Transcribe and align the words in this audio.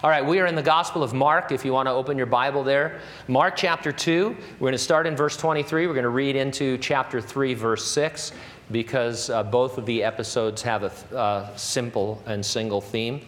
All 0.00 0.10
right, 0.10 0.24
we 0.24 0.38
are 0.38 0.46
in 0.46 0.54
the 0.54 0.62
Gospel 0.62 1.02
of 1.02 1.12
Mark, 1.12 1.50
if 1.50 1.64
you 1.64 1.72
want 1.72 1.88
to 1.88 1.90
open 1.90 2.16
your 2.16 2.26
Bible 2.26 2.62
there. 2.62 3.00
Mark 3.26 3.56
chapter 3.56 3.90
2, 3.90 4.28
we're 4.28 4.58
going 4.60 4.70
to 4.70 4.78
start 4.78 5.08
in 5.08 5.16
verse 5.16 5.36
23. 5.36 5.88
We're 5.88 5.92
going 5.92 6.04
to 6.04 6.08
read 6.08 6.36
into 6.36 6.78
chapter 6.78 7.20
3, 7.20 7.54
verse 7.54 7.84
6, 7.84 8.30
because 8.70 9.28
uh, 9.28 9.42
both 9.42 9.76
of 9.76 9.86
the 9.86 10.04
episodes 10.04 10.62
have 10.62 10.84
a 10.84 11.16
uh, 11.16 11.56
simple 11.56 12.22
and 12.26 12.46
single 12.46 12.80
theme. 12.80 13.22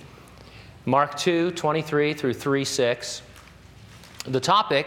Mark 0.87 1.17
2, 1.17 1.51
23 1.51 2.15
through 2.15 2.35
3, 2.35 2.65
6. 2.65 3.23
The 4.29 4.41
topic 4.41 4.87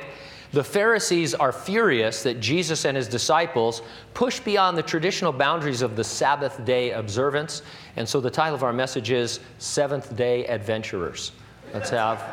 the 0.53 0.63
Pharisees 0.63 1.33
are 1.33 1.51
furious 1.51 2.23
that 2.23 2.39
Jesus 2.39 2.85
and 2.85 2.95
his 2.95 3.09
disciples 3.09 3.81
push 4.13 4.39
beyond 4.39 4.77
the 4.77 4.83
traditional 4.83 5.33
boundaries 5.33 5.81
of 5.81 5.97
the 5.97 6.03
Sabbath 6.05 6.63
day 6.63 6.91
observance. 6.91 7.61
And 7.97 8.07
so 8.07 8.21
the 8.21 8.29
title 8.29 8.55
of 8.55 8.63
our 8.63 8.71
message 8.71 9.11
is 9.11 9.41
Seventh 9.57 10.15
Day 10.15 10.45
Adventurers. 10.45 11.33
Let's 11.73 11.89
have 11.89 12.23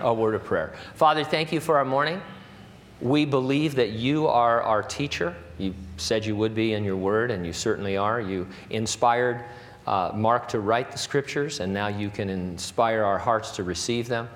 a 0.00 0.14
word 0.14 0.36
of 0.36 0.44
prayer. 0.44 0.72
Father, 0.94 1.24
thank 1.24 1.50
you 1.52 1.58
for 1.58 1.78
our 1.78 1.84
morning. 1.84 2.22
We 3.00 3.24
believe 3.24 3.74
that 3.74 3.90
you 3.90 4.28
are 4.28 4.62
our 4.62 4.84
teacher. 4.84 5.34
You 5.58 5.74
said 5.96 6.24
you 6.24 6.36
would 6.36 6.54
be 6.54 6.74
in 6.74 6.84
your 6.84 6.96
word, 6.96 7.32
and 7.32 7.44
you 7.44 7.52
certainly 7.52 7.96
are. 7.96 8.20
You 8.20 8.46
inspired 8.70 9.44
uh, 9.88 10.12
Mark 10.14 10.46
to 10.48 10.60
write 10.60 10.92
the 10.92 10.98
scriptures, 10.98 11.58
and 11.58 11.74
now 11.74 11.88
you 11.88 12.08
can 12.08 12.30
inspire 12.30 13.02
our 13.02 13.18
hearts 13.18 13.50
to 13.56 13.64
receive 13.64 14.06
them. 14.06 14.28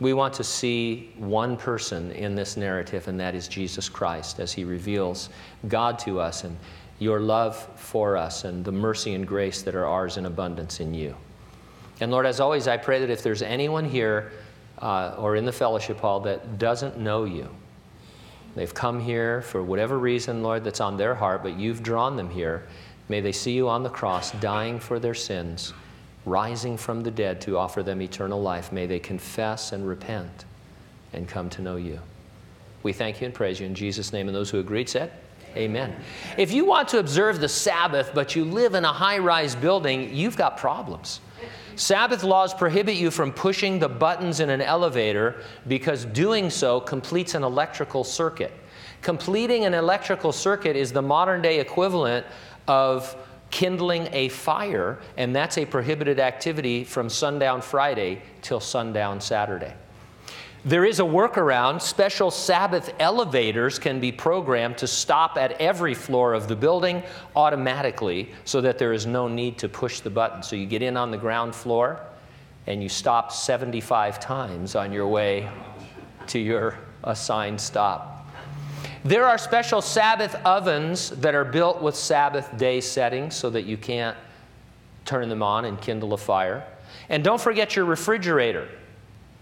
We 0.00 0.14
want 0.14 0.34
to 0.34 0.44
see 0.44 1.12
one 1.16 1.56
person 1.56 2.10
in 2.10 2.34
this 2.34 2.56
narrative, 2.56 3.06
and 3.06 3.20
that 3.20 3.36
is 3.36 3.46
Jesus 3.46 3.88
Christ, 3.88 4.40
as 4.40 4.52
he 4.52 4.64
reveals 4.64 5.28
God 5.68 5.98
to 6.00 6.18
us 6.18 6.42
and 6.42 6.56
your 6.98 7.20
love 7.20 7.56
for 7.76 8.16
us 8.16 8.44
and 8.44 8.64
the 8.64 8.72
mercy 8.72 9.14
and 9.14 9.26
grace 9.26 9.62
that 9.62 9.76
are 9.76 9.86
ours 9.86 10.16
in 10.16 10.26
abundance 10.26 10.80
in 10.80 10.92
you. 10.92 11.14
And 12.00 12.10
Lord, 12.10 12.26
as 12.26 12.40
always, 12.40 12.66
I 12.66 12.76
pray 12.76 13.00
that 13.00 13.10
if 13.10 13.22
there's 13.22 13.42
anyone 13.42 13.84
here 13.84 14.32
uh, 14.78 15.14
or 15.18 15.36
in 15.36 15.44
the 15.44 15.52
fellowship 15.52 16.00
hall 16.00 16.20
that 16.20 16.58
doesn't 16.58 16.98
know 16.98 17.24
you, 17.24 17.48
they've 18.54 18.72
come 18.72 18.98
here 18.98 19.42
for 19.42 19.62
whatever 19.62 19.98
reason, 19.98 20.42
Lord, 20.42 20.64
that's 20.64 20.80
on 20.80 20.96
their 20.96 21.14
heart, 21.14 21.42
but 21.42 21.58
you've 21.58 21.82
drawn 21.82 22.16
them 22.16 22.30
here. 22.30 22.66
May 23.08 23.20
they 23.20 23.32
see 23.32 23.52
you 23.52 23.68
on 23.68 23.82
the 23.82 23.90
cross, 23.90 24.30
dying 24.32 24.80
for 24.80 24.98
their 24.98 25.14
sins, 25.14 25.74
rising 26.24 26.76
from 26.76 27.02
the 27.02 27.10
dead 27.10 27.40
to 27.42 27.58
offer 27.58 27.82
them 27.82 28.00
eternal 28.00 28.40
life. 28.40 28.72
May 28.72 28.86
they 28.86 28.98
confess 28.98 29.72
and 29.72 29.86
repent 29.86 30.44
and 31.12 31.28
come 31.28 31.50
to 31.50 31.62
know 31.62 31.76
you. 31.76 31.98
We 32.82 32.92
thank 32.92 33.20
you 33.20 33.26
and 33.26 33.34
praise 33.34 33.60
you 33.60 33.66
in 33.66 33.74
Jesus' 33.74 34.12
name. 34.12 34.28
And 34.28 34.34
those 34.34 34.48
who 34.48 34.58
agreed 34.58 34.88
said, 34.88 35.12
Amen. 35.56 35.96
If 36.38 36.52
you 36.52 36.64
want 36.64 36.88
to 36.90 36.98
observe 37.00 37.40
the 37.40 37.48
Sabbath, 37.48 38.12
but 38.14 38.36
you 38.36 38.44
live 38.44 38.74
in 38.74 38.84
a 38.84 38.92
high 38.92 39.18
rise 39.18 39.56
building, 39.56 40.14
you've 40.14 40.36
got 40.36 40.56
problems. 40.56 41.20
Sabbath 41.80 42.22
laws 42.22 42.52
prohibit 42.52 42.96
you 42.96 43.10
from 43.10 43.32
pushing 43.32 43.78
the 43.78 43.88
buttons 43.88 44.40
in 44.40 44.50
an 44.50 44.60
elevator 44.60 45.40
because 45.66 46.04
doing 46.04 46.50
so 46.50 46.78
completes 46.78 47.34
an 47.34 47.42
electrical 47.42 48.04
circuit. 48.04 48.52
Completing 49.00 49.64
an 49.64 49.72
electrical 49.72 50.30
circuit 50.30 50.76
is 50.76 50.92
the 50.92 51.00
modern 51.00 51.40
day 51.40 51.58
equivalent 51.58 52.26
of 52.68 53.16
kindling 53.50 54.10
a 54.12 54.28
fire, 54.28 54.98
and 55.16 55.34
that's 55.34 55.56
a 55.56 55.64
prohibited 55.64 56.20
activity 56.20 56.84
from 56.84 57.08
sundown 57.08 57.62
Friday 57.62 58.20
till 58.42 58.60
sundown 58.60 59.18
Saturday. 59.18 59.72
There 60.64 60.84
is 60.84 61.00
a 61.00 61.04
workaround. 61.04 61.80
Special 61.80 62.30
Sabbath 62.30 62.92
elevators 62.98 63.78
can 63.78 63.98
be 63.98 64.12
programmed 64.12 64.76
to 64.78 64.86
stop 64.86 65.38
at 65.38 65.52
every 65.52 65.94
floor 65.94 66.34
of 66.34 66.48
the 66.48 66.56
building 66.56 67.02
automatically 67.34 68.30
so 68.44 68.60
that 68.60 68.76
there 68.76 68.92
is 68.92 69.06
no 69.06 69.26
need 69.26 69.56
to 69.58 69.70
push 69.70 70.00
the 70.00 70.10
button. 70.10 70.42
So 70.42 70.56
you 70.56 70.66
get 70.66 70.82
in 70.82 70.98
on 70.98 71.10
the 71.10 71.16
ground 71.16 71.54
floor 71.54 72.00
and 72.66 72.82
you 72.82 72.90
stop 72.90 73.32
75 73.32 74.20
times 74.20 74.76
on 74.76 74.92
your 74.92 75.08
way 75.08 75.48
to 76.26 76.38
your 76.38 76.78
assigned 77.04 77.58
stop. 77.58 78.28
There 79.02 79.24
are 79.24 79.38
special 79.38 79.80
Sabbath 79.80 80.34
ovens 80.44 81.08
that 81.08 81.34
are 81.34 81.44
built 81.44 81.80
with 81.80 81.96
Sabbath 81.96 82.54
day 82.58 82.82
settings 82.82 83.34
so 83.34 83.48
that 83.48 83.64
you 83.64 83.78
can't 83.78 84.16
turn 85.06 85.30
them 85.30 85.42
on 85.42 85.64
and 85.64 85.80
kindle 85.80 86.12
a 86.12 86.18
fire. 86.18 86.66
And 87.08 87.24
don't 87.24 87.40
forget 87.40 87.76
your 87.76 87.86
refrigerator. 87.86 88.68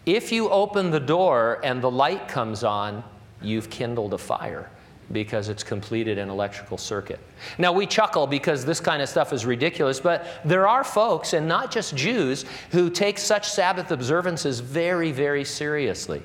If 0.09 0.33
you 0.33 0.49
open 0.49 0.91
the 0.91 1.01
door 1.01 1.61
and 1.63 1.83
the 1.83 1.91
light 1.91 2.29
comes 2.29 2.65
on, 2.65 3.05
you've 3.43 3.69
kindled 3.69 4.15
a 4.15 4.19
fire 4.19 4.71
because 5.13 5.51
it's 5.51 5.63
completed 5.63 6.17
an 6.17 6.31
electrical 6.31 6.79
circuit. 6.79 7.21
Now, 7.59 7.73
we 7.75 7.85
chuckle 7.85 8.27
because 8.27 8.65
this 8.65 8.81
kind 8.81 9.03
of 9.03 9.11
stuff 9.11 9.35
is 9.35 9.45
ridiculous, 9.45 10.01
but 10.01 10.27
there 10.47 10.67
are 10.67 10.83
folks, 10.83 11.35
and 11.35 11.47
not 11.47 11.71
just 11.71 11.95
Jews, 11.95 12.47
who 12.71 12.89
take 12.89 13.19
such 13.19 13.51
Sabbath 13.51 13.91
observances 13.91 14.61
very, 14.61 15.13
very 15.13 15.45
seriously. 15.45 16.23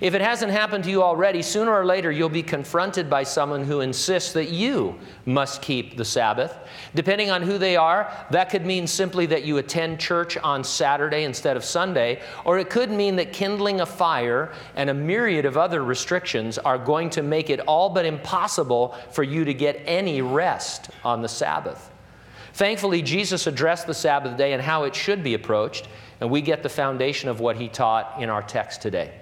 If 0.00 0.14
it 0.14 0.20
hasn't 0.20 0.52
happened 0.52 0.84
to 0.84 0.90
you 0.90 1.02
already, 1.02 1.42
sooner 1.42 1.72
or 1.72 1.84
later 1.84 2.12
you'll 2.12 2.28
be 2.28 2.42
confronted 2.42 3.10
by 3.10 3.24
someone 3.24 3.64
who 3.64 3.80
insists 3.80 4.32
that 4.32 4.50
you 4.50 4.98
must 5.26 5.60
keep 5.60 5.96
the 5.96 6.04
Sabbath. 6.04 6.56
Depending 6.94 7.30
on 7.30 7.42
who 7.42 7.58
they 7.58 7.76
are, 7.76 8.12
that 8.30 8.50
could 8.50 8.64
mean 8.64 8.86
simply 8.86 9.26
that 9.26 9.44
you 9.44 9.58
attend 9.58 9.98
church 9.98 10.36
on 10.38 10.62
Saturday 10.62 11.24
instead 11.24 11.56
of 11.56 11.64
Sunday, 11.64 12.20
or 12.44 12.58
it 12.58 12.70
could 12.70 12.90
mean 12.90 13.16
that 13.16 13.32
kindling 13.32 13.80
a 13.80 13.86
fire 13.86 14.52
and 14.76 14.88
a 14.88 14.94
myriad 14.94 15.44
of 15.44 15.56
other 15.56 15.84
restrictions 15.84 16.58
are 16.58 16.78
going 16.78 17.10
to 17.10 17.22
make 17.22 17.50
it 17.50 17.60
all 17.60 17.90
but 17.90 18.06
impossible 18.06 18.96
for 19.10 19.22
you 19.22 19.44
to 19.44 19.54
get 19.54 19.82
any 19.84 20.22
rest 20.22 20.90
on 21.04 21.22
the 21.22 21.28
Sabbath. 21.28 21.90
Thankfully, 22.54 23.02
Jesus 23.02 23.46
addressed 23.46 23.86
the 23.86 23.94
Sabbath 23.94 24.36
day 24.36 24.52
and 24.52 24.62
how 24.62 24.84
it 24.84 24.94
should 24.94 25.22
be 25.22 25.34
approached, 25.34 25.88
and 26.20 26.30
we 26.30 26.40
get 26.40 26.62
the 26.62 26.68
foundation 26.68 27.28
of 27.28 27.40
what 27.40 27.56
he 27.56 27.68
taught 27.68 28.20
in 28.20 28.28
our 28.28 28.42
text 28.42 28.82
today. 28.82 29.12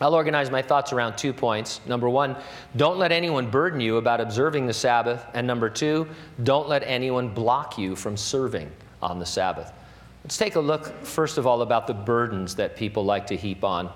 I'll 0.00 0.14
organize 0.14 0.50
my 0.50 0.60
thoughts 0.60 0.92
around 0.92 1.16
two 1.16 1.32
points. 1.32 1.80
Number 1.86 2.08
one, 2.08 2.36
don't 2.76 2.98
let 2.98 3.12
anyone 3.12 3.48
burden 3.48 3.80
you 3.80 3.98
about 3.98 4.20
observing 4.20 4.66
the 4.66 4.72
Sabbath. 4.72 5.24
And 5.34 5.46
number 5.46 5.70
two, 5.70 6.08
don't 6.42 6.68
let 6.68 6.82
anyone 6.82 7.28
block 7.28 7.78
you 7.78 7.94
from 7.94 8.16
serving 8.16 8.70
on 9.00 9.18
the 9.18 9.26
Sabbath. 9.26 9.72
Let's 10.24 10.36
take 10.36 10.56
a 10.56 10.60
look, 10.60 11.04
first 11.04 11.38
of 11.38 11.46
all, 11.46 11.62
about 11.62 11.86
the 11.86 11.94
burdens 11.94 12.56
that 12.56 12.76
people 12.76 13.04
like 13.04 13.26
to 13.28 13.36
heap 13.36 13.62
on. 13.62 13.90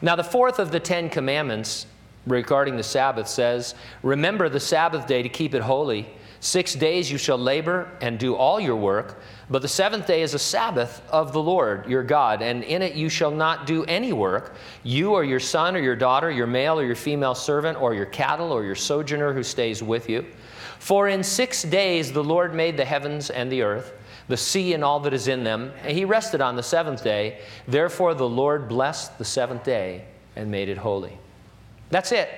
Now, 0.00 0.16
the 0.16 0.24
fourth 0.24 0.58
of 0.58 0.72
the 0.72 0.80
Ten 0.80 1.08
Commandments 1.08 1.86
regarding 2.26 2.76
the 2.76 2.82
Sabbath 2.82 3.28
says, 3.28 3.74
Remember 4.02 4.48
the 4.48 4.60
Sabbath 4.60 5.06
day 5.06 5.22
to 5.22 5.28
keep 5.28 5.54
it 5.54 5.62
holy. 5.62 6.08
Six 6.40 6.74
days 6.74 7.10
you 7.10 7.18
shall 7.18 7.38
labor 7.38 7.88
and 8.00 8.18
do 8.18 8.34
all 8.34 8.58
your 8.58 8.74
work, 8.74 9.22
but 9.52 9.60
the 9.60 9.68
seventh 9.68 10.06
day 10.06 10.22
is 10.22 10.32
a 10.32 10.38
Sabbath 10.38 11.02
of 11.10 11.34
the 11.34 11.42
Lord 11.42 11.86
your 11.86 12.02
God, 12.02 12.40
and 12.40 12.64
in 12.64 12.80
it 12.80 12.94
you 12.94 13.10
shall 13.10 13.30
not 13.30 13.66
do 13.66 13.84
any 13.84 14.10
work, 14.14 14.54
you 14.82 15.12
or 15.12 15.24
your 15.24 15.40
son 15.40 15.76
or 15.76 15.80
your 15.80 15.94
daughter, 15.94 16.30
your 16.30 16.46
male 16.46 16.80
or 16.80 16.84
your 16.86 16.96
female 16.96 17.34
servant, 17.34 17.80
or 17.80 17.92
your 17.92 18.06
cattle 18.06 18.50
or 18.50 18.64
your 18.64 18.74
sojourner 18.74 19.34
who 19.34 19.42
stays 19.42 19.82
with 19.82 20.08
you. 20.08 20.24
For 20.78 21.08
in 21.08 21.22
six 21.22 21.64
days 21.64 22.12
the 22.12 22.24
Lord 22.24 22.54
made 22.54 22.78
the 22.78 22.86
heavens 22.86 23.28
and 23.28 23.52
the 23.52 23.60
earth, 23.60 23.92
the 24.26 24.38
sea 24.38 24.72
and 24.72 24.82
all 24.82 25.00
that 25.00 25.12
is 25.12 25.28
in 25.28 25.44
them, 25.44 25.70
and 25.82 25.94
he 25.94 26.06
rested 26.06 26.40
on 26.40 26.56
the 26.56 26.62
seventh 26.62 27.04
day. 27.04 27.42
Therefore 27.68 28.14
the 28.14 28.28
Lord 28.28 28.68
blessed 28.68 29.18
the 29.18 29.24
seventh 29.26 29.64
day 29.64 30.06
and 30.34 30.50
made 30.50 30.70
it 30.70 30.78
holy. 30.78 31.18
That's 31.90 32.10
it. 32.10 32.30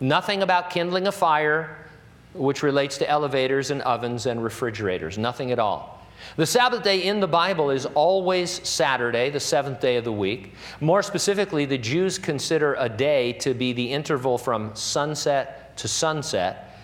Nothing 0.00 0.42
about 0.42 0.70
kindling 0.70 1.06
a 1.06 1.12
fire 1.12 1.86
which 2.34 2.64
relates 2.64 2.98
to 2.98 3.08
elevators 3.08 3.70
and 3.70 3.80
ovens 3.82 4.26
and 4.26 4.42
refrigerators. 4.42 5.18
Nothing 5.18 5.52
at 5.52 5.60
all. 5.60 5.97
The 6.36 6.46
Sabbath 6.46 6.82
day 6.82 7.02
in 7.02 7.20
the 7.20 7.28
Bible 7.28 7.70
is 7.70 7.86
always 7.86 8.66
Saturday, 8.68 9.30
the 9.30 9.40
seventh 9.40 9.80
day 9.80 9.96
of 9.96 10.04
the 10.04 10.12
week. 10.12 10.54
More 10.80 11.02
specifically, 11.02 11.64
the 11.64 11.78
Jews 11.78 12.18
consider 12.18 12.74
a 12.78 12.88
day 12.88 13.32
to 13.34 13.54
be 13.54 13.72
the 13.72 13.92
interval 13.92 14.38
from 14.38 14.74
sunset 14.74 15.76
to 15.78 15.88
sunset, 15.88 16.76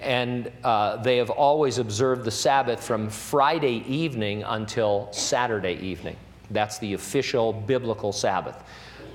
and 0.00 0.50
uh, 0.64 0.96
they 0.98 1.16
have 1.16 1.30
always 1.30 1.78
observed 1.78 2.24
the 2.24 2.30
Sabbath 2.30 2.82
from 2.82 3.08
Friday 3.10 3.84
evening 3.86 4.42
until 4.44 5.08
Saturday 5.12 5.74
evening. 5.74 6.16
That's 6.50 6.78
the 6.78 6.94
official 6.94 7.52
biblical 7.52 8.12
Sabbath. 8.12 8.62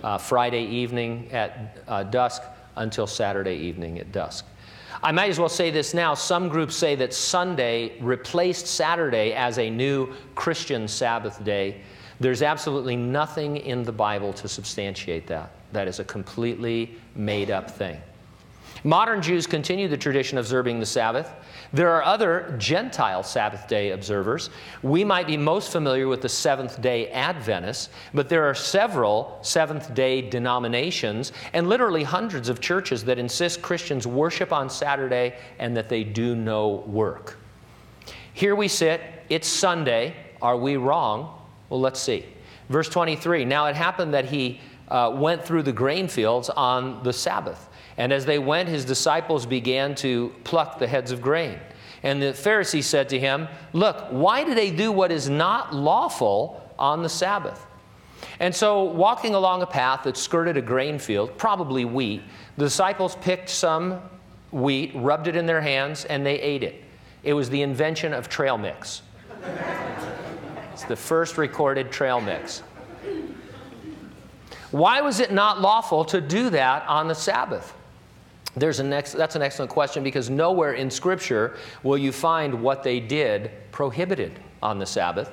Uh, 0.03 0.17
Friday 0.17 0.63
evening 0.65 1.29
at 1.31 1.77
uh, 1.87 2.03
dusk 2.03 2.43
until 2.75 3.07
Saturday 3.07 3.55
evening 3.55 3.99
at 3.99 4.11
dusk. 4.11 4.45
I 5.03 5.11
might 5.11 5.29
as 5.29 5.39
well 5.39 5.49
say 5.49 5.71
this 5.71 5.93
now. 5.93 6.13
Some 6.13 6.49
groups 6.49 6.75
say 6.75 6.95
that 6.95 7.13
Sunday 7.13 7.99
replaced 8.01 8.67
Saturday 8.67 9.33
as 9.33 9.59
a 9.59 9.69
new 9.69 10.13
Christian 10.35 10.87
Sabbath 10.87 11.43
day. 11.43 11.81
There's 12.19 12.41
absolutely 12.41 12.95
nothing 12.95 13.57
in 13.57 13.83
the 13.83 13.91
Bible 13.91 14.33
to 14.33 14.47
substantiate 14.47 15.27
that. 15.27 15.51
That 15.73 15.87
is 15.87 15.99
a 15.99 16.03
completely 16.05 16.95
made 17.15 17.51
up 17.51 17.69
thing. 17.69 17.99
Modern 18.85 19.19
Jews 19.19 19.47
continue 19.47 19.87
the 19.87 19.97
tradition 19.97 20.37
of 20.37 20.45
observing 20.45 20.79
the 20.79 20.85
Sabbath. 20.85 21.31
There 21.73 21.89
are 21.89 22.03
other 22.03 22.55
Gentile 22.59 23.23
Sabbath 23.23 23.67
day 23.67 23.89
observers. 23.89 24.51
We 24.83 25.03
might 25.03 25.25
be 25.25 25.37
most 25.37 25.71
familiar 25.71 26.07
with 26.07 26.21
the 26.21 26.29
Seventh 26.29 26.79
day 26.83 27.09
Adventists, 27.09 27.89
but 28.13 28.29
there 28.29 28.43
are 28.43 28.53
several 28.53 29.39
Seventh 29.41 29.95
day 29.95 30.21
denominations 30.21 31.31
and 31.53 31.67
literally 31.67 32.03
hundreds 32.03 32.47
of 32.47 32.61
churches 32.61 33.03
that 33.05 33.17
insist 33.17 33.63
Christians 33.63 34.05
worship 34.05 34.53
on 34.53 34.69
Saturday 34.69 35.33
and 35.57 35.75
that 35.75 35.89
they 35.89 36.03
do 36.03 36.35
no 36.35 36.83
work. 36.85 37.39
Here 38.33 38.55
we 38.55 38.67
sit, 38.67 39.01
it's 39.29 39.47
Sunday. 39.47 40.15
Are 40.43 40.57
we 40.57 40.77
wrong? 40.77 41.41
Well, 41.69 41.81
let's 41.81 41.99
see. 41.99 42.23
Verse 42.69 42.89
23 42.89 43.45
Now 43.45 43.65
it 43.65 43.75
happened 43.75 44.13
that 44.13 44.25
he 44.25 44.61
uh, 44.89 45.11
went 45.15 45.43
through 45.43 45.63
the 45.63 45.73
grain 45.73 46.07
fields 46.07 46.51
on 46.51 47.01
the 47.01 47.11
Sabbath. 47.11 47.67
And 47.97 48.11
as 48.11 48.25
they 48.25 48.39
went, 48.39 48.69
his 48.69 48.85
disciples 48.85 49.45
began 49.45 49.95
to 49.95 50.33
pluck 50.43 50.79
the 50.79 50.87
heads 50.87 51.11
of 51.11 51.21
grain. 51.21 51.59
And 52.03 52.21
the 52.21 52.33
Pharisees 52.33 52.85
said 52.85 53.09
to 53.09 53.19
him, 53.19 53.47
Look, 53.73 54.07
why 54.09 54.43
do 54.43 54.53
they 54.53 54.69
do 54.69 54.91
what 54.91 55.11
is 55.11 55.29
not 55.29 55.73
lawful 55.73 56.61
on 56.77 57.03
the 57.03 57.09
Sabbath? 57.09 57.65
And 58.39 58.53
so, 58.53 58.83
walking 58.83 59.33
along 59.33 59.61
a 59.61 59.65
path 59.65 60.03
that 60.03 60.17
skirted 60.17 60.57
a 60.57 60.61
grain 60.61 60.99
field, 60.99 61.37
probably 61.37 61.85
wheat, 61.85 62.21
the 62.57 62.65
disciples 62.65 63.15
picked 63.15 63.49
some 63.49 64.01
wheat, 64.51 64.91
rubbed 64.95 65.27
it 65.27 65.35
in 65.35 65.45
their 65.45 65.61
hands, 65.61 66.05
and 66.05 66.25
they 66.25 66.39
ate 66.39 66.63
it. 66.63 66.83
It 67.23 67.33
was 67.33 67.49
the 67.49 67.61
invention 67.61 68.13
of 68.13 68.29
trail 68.29 68.57
mix. 68.57 69.01
it's 70.73 70.83
the 70.83 70.95
first 70.95 71.37
recorded 71.37 71.91
trail 71.91 72.19
mix. 72.19 72.61
Why 74.71 75.01
was 75.01 75.19
it 75.19 75.31
not 75.31 75.61
lawful 75.61 76.03
to 76.05 76.19
do 76.19 76.49
that 76.49 76.85
on 76.87 77.07
the 77.07 77.15
Sabbath? 77.15 77.73
There's 78.55 78.79
an 78.79 78.93
ex- 78.93 79.13
that's 79.13 79.35
an 79.35 79.41
excellent 79.41 79.71
question 79.71 80.03
because 80.03 80.29
nowhere 80.29 80.73
in 80.73 80.89
Scripture 80.89 81.57
will 81.83 81.97
you 81.97 82.11
find 82.11 82.61
what 82.61 82.83
they 82.83 82.99
did 82.99 83.51
prohibited 83.71 84.39
on 84.63 84.79
the 84.79 84.85
Sabbath. 84.85 85.31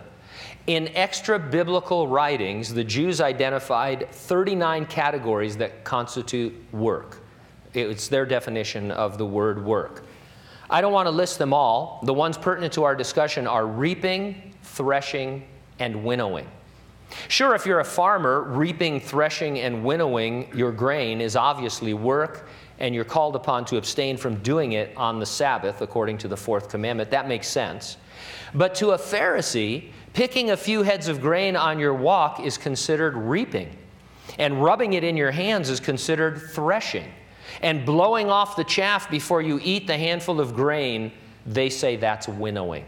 In 0.66 0.88
extra 0.94 1.38
biblical 1.38 2.08
writings, 2.08 2.72
the 2.72 2.84
Jews 2.84 3.20
identified 3.20 4.08
39 4.12 4.86
categories 4.86 5.56
that 5.56 5.84
constitute 5.84 6.54
work. 6.72 7.20
It's 7.74 8.08
their 8.08 8.26
definition 8.26 8.90
of 8.90 9.18
the 9.18 9.26
word 9.26 9.64
work. 9.64 10.04
I 10.70 10.80
don't 10.80 10.92
want 10.92 11.06
to 11.06 11.10
list 11.10 11.38
them 11.38 11.52
all. 11.52 12.00
The 12.04 12.14
ones 12.14 12.38
pertinent 12.38 12.72
to 12.74 12.84
our 12.84 12.94
discussion 12.94 13.46
are 13.46 13.66
reaping, 13.66 14.54
threshing, 14.62 15.46
and 15.78 16.04
winnowing. 16.04 16.46
Sure, 17.28 17.54
if 17.54 17.66
you're 17.66 17.80
a 17.80 17.84
farmer, 17.84 18.42
reaping, 18.42 19.00
threshing, 19.00 19.58
and 19.60 19.84
winnowing 19.84 20.48
your 20.54 20.72
grain 20.72 21.20
is 21.20 21.36
obviously 21.36 21.94
work, 21.94 22.48
and 22.78 22.94
you're 22.94 23.04
called 23.04 23.36
upon 23.36 23.64
to 23.66 23.76
abstain 23.76 24.16
from 24.16 24.36
doing 24.36 24.72
it 24.72 24.96
on 24.96 25.18
the 25.20 25.26
Sabbath, 25.26 25.82
according 25.82 26.18
to 26.18 26.28
the 26.28 26.36
fourth 26.36 26.68
commandment. 26.68 27.10
That 27.10 27.28
makes 27.28 27.48
sense. 27.48 27.96
But 28.54 28.74
to 28.76 28.90
a 28.90 28.98
Pharisee, 28.98 29.90
picking 30.12 30.50
a 30.50 30.56
few 30.56 30.82
heads 30.82 31.08
of 31.08 31.20
grain 31.20 31.56
on 31.56 31.78
your 31.78 31.94
walk 31.94 32.40
is 32.40 32.58
considered 32.58 33.16
reaping, 33.16 33.76
and 34.38 34.62
rubbing 34.62 34.94
it 34.94 35.04
in 35.04 35.16
your 35.16 35.30
hands 35.30 35.70
is 35.70 35.80
considered 35.80 36.40
threshing. 36.40 37.10
And 37.60 37.84
blowing 37.84 38.30
off 38.30 38.56
the 38.56 38.64
chaff 38.64 39.10
before 39.10 39.42
you 39.42 39.60
eat 39.62 39.86
the 39.86 39.96
handful 39.96 40.40
of 40.40 40.54
grain, 40.54 41.12
they 41.46 41.68
say 41.68 41.96
that's 41.96 42.28
winnowing. 42.28 42.84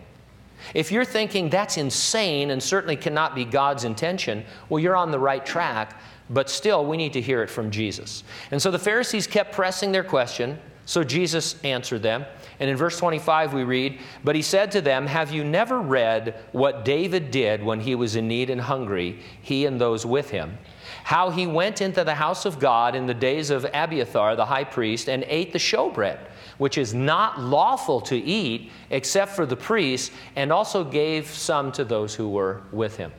If 0.73 0.91
you're 0.91 1.05
thinking 1.05 1.51
that's 1.51 1.77
insane 1.77 2.51
and 2.51 2.63
certainly 2.63 2.97
cannot 2.97 3.35
be 3.35 3.45
God's 3.45 3.85
intention, 3.85 4.45
well, 4.69 4.79
you're 4.79 4.97
on 4.97 5.11
the 5.11 5.19
right 5.19 5.45
track, 5.45 6.01
but 6.31 6.49
still, 6.49 6.87
we 6.87 6.97
need 6.97 7.13
to 7.13 7.21
hear 7.21 7.43
it 7.43 7.51
from 7.51 7.71
Jesus. 7.71 8.25
And 8.51 8.61
so 8.61 8.71
the 8.71 8.79
Pharisees 8.79 9.27
kept 9.27 9.53
pressing 9.53 9.93
their 9.93 10.05
question, 10.05 10.59
so 10.87 11.05
Jesus 11.05 11.63
answered 11.65 12.03
them. 12.03 12.25
And 12.61 12.71
in 12.71 12.77
verse 12.77 12.99
25, 12.99 13.53
we 13.53 13.65
read, 13.65 13.99
But 14.23 14.37
he 14.37 14.43
said 14.43 14.71
to 14.73 14.81
them, 14.81 15.07
Have 15.07 15.33
you 15.33 15.45
never 15.45 15.81
read 15.81 16.35
what 16.53 16.85
David 16.85 17.31
did 17.31 17.63
when 17.63 17.81
he 17.81 17.95
was 17.95 18.17
in 18.17 18.29
need 18.29 18.49
and 18.49 18.61
hungry, 18.61 19.21
he 19.43 19.67
and 19.67 19.81
those 19.81 20.07
with 20.07 20.31
him? 20.31 20.59
How 21.05 21.31
he 21.31 21.47
went 21.47 21.81
into 21.81 22.05
the 22.05 22.15
house 22.15 22.45
of 22.47 22.59
God 22.59 22.95
in 22.95 23.07
the 23.07 23.15
days 23.15 23.51
of 23.51 23.67
Abiathar 23.75 24.37
the 24.37 24.47
high 24.47 24.65
priest 24.65 25.09
and 25.09 25.25
ate 25.27 25.53
the 25.53 25.59
showbread 25.59 26.19
which 26.59 26.79
is 26.79 26.95
not 26.95 27.41
lawful 27.41 28.01
to 28.01 28.17
eat 28.17 28.71
except 28.91 29.33
for 29.33 29.47
the 29.47 29.57
priests, 29.57 30.11
and 30.37 30.53
also 30.53 30.85
gave 30.85 31.27
some 31.29 31.73
to 31.73 31.85
those 31.85 32.15
who 32.15 32.29
were 32.29 32.63
with 32.73 32.97
him. 32.97 33.13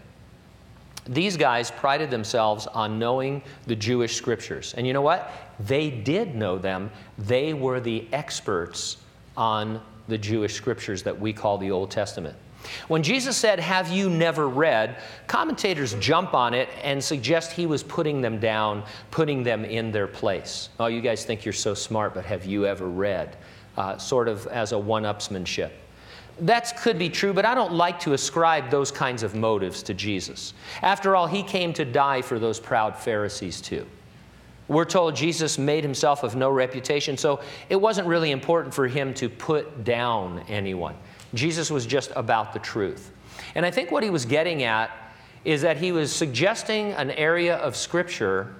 These 1.07 1.37
guys 1.37 1.69
prided 1.69 2.09
themselves 2.09 2.65
on 2.67 2.97
knowing 2.97 3.43
the 3.67 3.75
Jewish 3.75 4.15
scriptures. 4.15 4.73
And 4.75 4.87
you 4.87 4.93
know 4.93 5.03
what? 5.03 5.31
They 5.59 5.89
did 5.91 6.35
know 6.35 6.57
them. 6.57 6.89
They 7.17 7.53
were 7.53 7.79
the 7.79 8.07
experts 8.11 8.97
on 9.37 9.81
the 10.07 10.17
Jewish 10.17 10.53
scriptures 10.53 11.03
that 11.03 11.19
we 11.19 11.31
call 11.31 11.57
the 11.57 11.71
Old 11.71 11.91
Testament. 11.91 12.35
When 12.87 13.03
Jesus 13.03 13.37
said, 13.37 13.59
Have 13.59 13.89
you 13.89 14.09
never 14.09 14.47
read? 14.47 14.97
commentators 15.27 15.95
jump 15.95 16.33
on 16.33 16.53
it 16.53 16.69
and 16.83 17.03
suggest 17.03 17.51
he 17.51 17.65
was 17.65 17.83
putting 17.83 18.21
them 18.21 18.39
down, 18.39 18.83
putting 19.11 19.43
them 19.43 19.65
in 19.65 19.91
their 19.91 20.07
place. 20.07 20.69
Oh, 20.79 20.87
you 20.87 21.01
guys 21.01 21.25
think 21.25 21.43
you're 21.43 21.53
so 21.53 21.73
smart, 21.73 22.13
but 22.13 22.25
have 22.25 22.45
you 22.45 22.65
ever 22.65 22.87
read? 22.87 23.35
Uh, 23.77 23.97
sort 23.97 24.27
of 24.27 24.47
as 24.47 24.71
a 24.71 24.79
one 24.79 25.03
upsmanship. 25.03 25.71
That 26.39 26.77
could 26.77 26.99
be 26.99 27.09
true, 27.09 27.33
but 27.33 27.45
I 27.45 27.55
don't 27.55 27.73
like 27.73 27.99
to 28.01 28.13
ascribe 28.13 28.69
those 28.69 28.91
kinds 28.91 29.23
of 29.23 29.35
motives 29.35 29.81
to 29.83 29.93
Jesus. 29.93 30.53
After 30.81 31.15
all, 31.15 31.27
he 31.27 31.43
came 31.43 31.73
to 31.73 31.85
die 31.85 32.21
for 32.21 32.39
those 32.39 32.59
proud 32.59 32.97
Pharisees 32.97 33.61
too. 33.61 33.85
We're 34.67 34.85
told 34.85 35.15
Jesus 35.15 35.57
made 35.57 35.83
himself 35.83 36.23
of 36.23 36.35
no 36.35 36.49
reputation, 36.49 37.17
so 37.17 37.39
it 37.69 37.75
wasn't 37.75 38.07
really 38.07 38.31
important 38.31 38.73
for 38.73 38.87
him 38.87 39.13
to 39.15 39.29
put 39.29 39.83
down 39.83 40.43
anyone. 40.47 40.95
Jesus 41.35 41.69
was 41.69 41.85
just 41.85 42.11
about 42.15 42.53
the 42.53 42.59
truth. 42.59 43.11
And 43.55 43.65
I 43.65 43.71
think 43.71 43.91
what 43.91 44.03
he 44.03 44.09
was 44.09 44.25
getting 44.25 44.63
at 44.63 44.91
is 45.43 45.61
that 45.61 45.77
he 45.77 45.91
was 45.91 46.11
suggesting 46.11 46.93
an 46.93 47.11
area 47.11 47.57
of 47.57 47.75
Scripture 47.75 48.55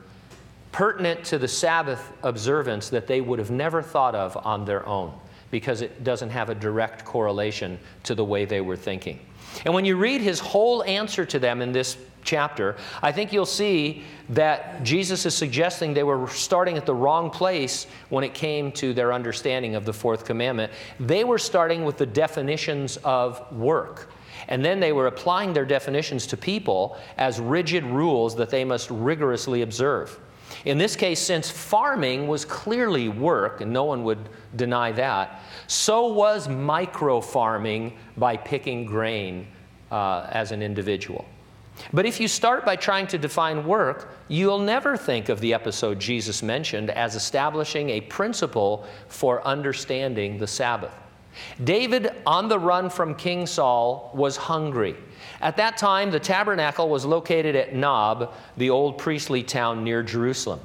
pertinent 0.72 1.24
to 1.24 1.38
the 1.38 1.48
Sabbath 1.48 2.12
observance 2.24 2.90
that 2.90 3.08
they 3.08 3.22
would 3.22 3.40
have 3.40 3.50
never 3.50 3.82
thought 3.82 4.14
of 4.14 4.38
on 4.46 4.66
their 4.66 4.86
own 4.86 5.14
because 5.50 5.82
it 5.82 6.04
doesn't 6.04 6.30
have 6.30 6.50
a 6.50 6.56
direct 6.56 7.06
correlation 7.06 7.80
to 8.04 8.14
the 8.14 8.24
way 8.24 8.46
they 8.46 8.62
were 8.62 8.76
thinking. 8.76 9.20
And 9.64 9.74
when 9.74 9.86
you 9.86 9.96
read 9.96 10.22
his 10.22 10.40
whole 10.40 10.84
answer 10.84 11.26
to 11.26 11.40
them 11.40 11.62
in 11.62 11.72
this 11.72 11.98
chapter, 12.26 12.76
I 13.02 13.12
think 13.12 13.32
you'll 13.32 13.46
see 13.46 14.04
that 14.30 14.84
Jesus 14.84 15.26
is 15.26 15.36
suggesting 15.36 15.94
they 15.94 16.04
were 16.04 16.28
starting 16.28 16.78
at 16.78 16.86
the 16.86 16.96
wrong 16.96 17.30
place 17.30 17.88
when 18.10 18.24
it 18.24 18.34
came 18.34 18.72
to 18.74 18.94
their 18.94 19.14
understanding 19.14 19.76
of 19.76 19.86
the 19.86 19.94
fourth 19.94 20.26
commandment. 20.26 20.74
They 21.00 21.24
were 21.24 21.38
starting 21.38 21.86
with 21.86 21.98
the 21.98 22.06
definitions 22.06 22.98
of 22.98 23.50
work. 23.56 24.12
And 24.48 24.64
then 24.64 24.80
they 24.80 24.92
were 24.92 25.08
applying 25.08 25.54
their 25.54 25.66
definitions 25.66 26.28
to 26.28 26.38
people 26.38 26.98
as 27.18 27.40
rigid 27.40 27.84
rules 27.84 28.36
that 28.36 28.50
they 28.50 28.66
must 28.66 28.90
rigorously 28.92 29.62
observe. 29.62 30.20
In 30.66 30.78
this 30.78 30.96
case, 30.96 31.20
since 31.20 31.50
farming 31.50 32.28
was 32.28 32.46
clearly 32.46 33.10
work, 33.10 33.62
and 33.62 33.72
no 33.72 33.84
one 33.84 34.04
would 34.04 34.30
deny 34.56 34.92
that, 34.94 35.42
so 35.68 36.08
was 36.08 36.48
micro 36.48 37.22
farming 37.22 37.98
by 38.18 38.38
picking 38.38 38.86
grain 38.86 39.48
uh, 39.92 40.28
as 40.32 40.52
an 40.52 40.62
individual. 40.62 41.26
But 41.94 42.06
if 42.06 42.20
you 42.20 42.28
start 42.28 42.66
by 42.66 42.76
trying 42.76 43.08
to 43.08 43.18
define 43.18 43.66
work, 43.66 44.14
you'll 44.28 44.60
never 44.60 44.98
think 44.98 45.30
of 45.30 45.40
the 45.40 45.54
episode 45.54 46.00
Jesus 46.00 46.42
mentioned 46.42 46.90
as 46.90 47.16
establishing 47.16 47.90
a 47.90 48.02
principle 48.02 48.86
for 49.08 49.46
understanding 49.46 50.38
the 50.38 50.48
Sabbath. 50.48 50.94
David, 51.64 52.12
on 52.26 52.48
the 52.48 52.58
run 52.58 52.90
from 52.90 53.14
King 53.14 53.46
Saul, 53.46 54.12
was 54.14 54.38
hungry. 54.38 54.96
At 55.42 55.58
that 55.58 55.78
time, 55.78 56.10
the 56.12 56.20
tabernacle 56.20 56.88
was 56.88 57.06
located 57.06 57.56
at 57.56 57.76
Nob, 57.76 58.34
the 58.58 58.70
old 58.70 58.98
priestly 58.98 59.44
town 59.44 59.84
near 59.84 60.02
Jerusalem. 60.02 60.62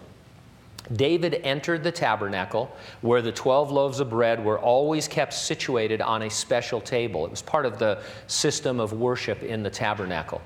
David 0.95 1.41
entered 1.45 1.85
the 1.85 1.93
tabernacle 1.93 2.71
where 3.01 3.23
the 3.23 3.31
12 3.31 3.71
loaves 3.71 4.01
of 4.01 4.11
bread 4.11 4.45
were 4.45 4.59
always 4.59 5.07
kept 5.07 5.33
situated 5.33 6.01
on 6.01 6.23
a 6.23 6.31
special 6.31 6.81
table. 6.81 7.25
It 7.25 7.31
was 7.31 7.43
part 7.43 7.65
of 7.65 7.79
the 7.79 8.03
system 8.27 8.81
of 8.81 8.93
worship 8.93 9.43
in 9.43 9.63
the 9.63 9.71
tabernacle. 9.71 10.41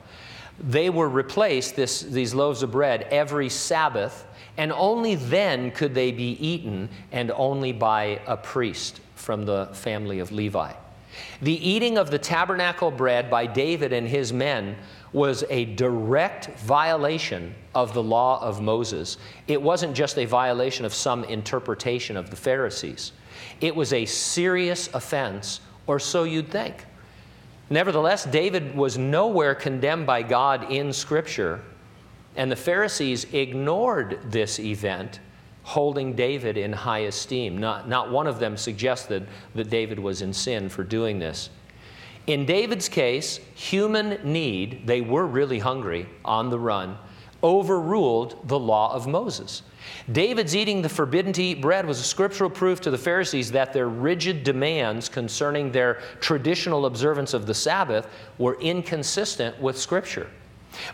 They 0.59 0.91
were 0.91 1.09
replaced, 1.09 1.77
this, 1.77 2.01
these 2.01 2.35
loaves 2.35 2.63
of 2.63 2.71
bread, 2.71 3.07
every 3.11 3.49
Sabbath, 3.49 4.27
and 4.57 4.73
only 4.73 5.17
then 5.17 5.71
could 5.73 5.95
they 5.95 6.13
be 6.13 6.33
eaten, 6.45 6.89
and 7.11 7.33
only 7.33 7.73
by 7.73 8.21
a 8.27 8.37
priest 8.37 9.01
from 9.17 9.45
the 9.45 9.67
family 9.73 10.21
of 10.21 10.31
Levi. 10.31 10.73
The 11.43 11.69
eating 11.69 11.99
of 11.99 12.11
the 12.11 12.19
tabernacle 12.19 12.91
bread 12.91 13.31
by 13.31 13.47
David 13.47 13.93
and 13.93 14.07
his 14.07 14.33
men 14.33 14.77
was 15.13 15.45
a 15.49 15.65
direct 15.65 16.59
violation 16.61 17.55
of 17.75 17.95
the 17.95 18.03
law 18.03 18.43
of 18.43 18.61
Moses. 18.61 19.17
It 19.47 19.61
wasn't 19.61 19.95
just 19.95 20.19
a 20.19 20.25
violation 20.25 20.85
of 20.85 20.93
some 20.93 21.25
interpretation 21.25 22.17
of 22.17 22.31
the 22.31 22.37
Pharisees, 22.37 23.13
it 23.61 23.75
was 23.75 23.93
a 23.93 24.05
serious 24.05 24.89
offense, 24.95 25.61
or 25.87 25.99
so 25.99 26.25
you'd 26.25 26.51
think. 26.51 26.85
Nevertheless, 27.71 28.25
David 28.25 28.77
was 28.77 28.99
nowhere 28.99 29.55
condemned 29.55 30.07
by 30.07 30.23
God 30.23 30.71
in 30.71 30.93
Scripture, 30.93 31.63
and 32.37 32.51
the 32.51 32.57
Pharisees 32.57 33.25
ignored 33.33 34.19
this 34.25 34.59
event, 34.59 35.21
holding 35.63 36.15
David 36.15 36.59
in 36.59 36.73
high 36.73 37.01
esteem. 37.01 37.57
Not, 37.57 37.89
not 37.89 38.11
one 38.11 38.27
of 38.27 38.39
them 38.39 38.57
suggested 38.57 39.27
that 39.55 39.71
David 39.71 39.99
was 39.99 40.21
in 40.21 40.33
sin 40.33 40.69
for 40.69 40.85
doing 40.85 41.19
this. 41.19 41.49
In 42.27 42.45
David's 42.45 42.89
case, 42.89 43.39
human 43.55 44.19
need, 44.25 44.87
they 44.87 45.01
were 45.01 45.27
really 45.27 45.59
hungry 45.59 46.07
on 46.25 46.51
the 46.51 46.59
run, 46.59 46.99
overruled 47.43 48.47
the 48.49 48.59
law 48.59 48.93
of 48.95 49.07
Moses. 49.07 49.63
David's 50.11 50.55
eating 50.55 50.83
the 50.83 50.89
forbidden 50.89 51.33
to 51.35 51.43
eat 51.43 51.61
bread 51.61 51.87
was 51.87 52.01
a 52.01 52.05
scriptural 52.05 52.51
proof 52.51 52.81
to 52.83 52.91
the 52.91 52.99
Pharisees 52.99 53.51
that 53.53 53.73
their 53.73 53.89
rigid 53.89 54.45
demands 54.45 55.09
concerning 55.09 55.73
their 55.73 56.01
traditional 56.21 56.87
observance 56.87 57.35
of 57.35 57.47
the 57.47 57.55
Sabbath 57.55 58.09
were 58.39 58.61
inconsistent 58.61 59.61
with 59.61 59.79
Scripture. 59.79 60.29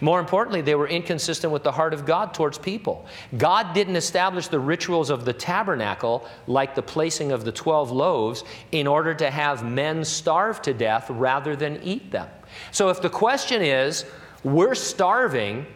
More 0.00 0.20
importantly, 0.20 0.60
they 0.60 0.74
were 0.74 0.88
inconsistent 0.88 1.52
with 1.52 1.62
the 1.62 1.72
heart 1.72 1.94
of 1.94 2.04
God 2.04 2.34
towards 2.34 2.58
people. 2.58 3.06
God 3.38 3.72
didn't 3.74 3.96
establish 3.96 4.48
the 4.48 4.58
rituals 4.58 5.10
of 5.10 5.24
the 5.24 5.32
tabernacle, 5.32 6.26
like 6.46 6.74
the 6.74 6.82
placing 6.82 7.32
of 7.32 7.44
the 7.44 7.52
12 7.52 7.90
loaves, 7.90 8.44
in 8.72 8.86
order 8.86 9.14
to 9.14 9.30
have 9.30 9.64
men 9.64 10.04
starve 10.04 10.60
to 10.62 10.74
death 10.74 11.08
rather 11.10 11.56
than 11.56 11.82
eat 11.82 12.10
them. 12.10 12.28
So 12.72 12.88
if 12.88 13.00
the 13.00 13.10
question 13.10 13.62
is, 13.62 14.04
we're 14.44 14.74
starving 14.74 15.66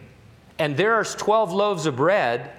and 0.58 0.76
there's 0.76 1.14
12 1.16 1.52
loaves 1.52 1.86
of 1.86 1.96
bread, 1.96 2.52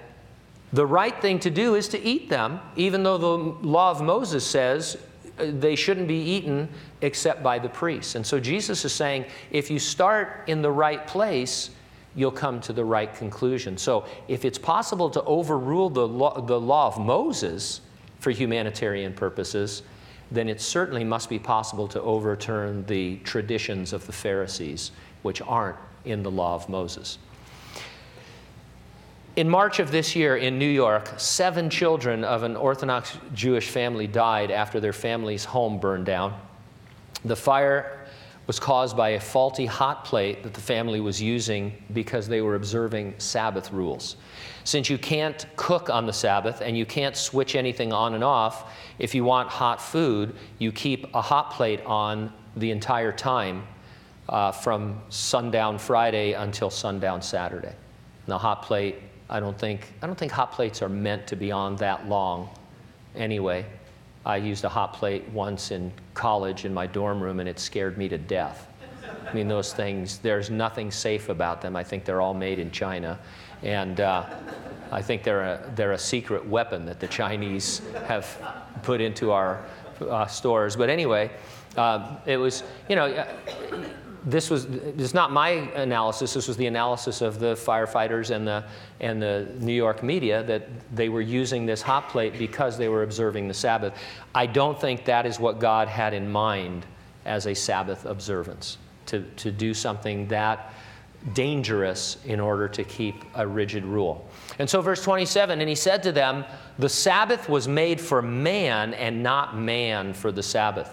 the 0.76 0.86
right 0.86 1.18
thing 1.22 1.38
to 1.40 1.48
do 1.48 1.74
is 1.74 1.88
to 1.88 2.02
eat 2.02 2.28
them, 2.28 2.60
even 2.76 3.02
though 3.02 3.16
the 3.16 3.66
law 3.66 3.90
of 3.90 4.02
Moses 4.02 4.46
says 4.46 4.98
uh, 5.38 5.46
they 5.58 5.74
shouldn't 5.74 6.06
be 6.06 6.20
eaten 6.20 6.68
except 7.00 7.42
by 7.42 7.58
the 7.58 7.68
priests. 7.70 8.14
And 8.14 8.26
so 8.26 8.38
Jesus 8.38 8.84
is 8.84 8.92
saying 8.92 9.24
if 9.50 9.70
you 9.70 9.78
start 9.78 10.44
in 10.48 10.60
the 10.60 10.70
right 10.70 11.06
place, 11.06 11.70
you'll 12.14 12.30
come 12.30 12.60
to 12.60 12.74
the 12.74 12.84
right 12.84 13.14
conclusion. 13.14 13.78
So 13.78 14.04
if 14.28 14.44
it's 14.44 14.58
possible 14.58 15.08
to 15.10 15.22
overrule 15.22 15.88
the 15.88 16.06
law, 16.06 16.42
the 16.42 16.60
law 16.60 16.88
of 16.88 16.98
Moses 16.98 17.80
for 18.20 18.30
humanitarian 18.30 19.14
purposes, 19.14 19.82
then 20.30 20.46
it 20.46 20.60
certainly 20.60 21.04
must 21.04 21.30
be 21.30 21.38
possible 21.38 21.88
to 21.88 22.02
overturn 22.02 22.84
the 22.84 23.16
traditions 23.18 23.94
of 23.94 24.06
the 24.06 24.12
Pharisees, 24.12 24.90
which 25.22 25.40
aren't 25.40 25.78
in 26.04 26.22
the 26.22 26.30
law 26.30 26.54
of 26.54 26.68
Moses. 26.68 27.16
In 29.36 29.50
March 29.50 29.80
of 29.80 29.90
this 29.90 30.16
year 30.16 30.38
in 30.38 30.58
New 30.58 30.64
York, 30.64 31.12
seven 31.18 31.68
children 31.68 32.24
of 32.24 32.42
an 32.42 32.56
Orthodox 32.56 33.18
Jewish 33.34 33.68
family 33.68 34.06
died 34.06 34.50
after 34.50 34.80
their 34.80 34.94
family's 34.94 35.44
home 35.44 35.78
burned 35.78 36.06
down. 36.06 36.40
The 37.22 37.36
fire 37.36 38.06
was 38.46 38.58
caused 38.58 38.96
by 38.96 39.10
a 39.10 39.20
faulty 39.20 39.66
hot 39.66 40.06
plate 40.06 40.42
that 40.42 40.54
the 40.54 40.60
family 40.62 41.00
was 41.00 41.20
using 41.20 41.74
because 41.92 42.26
they 42.26 42.40
were 42.40 42.54
observing 42.54 43.12
Sabbath 43.18 43.72
rules. 43.72 44.16
Since 44.64 44.88
you 44.88 44.96
can't 44.96 45.44
cook 45.56 45.90
on 45.90 46.06
the 46.06 46.14
Sabbath 46.14 46.62
and 46.62 46.78
you 46.78 46.86
can't 46.86 47.14
switch 47.14 47.56
anything 47.56 47.92
on 47.92 48.14
and 48.14 48.24
off, 48.24 48.72
if 48.98 49.14
you 49.14 49.22
want 49.22 49.50
hot 49.50 49.82
food, 49.82 50.34
you 50.58 50.72
keep 50.72 51.14
a 51.14 51.20
hot 51.20 51.50
plate 51.50 51.82
on 51.84 52.32
the 52.56 52.70
entire 52.70 53.12
time 53.12 53.66
uh, 54.30 54.50
from 54.50 54.98
sundown 55.10 55.76
Friday 55.76 56.32
until 56.32 56.70
sundown 56.70 57.20
Saturday. 57.20 57.68
And 57.68 58.28
the 58.28 58.38
hot 58.38 58.62
plate 58.62 58.96
I 59.28 59.40
don't 59.40 59.58
think, 59.58 59.92
I 60.02 60.06
don't 60.06 60.16
think 60.16 60.32
hot 60.32 60.52
plates 60.52 60.82
are 60.82 60.88
meant 60.88 61.26
to 61.28 61.36
be 61.36 61.50
on 61.50 61.76
that 61.76 62.08
long 62.08 62.48
anyway. 63.14 63.66
I 64.24 64.36
used 64.36 64.64
a 64.64 64.68
hot 64.68 64.92
plate 64.92 65.28
once 65.30 65.70
in 65.70 65.92
college 66.14 66.64
in 66.64 66.74
my 66.74 66.86
dorm 66.86 67.22
room 67.22 67.40
and 67.40 67.48
it 67.48 67.58
scared 67.58 67.98
me 67.98 68.08
to 68.08 68.18
death. 68.18 68.68
I 69.28 69.32
mean, 69.32 69.48
those 69.48 69.72
things, 69.72 70.18
there's 70.18 70.50
nothing 70.50 70.90
safe 70.90 71.28
about 71.28 71.60
them. 71.60 71.76
I 71.76 71.82
think 71.82 72.04
they're 72.04 72.20
all 72.20 72.34
made 72.34 72.58
in 72.58 72.70
China. 72.70 73.18
And 73.62 74.00
uh, 74.00 74.26
I 74.92 75.02
think 75.02 75.22
they're 75.22 75.42
a, 75.42 75.72
they're 75.74 75.92
a 75.92 75.98
secret 75.98 76.46
weapon 76.46 76.86
that 76.86 77.00
the 77.00 77.08
Chinese 77.08 77.82
have 78.06 78.26
put 78.82 79.00
into 79.00 79.32
our 79.32 79.64
uh, 80.00 80.26
stores. 80.26 80.76
But 80.76 80.90
anyway, 80.90 81.30
uh, 81.76 82.16
it 82.26 82.36
was, 82.36 82.62
you 82.88 82.96
know, 82.96 83.26
this 84.26 84.50
was 84.50 84.66
this 84.66 84.94
is 84.98 85.14
not 85.14 85.30
my 85.30 85.50
analysis. 85.50 86.34
This 86.34 86.48
was 86.48 86.56
the 86.56 86.66
analysis 86.66 87.20
of 87.20 87.38
the 87.38 87.54
firefighters 87.54 88.34
and 88.34 88.46
the 88.46 88.64
and 89.00 89.22
the 89.22 89.48
New 89.60 89.72
York 89.72 90.02
media 90.02 90.42
that 90.42 90.68
they 90.94 91.08
were 91.08 91.20
using 91.20 91.64
this 91.64 91.80
hot 91.80 92.08
plate 92.08 92.36
because 92.36 92.76
they 92.76 92.88
were 92.88 93.04
observing 93.04 93.46
the 93.46 93.54
Sabbath. 93.54 93.96
I 94.34 94.46
don't 94.46 94.80
think 94.80 95.04
that 95.04 95.26
is 95.26 95.38
what 95.38 95.60
God 95.60 95.86
had 95.86 96.12
in 96.12 96.28
mind 96.28 96.84
as 97.24 97.46
a 97.46 97.54
Sabbath 97.54 98.04
observance 98.04 98.78
to 99.06 99.22
to 99.36 99.52
do 99.52 99.72
something 99.72 100.26
that 100.26 100.74
dangerous 101.32 102.18
in 102.24 102.40
order 102.40 102.68
to 102.68 102.84
keep 102.84 103.24
a 103.34 103.46
rigid 103.46 103.84
rule. 103.84 104.28
And 104.58 104.68
so, 104.68 104.80
verse 104.80 105.02
27 105.04 105.60
and 105.60 105.68
he 105.68 105.76
said 105.76 106.02
to 106.02 106.10
them, 106.10 106.44
The 106.80 106.88
Sabbath 106.88 107.48
was 107.48 107.68
made 107.68 108.00
for 108.00 108.22
man 108.22 108.92
and 108.94 109.22
not 109.22 109.56
man 109.56 110.14
for 110.14 110.32
the 110.32 110.42
Sabbath. 110.42 110.92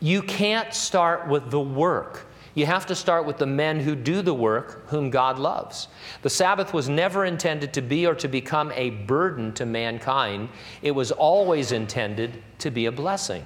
You 0.00 0.22
can't 0.22 0.74
start 0.74 1.28
with 1.28 1.48
the 1.52 1.60
work 1.60 2.26
you 2.54 2.66
have 2.66 2.86
to 2.86 2.94
start 2.94 3.26
with 3.26 3.38
the 3.38 3.46
men 3.46 3.80
who 3.80 3.94
do 3.94 4.22
the 4.22 4.34
work, 4.34 4.88
whom 4.88 5.10
God 5.10 5.38
loves. 5.38 5.88
The 6.22 6.30
Sabbath 6.30 6.74
was 6.74 6.88
never 6.88 7.24
intended 7.24 7.72
to 7.74 7.82
be 7.82 8.06
or 8.06 8.14
to 8.16 8.28
become 8.28 8.72
a 8.72 8.90
burden 8.90 9.52
to 9.54 9.66
mankind, 9.66 10.50
it 10.82 10.90
was 10.90 11.12
always 11.12 11.72
intended 11.72 12.42
to 12.58 12.70
be 12.70 12.86
a 12.86 12.92
blessing. 12.92 13.44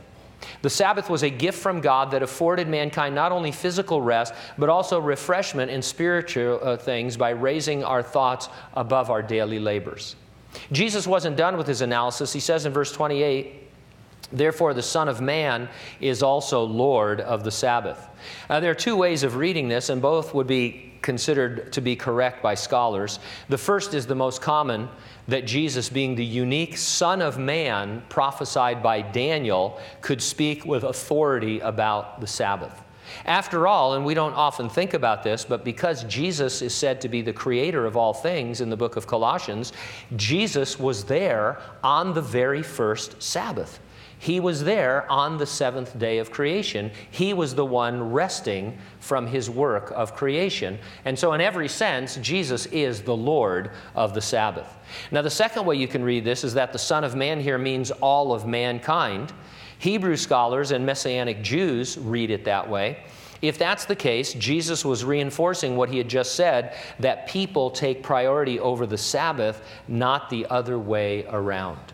The 0.62 0.70
Sabbath 0.70 1.08
was 1.08 1.22
a 1.22 1.30
gift 1.30 1.58
from 1.58 1.80
God 1.80 2.10
that 2.10 2.22
afforded 2.22 2.68
mankind 2.68 3.14
not 3.14 3.32
only 3.32 3.52
physical 3.52 4.02
rest, 4.02 4.34
but 4.58 4.68
also 4.68 5.00
refreshment 5.00 5.70
in 5.70 5.82
spiritual 5.82 6.60
uh, 6.62 6.76
things 6.76 7.16
by 7.16 7.30
raising 7.30 7.84
our 7.84 8.02
thoughts 8.02 8.48
above 8.74 9.10
our 9.10 9.22
daily 9.22 9.58
labors. 9.58 10.16
Jesus 10.72 11.06
wasn't 11.06 11.36
done 11.36 11.56
with 11.56 11.66
his 11.66 11.80
analysis. 11.80 12.32
He 12.32 12.40
says 12.40 12.66
in 12.66 12.72
verse 12.72 12.92
28, 12.92 13.65
Therefore, 14.32 14.74
the 14.74 14.82
Son 14.82 15.08
of 15.08 15.20
Man 15.20 15.68
is 16.00 16.22
also 16.22 16.64
Lord 16.64 17.20
of 17.20 17.44
the 17.44 17.50
Sabbath. 17.50 18.08
There 18.48 18.70
are 18.70 18.74
two 18.74 18.96
ways 18.96 19.22
of 19.22 19.36
reading 19.36 19.68
this, 19.68 19.88
and 19.88 20.02
both 20.02 20.34
would 20.34 20.46
be 20.46 20.92
considered 21.02 21.72
to 21.72 21.80
be 21.80 21.94
correct 21.94 22.42
by 22.42 22.54
scholars. 22.54 23.20
The 23.48 23.58
first 23.58 23.94
is 23.94 24.06
the 24.06 24.16
most 24.16 24.42
common 24.42 24.88
that 25.28 25.46
Jesus, 25.46 25.88
being 25.88 26.16
the 26.16 26.24
unique 26.24 26.76
Son 26.76 27.22
of 27.22 27.38
Man 27.38 28.02
prophesied 28.08 28.82
by 28.82 29.02
Daniel, 29.02 29.78
could 30.00 30.20
speak 30.20 30.64
with 30.64 30.82
authority 30.82 31.60
about 31.60 32.20
the 32.20 32.26
Sabbath. 32.26 32.82
After 33.24 33.68
all, 33.68 33.94
and 33.94 34.04
we 34.04 34.14
don't 34.14 34.34
often 34.34 34.68
think 34.68 34.94
about 34.94 35.22
this, 35.22 35.44
but 35.44 35.64
because 35.64 36.02
Jesus 36.04 36.60
is 36.60 36.74
said 36.74 37.00
to 37.02 37.08
be 37.08 37.22
the 37.22 37.32
creator 37.32 37.86
of 37.86 37.96
all 37.96 38.12
things 38.12 38.60
in 38.60 38.68
the 38.68 38.76
book 38.76 38.96
of 38.96 39.06
Colossians, 39.06 39.72
Jesus 40.16 40.76
was 40.80 41.04
there 41.04 41.60
on 41.84 42.14
the 42.14 42.20
very 42.20 42.64
first 42.64 43.22
Sabbath. 43.22 43.78
He 44.26 44.40
was 44.40 44.64
there 44.64 45.08
on 45.08 45.38
the 45.38 45.46
seventh 45.46 45.96
day 46.00 46.18
of 46.18 46.32
creation. 46.32 46.90
He 47.12 47.32
was 47.32 47.54
the 47.54 47.64
one 47.64 48.10
resting 48.10 48.76
from 48.98 49.28
his 49.28 49.48
work 49.48 49.92
of 49.94 50.16
creation. 50.16 50.80
And 51.04 51.16
so, 51.16 51.32
in 51.34 51.40
every 51.40 51.68
sense, 51.68 52.16
Jesus 52.16 52.66
is 52.66 53.02
the 53.02 53.16
Lord 53.16 53.70
of 53.94 54.14
the 54.14 54.20
Sabbath. 54.20 54.66
Now, 55.12 55.22
the 55.22 55.30
second 55.30 55.64
way 55.64 55.76
you 55.76 55.86
can 55.86 56.02
read 56.02 56.24
this 56.24 56.42
is 56.42 56.54
that 56.54 56.72
the 56.72 56.78
Son 56.78 57.04
of 57.04 57.14
Man 57.14 57.38
here 57.38 57.56
means 57.56 57.92
all 57.92 58.32
of 58.32 58.48
mankind. 58.48 59.32
Hebrew 59.78 60.16
scholars 60.16 60.72
and 60.72 60.84
Messianic 60.84 61.40
Jews 61.44 61.96
read 61.96 62.32
it 62.32 62.46
that 62.46 62.68
way. 62.68 63.04
If 63.42 63.58
that's 63.58 63.84
the 63.84 63.94
case, 63.94 64.34
Jesus 64.34 64.84
was 64.84 65.04
reinforcing 65.04 65.76
what 65.76 65.88
he 65.88 65.98
had 65.98 66.08
just 66.08 66.34
said 66.34 66.74
that 66.98 67.28
people 67.28 67.70
take 67.70 68.02
priority 68.02 68.58
over 68.58 68.86
the 68.86 68.98
Sabbath, 68.98 69.62
not 69.86 70.30
the 70.30 70.46
other 70.46 70.80
way 70.80 71.26
around. 71.28 71.92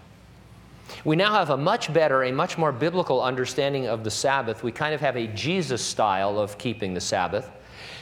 We 1.04 1.16
now 1.16 1.32
have 1.32 1.50
a 1.50 1.56
much 1.56 1.92
better, 1.92 2.24
a 2.24 2.32
much 2.32 2.58
more 2.58 2.72
biblical 2.72 3.22
understanding 3.22 3.86
of 3.86 4.04
the 4.04 4.10
Sabbath. 4.10 4.62
We 4.62 4.72
kind 4.72 4.94
of 4.94 5.00
have 5.00 5.16
a 5.16 5.26
Jesus 5.28 5.84
style 5.84 6.38
of 6.38 6.58
keeping 6.58 6.94
the 6.94 7.00
Sabbath. 7.00 7.50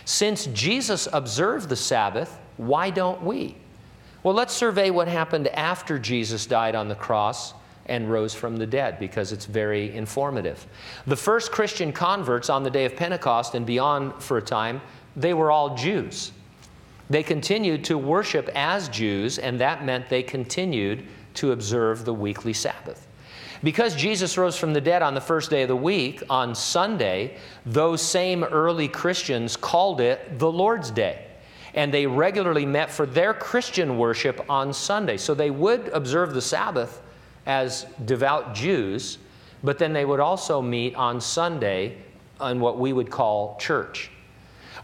Since 0.04 0.46
Jesus 0.46 1.08
observed 1.12 1.68
the 1.68 1.76
Sabbath, 1.76 2.38
why 2.56 2.90
don't 2.90 3.22
we? 3.22 3.56
Well, 4.22 4.34
let's 4.34 4.52
survey 4.52 4.90
what 4.90 5.08
happened 5.08 5.48
after 5.48 5.98
Jesus 5.98 6.46
died 6.46 6.74
on 6.74 6.88
the 6.88 6.94
cross 6.94 7.54
and 7.86 8.10
rose 8.10 8.34
from 8.34 8.56
the 8.56 8.66
dead 8.66 8.98
because 8.98 9.32
it's 9.32 9.46
very 9.46 9.94
informative. 9.94 10.66
The 11.06 11.16
first 11.16 11.50
Christian 11.50 11.92
converts 11.92 12.50
on 12.50 12.62
the 12.62 12.70
day 12.70 12.84
of 12.84 12.96
Pentecost 12.96 13.54
and 13.54 13.64
beyond 13.64 14.22
for 14.22 14.38
a 14.38 14.42
time, 14.42 14.80
they 15.16 15.34
were 15.34 15.50
all 15.50 15.74
Jews. 15.74 16.32
They 17.08 17.22
continued 17.24 17.84
to 17.86 17.98
worship 17.98 18.48
as 18.54 18.88
Jews, 18.88 19.38
and 19.38 19.58
that 19.58 19.84
meant 19.84 20.08
they 20.08 20.22
continued 20.22 21.06
to 21.34 21.52
observe 21.52 22.04
the 22.04 22.14
weekly 22.14 22.52
Sabbath. 22.52 23.06
Because 23.62 23.94
Jesus 23.94 24.38
rose 24.38 24.56
from 24.56 24.72
the 24.72 24.80
dead 24.80 25.02
on 25.02 25.14
the 25.14 25.20
first 25.20 25.50
day 25.50 25.62
of 25.62 25.68
the 25.68 25.76
week, 25.76 26.22
on 26.30 26.54
Sunday, 26.54 27.36
those 27.66 28.00
same 28.00 28.42
early 28.42 28.88
Christians 28.88 29.56
called 29.56 30.00
it 30.00 30.38
the 30.38 30.50
Lord's 30.50 30.90
Day. 30.90 31.26
And 31.74 31.92
they 31.92 32.06
regularly 32.06 32.64
met 32.64 32.90
for 32.90 33.06
their 33.06 33.34
Christian 33.34 33.98
worship 33.98 34.44
on 34.48 34.72
Sunday. 34.72 35.18
So 35.18 35.34
they 35.34 35.50
would 35.50 35.88
observe 35.88 36.32
the 36.32 36.40
Sabbath 36.40 37.02
as 37.46 37.86
devout 38.06 38.54
Jews, 38.54 39.18
but 39.62 39.78
then 39.78 39.92
they 39.92 40.04
would 40.04 40.20
also 40.20 40.62
meet 40.62 40.94
on 40.94 41.20
Sunday 41.20 41.98
on 42.40 42.60
what 42.60 42.78
we 42.78 42.92
would 42.92 43.10
call 43.10 43.56
church. 43.60 44.10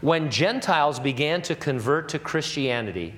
When 0.01 0.29
Gentiles 0.29 0.99
began 0.99 1.41
to 1.43 1.55
convert 1.55 2.09
to 2.09 2.19
Christianity, 2.19 3.15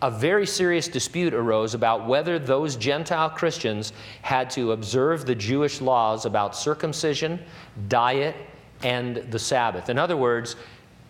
a 0.00 0.10
very 0.10 0.46
serious 0.46 0.86
dispute 0.86 1.34
arose 1.34 1.74
about 1.74 2.06
whether 2.06 2.38
those 2.38 2.76
Gentile 2.76 3.30
Christians 3.30 3.92
had 4.22 4.48
to 4.50 4.72
observe 4.72 5.26
the 5.26 5.34
Jewish 5.34 5.80
laws 5.80 6.24
about 6.24 6.54
circumcision, 6.54 7.40
diet, 7.88 8.36
and 8.82 9.16
the 9.30 9.38
Sabbath. 9.38 9.88
In 9.88 9.98
other 9.98 10.16
words, 10.16 10.54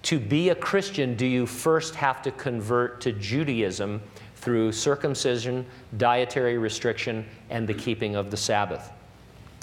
to 0.02 0.18
be 0.18 0.48
a 0.48 0.54
Christian, 0.54 1.16
do 1.16 1.26
you 1.26 1.44
first 1.44 1.94
have 1.96 2.22
to 2.22 2.30
convert 2.30 3.00
to 3.02 3.12
Judaism 3.12 4.00
through 4.36 4.72
circumcision, 4.72 5.66
dietary 5.98 6.56
restriction, 6.56 7.26
and 7.50 7.68
the 7.68 7.74
keeping 7.74 8.16
of 8.16 8.30
the 8.30 8.36
Sabbath? 8.36 8.92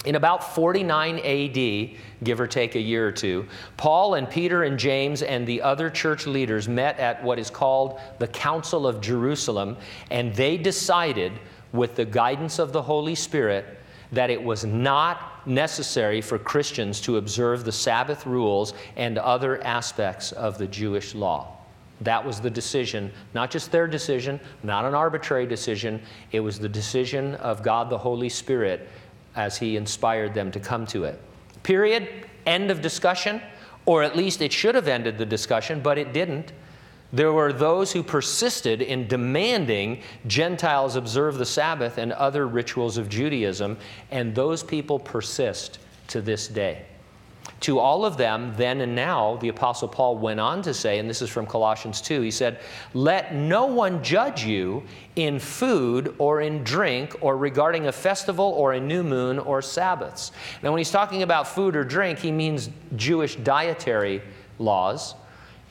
In 0.06 0.14
about 0.14 0.54
49 0.54 1.18
AD, 1.18 1.98
give 2.22 2.40
or 2.40 2.46
take 2.46 2.76
a 2.76 2.80
year 2.80 3.08
or 3.08 3.12
two, 3.12 3.46
Paul 3.76 4.14
and 4.14 4.30
Peter 4.30 4.62
and 4.62 4.78
James 4.78 5.22
and 5.22 5.44
the 5.44 5.60
other 5.60 5.90
church 5.90 6.28
leaders 6.28 6.68
met 6.68 7.00
at 7.00 7.22
what 7.24 7.40
is 7.40 7.50
called 7.50 7.98
the 8.20 8.28
Council 8.28 8.86
of 8.86 9.00
Jerusalem, 9.00 9.76
and 10.12 10.32
they 10.36 10.56
decided, 10.56 11.32
with 11.72 11.96
the 11.96 12.04
guidance 12.04 12.60
of 12.60 12.72
the 12.72 12.82
Holy 12.82 13.16
Spirit, 13.16 13.66
that 14.12 14.30
it 14.30 14.40
was 14.40 14.64
not 14.64 15.44
necessary 15.44 16.20
for 16.20 16.38
Christians 16.38 17.00
to 17.00 17.16
observe 17.16 17.64
the 17.64 17.72
Sabbath 17.72 18.26
rules 18.26 18.74
and 18.94 19.18
other 19.18 19.62
aspects 19.64 20.30
of 20.30 20.56
the 20.56 20.68
Jewish 20.68 21.16
law. 21.16 21.56
That 22.02 22.24
was 22.24 22.40
the 22.40 22.50
decision, 22.50 23.10
not 23.34 23.50
just 23.50 23.72
their 23.72 23.88
decision, 23.88 24.38
not 24.62 24.84
an 24.84 24.94
arbitrary 24.94 25.46
decision. 25.46 26.00
It 26.30 26.40
was 26.40 26.58
the 26.58 26.68
decision 26.68 27.34
of 27.36 27.62
God 27.62 27.88
the 27.88 27.98
Holy 27.98 28.28
Spirit 28.28 28.88
as 29.36 29.56
He 29.58 29.76
inspired 29.76 30.34
them 30.34 30.50
to 30.50 30.60
come 30.60 30.86
to 30.88 31.04
it. 31.04 31.20
Period. 31.62 32.08
End 32.46 32.70
of 32.70 32.80
discussion. 32.80 33.40
Or 33.84 34.02
at 34.02 34.16
least 34.16 34.42
it 34.42 34.52
should 34.52 34.74
have 34.74 34.88
ended 34.88 35.18
the 35.18 35.26
discussion, 35.26 35.80
but 35.80 35.98
it 35.98 36.12
didn't. 36.12 36.52
There 37.12 37.32
were 37.32 37.52
those 37.52 37.92
who 37.92 38.02
persisted 38.02 38.82
in 38.82 39.06
demanding 39.06 40.02
Gentiles 40.26 40.96
observe 40.96 41.38
the 41.38 41.46
Sabbath 41.46 41.98
and 41.98 42.12
other 42.12 42.48
rituals 42.48 42.98
of 42.98 43.08
Judaism, 43.08 43.78
and 44.10 44.34
those 44.34 44.64
people 44.64 44.98
persist 44.98 45.78
to 46.08 46.20
this 46.20 46.48
day. 46.48 46.84
To 47.60 47.78
all 47.78 48.04
of 48.04 48.18
them, 48.18 48.52
then 48.56 48.82
and 48.82 48.94
now, 48.94 49.36
the 49.36 49.48
Apostle 49.48 49.88
Paul 49.88 50.18
went 50.18 50.40
on 50.40 50.60
to 50.62 50.74
say, 50.74 50.98
and 50.98 51.08
this 51.08 51.22
is 51.22 51.30
from 51.30 51.46
Colossians 51.46 52.02
2, 52.02 52.20
he 52.20 52.30
said, 52.30 52.60
Let 52.92 53.34
no 53.34 53.64
one 53.64 54.02
judge 54.04 54.44
you 54.44 54.82
in 55.16 55.38
food 55.38 56.14
or 56.18 56.42
in 56.42 56.64
drink 56.64 57.16
or 57.22 57.36
regarding 57.38 57.86
a 57.86 57.92
festival 57.92 58.44
or 58.44 58.74
a 58.74 58.80
new 58.80 59.02
moon 59.02 59.38
or 59.38 59.62
Sabbaths. 59.62 60.32
Now, 60.62 60.70
when 60.70 60.78
he's 60.78 60.90
talking 60.90 61.22
about 61.22 61.48
food 61.48 61.76
or 61.76 61.84
drink, 61.84 62.18
he 62.18 62.30
means 62.30 62.68
Jewish 62.94 63.36
dietary 63.36 64.20
laws, 64.58 65.14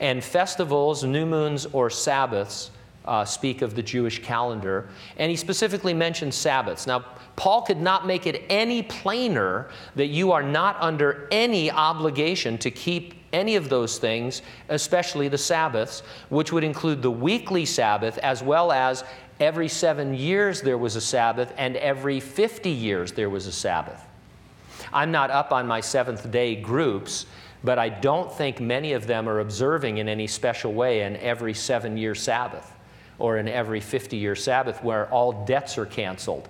and 0.00 0.22
festivals, 0.22 1.04
new 1.04 1.24
moons, 1.24 1.66
or 1.66 1.88
Sabbaths 1.88 2.70
uh, 3.06 3.24
speak 3.24 3.62
of 3.62 3.74
the 3.74 3.82
Jewish 3.82 4.22
calendar. 4.22 4.88
And 5.16 5.30
he 5.30 5.36
specifically 5.36 5.94
mentions 5.94 6.34
Sabbaths. 6.34 6.86
Now, 6.86 7.04
Paul 7.36 7.62
could 7.62 7.80
not 7.80 8.06
make 8.06 8.26
it 8.26 8.44
any 8.48 8.82
plainer 8.82 9.68
that 9.94 10.06
you 10.06 10.32
are 10.32 10.42
not 10.42 10.76
under 10.80 11.28
any 11.30 11.70
obligation 11.70 12.58
to 12.58 12.70
keep 12.70 13.14
any 13.32 13.56
of 13.56 13.68
those 13.68 13.98
things, 13.98 14.42
especially 14.68 15.28
the 15.28 15.38
Sabbaths, 15.38 16.02
which 16.30 16.52
would 16.52 16.64
include 16.64 17.02
the 17.02 17.10
weekly 17.10 17.64
Sabbath 17.66 18.18
as 18.18 18.42
well 18.42 18.72
as 18.72 19.04
every 19.38 19.68
seven 19.68 20.14
years 20.14 20.62
there 20.62 20.78
was 20.78 20.96
a 20.96 21.00
Sabbath 21.00 21.52
and 21.58 21.76
every 21.76 22.20
50 22.20 22.70
years 22.70 23.12
there 23.12 23.28
was 23.28 23.46
a 23.46 23.52
Sabbath. 23.52 24.02
I'm 24.92 25.10
not 25.10 25.30
up 25.30 25.52
on 25.52 25.66
my 25.66 25.80
seventh 25.80 26.30
day 26.30 26.54
groups, 26.56 27.26
but 27.62 27.78
I 27.78 27.90
don't 27.90 28.32
think 28.32 28.60
many 28.60 28.94
of 28.94 29.06
them 29.06 29.28
are 29.28 29.40
observing 29.40 29.98
in 29.98 30.08
any 30.08 30.26
special 30.26 30.72
way 30.72 31.02
an 31.02 31.16
every 31.16 31.52
seven 31.52 31.98
year 31.98 32.14
Sabbath 32.14 32.75
or 33.18 33.38
in 33.38 33.48
every 33.48 33.80
50 33.80 34.16
year 34.16 34.34
Sabbath 34.34 34.82
where 34.82 35.10
all 35.10 35.44
debts 35.44 35.78
are 35.78 35.86
canceled 35.86 36.48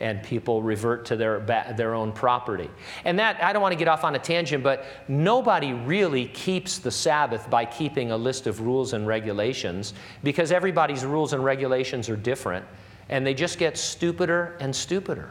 and 0.00 0.20
people 0.24 0.62
revert 0.62 1.04
to 1.06 1.16
their, 1.16 1.40
their 1.76 1.94
own 1.94 2.12
property. 2.12 2.68
And 3.04 3.18
that, 3.20 3.42
I 3.42 3.52
don't 3.52 3.62
want 3.62 3.72
to 3.72 3.78
get 3.78 3.86
off 3.86 4.02
on 4.02 4.16
a 4.16 4.18
tangent, 4.18 4.64
but 4.64 4.84
nobody 5.06 5.72
really 5.72 6.26
keeps 6.26 6.78
the 6.78 6.90
Sabbath 6.90 7.48
by 7.48 7.64
keeping 7.64 8.10
a 8.10 8.16
list 8.16 8.48
of 8.48 8.60
rules 8.60 8.94
and 8.94 9.06
regulations 9.06 9.94
because 10.24 10.50
everybody's 10.50 11.04
rules 11.04 11.32
and 11.32 11.44
regulations 11.44 12.08
are 12.08 12.16
different 12.16 12.66
and 13.08 13.24
they 13.24 13.32
just 13.32 13.58
get 13.58 13.78
stupider 13.78 14.56
and 14.58 14.74
stupider 14.74 15.30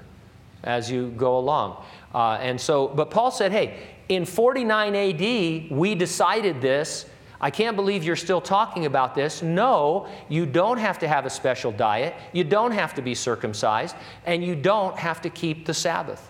as 0.63 0.89
you 0.89 1.09
go 1.17 1.37
along. 1.37 1.83
Uh, 2.13 2.37
and 2.39 2.59
so, 2.59 2.87
but 2.87 3.11
Paul 3.11 3.31
said, 3.31 3.51
hey, 3.51 3.77
in 4.07 4.25
49 4.25 4.95
AD, 4.95 5.71
we 5.71 5.95
decided 5.95 6.61
this 6.61 7.05
I 7.43 7.49
can't 7.49 7.75
believe 7.75 8.03
you're 8.03 8.15
still 8.15 8.39
talking 8.39 8.85
about 8.85 9.15
this. 9.15 9.41
No, 9.41 10.07
you 10.29 10.45
don't 10.45 10.77
have 10.77 10.99
to 10.99 11.07
have 11.07 11.25
a 11.25 11.29
special 11.29 11.71
diet. 11.71 12.13
You 12.33 12.43
don't 12.43 12.71
have 12.71 12.93
to 12.93 13.01
be 13.01 13.15
circumcised. 13.15 13.95
And 14.27 14.45
you 14.45 14.55
don't 14.55 14.95
have 14.95 15.23
to 15.23 15.29
keep 15.31 15.65
the 15.65 15.73
Sabbath. 15.73 16.29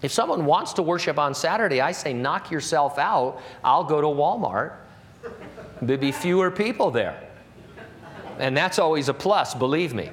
If 0.00 0.12
someone 0.12 0.46
wants 0.46 0.72
to 0.74 0.82
worship 0.82 1.18
on 1.18 1.34
Saturday, 1.34 1.82
I 1.82 1.92
say, 1.92 2.14
knock 2.14 2.50
yourself 2.50 2.98
out. 2.98 3.40
I'll 3.62 3.84
go 3.84 4.00
to 4.00 4.06
Walmart. 4.06 4.72
There'd 5.82 6.00
be 6.00 6.12
fewer 6.12 6.50
people 6.50 6.90
there. 6.90 7.22
And 8.38 8.56
that's 8.56 8.78
always 8.78 9.10
a 9.10 9.14
plus, 9.14 9.54
believe 9.54 9.92
me. 9.92 10.10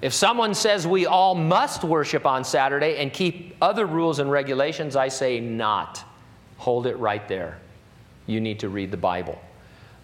If 0.00 0.14
someone 0.14 0.54
says 0.54 0.86
we 0.86 1.04
all 1.06 1.34
must 1.34 1.84
worship 1.84 2.24
on 2.24 2.44
Saturday 2.44 2.96
and 2.96 3.12
keep 3.12 3.56
other 3.60 3.84
rules 3.84 4.18
and 4.18 4.30
regulations, 4.30 4.96
I 4.96 5.08
say 5.08 5.40
not. 5.40 6.02
Hold 6.56 6.86
it 6.86 6.96
right 6.96 7.26
there 7.28 7.58
you 8.28 8.40
need 8.40 8.60
to 8.60 8.68
read 8.68 8.92
the 8.92 8.96
Bible. 8.96 9.40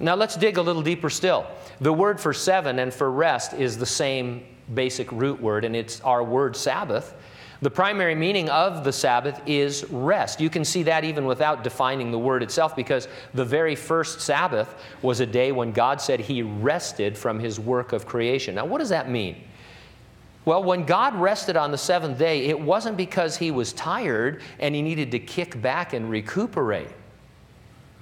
Now 0.01 0.17
let's 0.17 0.37
dig 0.37 0.57
a 0.57 0.63
little 0.63 0.83
deeper 0.83 1.09
still. 1.09 1.47
The 1.81 1.93
word 1.93 2.21
for 2.21 2.33
seven 2.33 2.81
and 2.81 2.93
for 2.93 3.13
rest 3.13 3.53
is 3.53 3.79
the 3.79 3.87
same 3.87 4.45
basic 4.75 5.13
root 5.13 5.41
word, 5.41 5.65
and 5.65 5.77
it's 5.77 6.01
our 6.01 6.25
word 6.25 6.57
Sabbath. 6.57 7.15
The 7.63 7.71
primary 7.71 8.15
meaning 8.15 8.49
of 8.51 8.83
the 8.83 8.93
Sabbath 8.93 9.41
is 9.47 9.85
rest. 9.91 10.41
You 10.41 10.51
can 10.51 10.65
see 10.65 10.83
that 10.85 11.05
even 11.05 11.25
without 11.25 11.63
defining 11.63 12.11
the 12.11 12.19
word 12.19 12.43
itself, 12.43 12.75
because 12.75 13.09
the 13.35 13.45
very 13.45 13.77
first 13.77 14.21
Sabbath 14.21 14.75
was 15.03 15.21
a 15.21 15.27
day 15.27 15.53
when 15.53 15.71
God 15.71 16.01
said 16.01 16.19
He 16.19 16.43
rested 16.43 17.17
from 17.17 17.39
His 17.39 17.61
work 17.61 17.93
of 17.93 18.07
creation. 18.07 18.57
Now, 18.57 18.65
what 18.65 18.79
does 18.79 18.89
that 18.89 19.09
mean? 19.09 19.37
Well, 20.45 20.63
when 20.63 20.85
God 20.85 21.15
rested 21.15 21.57
on 21.57 21.71
the 21.71 21.79
seventh 21.79 22.19
day, 22.19 22.47
it 22.47 22.59
wasn't 22.59 22.97
because 22.97 23.37
He 23.37 23.51
was 23.51 23.73
tired 23.73 24.43
and 24.59 24.75
He 24.75 24.83
needed 24.83 25.11
to 25.13 25.19
kick 25.19 25.61
back 25.63 25.93
and 25.93 26.11
recuperate 26.11 26.91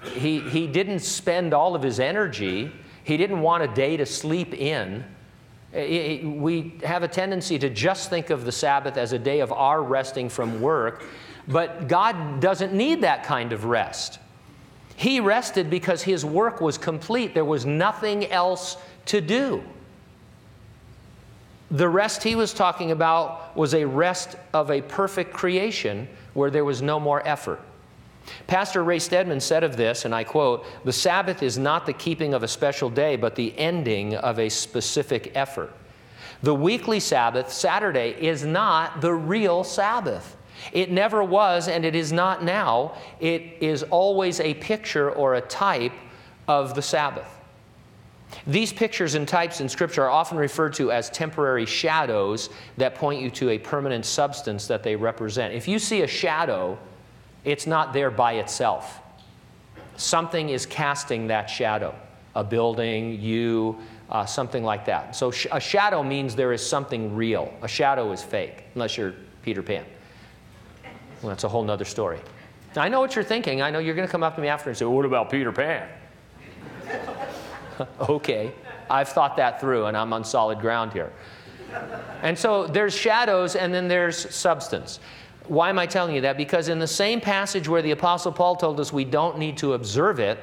he, 0.04 0.40
he 0.40 0.66
didn't 0.66 1.00
spend 1.00 1.54
all 1.54 1.74
of 1.74 1.82
his 1.82 2.00
energy. 2.00 2.72
He 3.04 3.16
didn't 3.16 3.40
want 3.40 3.62
a 3.62 3.68
day 3.68 3.96
to 3.96 4.06
sleep 4.06 4.54
in. 4.54 5.04
We 5.72 6.78
have 6.84 7.02
a 7.02 7.08
tendency 7.08 7.58
to 7.58 7.70
just 7.70 8.10
think 8.10 8.30
of 8.30 8.44
the 8.44 8.52
Sabbath 8.52 8.96
as 8.96 9.12
a 9.12 9.18
day 9.18 9.40
of 9.40 9.52
our 9.52 9.82
resting 9.82 10.28
from 10.28 10.60
work, 10.60 11.04
but 11.48 11.88
God 11.88 12.40
doesn't 12.40 12.74
need 12.74 13.00
that 13.00 13.24
kind 13.24 13.52
of 13.52 13.64
rest. 13.64 14.18
He 14.96 15.18
rested 15.18 15.70
because 15.70 16.02
his 16.02 16.24
work 16.24 16.60
was 16.60 16.76
complete, 16.76 17.34
there 17.34 17.44
was 17.44 17.64
nothing 17.64 18.30
else 18.30 18.76
to 19.06 19.20
do. 19.20 19.62
The 21.70 21.88
rest 21.88 22.22
he 22.22 22.34
was 22.34 22.52
talking 22.52 22.90
about 22.90 23.56
was 23.56 23.72
a 23.72 23.86
rest 23.86 24.36
of 24.52 24.70
a 24.70 24.82
perfect 24.82 25.32
creation 25.32 26.06
where 26.34 26.50
there 26.50 26.66
was 26.66 26.82
no 26.82 27.00
more 27.00 27.26
effort. 27.26 27.60
Pastor 28.46 28.84
Ray 28.84 28.98
Stedman 28.98 29.40
said 29.40 29.64
of 29.64 29.76
this, 29.76 30.04
and 30.04 30.14
I 30.14 30.24
quote, 30.24 30.64
The 30.84 30.92
Sabbath 30.92 31.42
is 31.42 31.58
not 31.58 31.86
the 31.86 31.92
keeping 31.92 32.34
of 32.34 32.42
a 32.42 32.48
special 32.48 32.90
day, 32.90 33.16
but 33.16 33.34
the 33.34 33.56
ending 33.58 34.14
of 34.14 34.38
a 34.38 34.48
specific 34.48 35.32
effort. 35.34 35.72
The 36.42 36.54
weekly 36.54 37.00
Sabbath, 37.00 37.52
Saturday, 37.52 38.16
is 38.20 38.44
not 38.44 39.00
the 39.00 39.12
real 39.12 39.64
Sabbath. 39.64 40.36
It 40.72 40.90
never 40.90 41.24
was, 41.24 41.68
and 41.68 41.84
it 41.84 41.94
is 41.94 42.12
not 42.12 42.44
now. 42.44 42.96
It 43.20 43.42
is 43.60 43.82
always 43.84 44.40
a 44.40 44.54
picture 44.54 45.10
or 45.10 45.34
a 45.34 45.40
type 45.40 45.92
of 46.48 46.74
the 46.74 46.82
Sabbath. 46.82 47.28
These 48.46 48.72
pictures 48.72 49.14
and 49.14 49.28
types 49.28 49.60
in 49.60 49.68
Scripture 49.68 50.04
are 50.04 50.10
often 50.10 50.38
referred 50.38 50.74
to 50.74 50.90
as 50.90 51.10
temporary 51.10 51.66
shadows 51.66 52.50
that 52.76 52.94
point 52.94 53.20
you 53.20 53.30
to 53.30 53.50
a 53.50 53.58
permanent 53.58 54.04
substance 54.04 54.66
that 54.68 54.82
they 54.82 54.96
represent. 54.96 55.54
If 55.54 55.68
you 55.68 55.78
see 55.78 56.02
a 56.02 56.06
shadow, 56.06 56.78
it's 57.44 57.66
not 57.66 57.92
there 57.92 58.10
by 58.10 58.34
itself. 58.34 59.00
Something 59.96 60.48
is 60.48 60.66
casting 60.66 61.26
that 61.28 61.50
shadow 61.50 61.94
a 62.34 62.42
building, 62.42 63.20
you, 63.20 63.78
uh, 64.10 64.24
something 64.24 64.64
like 64.64 64.86
that. 64.86 65.14
So 65.14 65.30
sh- 65.30 65.46
a 65.52 65.60
shadow 65.60 66.02
means 66.02 66.34
there 66.34 66.52
is 66.52 66.66
something 66.66 67.14
real. 67.14 67.52
A 67.62 67.68
shadow 67.68 68.12
is 68.12 68.22
fake, 68.22 68.64
unless 68.74 68.96
you're 68.96 69.14
Peter 69.42 69.62
Pan. 69.62 69.84
Well, 71.20 71.28
that's 71.28 71.44
a 71.44 71.48
whole 71.48 71.62
nother 71.62 71.84
story. 71.84 72.20
Now, 72.74 72.82
I 72.82 72.88
know 72.88 73.00
what 73.00 73.14
you're 73.14 73.24
thinking. 73.24 73.60
I 73.60 73.70
know 73.70 73.78
you're 73.78 73.94
going 73.94 74.08
to 74.08 74.12
come 74.12 74.22
up 74.22 74.34
to 74.36 74.40
me 74.40 74.48
after 74.48 74.70
and 74.70 74.78
say, 74.78 74.84
What 74.84 75.04
about 75.04 75.30
Peter 75.30 75.52
Pan? 75.52 75.88
okay, 78.08 78.52
I've 78.88 79.10
thought 79.10 79.36
that 79.36 79.60
through 79.60 79.86
and 79.86 79.96
I'm 79.96 80.12
on 80.12 80.24
solid 80.24 80.60
ground 80.60 80.92
here. 80.92 81.12
And 82.22 82.38
so 82.38 82.66
there's 82.66 82.94
shadows 82.94 83.56
and 83.56 83.72
then 83.72 83.88
there's 83.88 84.34
substance. 84.34 85.00
Why 85.48 85.68
am 85.68 85.78
I 85.78 85.86
telling 85.86 86.14
you 86.14 86.20
that? 86.22 86.36
Because 86.36 86.68
in 86.68 86.78
the 86.78 86.86
same 86.86 87.20
passage 87.20 87.68
where 87.68 87.82
the 87.82 87.90
Apostle 87.90 88.32
Paul 88.32 88.56
told 88.56 88.78
us 88.80 88.92
we 88.92 89.04
don't 89.04 89.38
need 89.38 89.56
to 89.58 89.74
observe 89.74 90.20
it, 90.20 90.38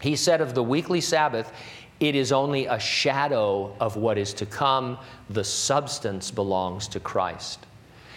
he 0.00 0.16
said 0.16 0.40
of 0.40 0.54
the 0.54 0.62
weekly 0.62 1.00
Sabbath, 1.00 1.52
it 2.00 2.14
is 2.14 2.32
only 2.32 2.66
a 2.66 2.78
shadow 2.78 3.76
of 3.78 3.96
what 3.96 4.16
is 4.16 4.32
to 4.34 4.46
come. 4.46 4.98
The 5.28 5.44
substance 5.44 6.30
belongs 6.30 6.88
to 6.88 7.00
Christ. 7.00 7.66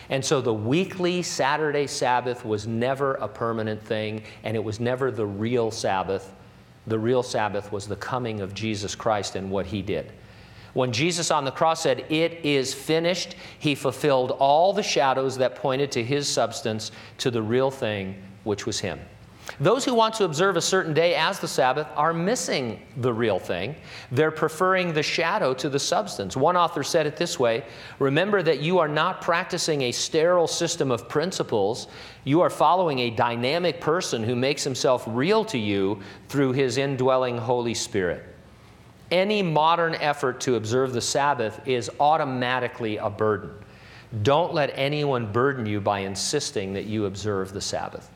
And 0.09 0.23
so 0.23 0.41
the 0.41 0.53
weekly 0.53 1.21
Saturday 1.21 1.87
Sabbath 1.87 2.45
was 2.45 2.67
never 2.67 3.15
a 3.15 3.27
permanent 3.27 3.81
thing, 3.81 4.23
and 4.43 4.55
it 4.55 4.63
was 4.63 4.79
never 4.79 5.11
the 5.11 5.25
real 5.25 5.71
Sabbath. 5.71 6.33
The 6.87 6.99
real 6.99 7.23
Sabbath 7.23 7.71
was 7.71 7.87
the 7.87 7.95
coming 7.95 8.39
of 8.39 8.53
Jesus 8.53 8.95
Christ 8.95 9.35
and 9.35 9.49
what 9.49 9.65
he 9.65 9.81
did. 9.81 10.11
When 10.73 10.91
Jesus 10.91 11.29
on 11.29 11.45
the 11.45 11.51
cross 11.51 11.81
said, 11.81 12.05
It 12.09 12.45
is 12.45 12.73
finished, 12.73 13.35
he 13.59 13.75
fulfilled 13.75 14.31
all 14.31 14.73
the 14.73 14.83
shadows 14.83 15.37
that 15.37 15.55
pointed 15.55 15.91
to 15.93 16.03
his 16.03 16.27
substance, 16.27 16.91
to 17.19 17.29
the 17.29 17.41
real 17.41 17.69
thing, 17.69 18.15
which 18.43 18.65
was 18.65 18.79
him. 18.79 18.99
Those 19.59 19.85
who 19.85 19.93
want 19.93 20.15
to 20.15 20.23
observe 20.23 20.55
a 20.55 20.61
certain 20.61 20.93
day 20.93 21.15
as 21.15 21.39
the 21.39 21.47
Sabbath 21.47 21.87
are 21.95 22.13
missing 22.13 22.81
the 22.97 23.13
real 23.13 23.39
thing. 23.39 23.75
They're 24.11 24.31
preferring 24.31 24.93
the 24.93 25.03
shadow 25.03 25.53
to 25.55 25.69
the 25.69 25.79
substance. 25.79 26.35
One 26.35 26.55
author 26.55 26.81
said 26.81 27.05
it 27.05 27.17
this 27.17 27.39
way 27.39 27.65
Remember 27.99 28.41
that 28.41 28.61
you 28.61 28.79
are 28.79 28.87
not 28.87 29.21
practicing 29.21 29.83
a 29.83 29.91
sterile 29.91 30.47
system 30.47 30.91
of 30.91 31.09
principles. 31.09 31.87
You 32.23 32.41
are 32.41 32.49
following 32.49 32.99
a 32.99 33.09
dynamic 33.09 33.81
person 33.81 34.23
who 34.23 34.35
makes 34.35 34.63
himself 34.63 35.03
real 35.07 35.45
to 35.45 35.57
you 35.57 35.99
through 36.29 36.53
his 36.53 36.77
indwelling 36.77 37.37
Holy 37.37 37.73
Spirit. 37.73 38.32
Any 39.13 39.43
modern 39.43 39.93
effort 39.93 40.41
to 40.41 40.55
observe 40.55 40.91
the 40.91 40.99
Sabbath 40.99 41.67
is 41.67 41.91
automatically 41.99 42.97
a 42.97 43.11
burden. 43.11 43.51
Don't 44.23 44.55
let 44.55 44.71
anyone 44.73 45.31
burden 45.31 45.67
you 45.67 45.79
by 45.79 45.99
insisting 45.99 46.73
that 46.73 46.85
you 46.85 47.05
observe 47.05 47.53
the 47.53 47.61
Sabbath. 47.61 48.09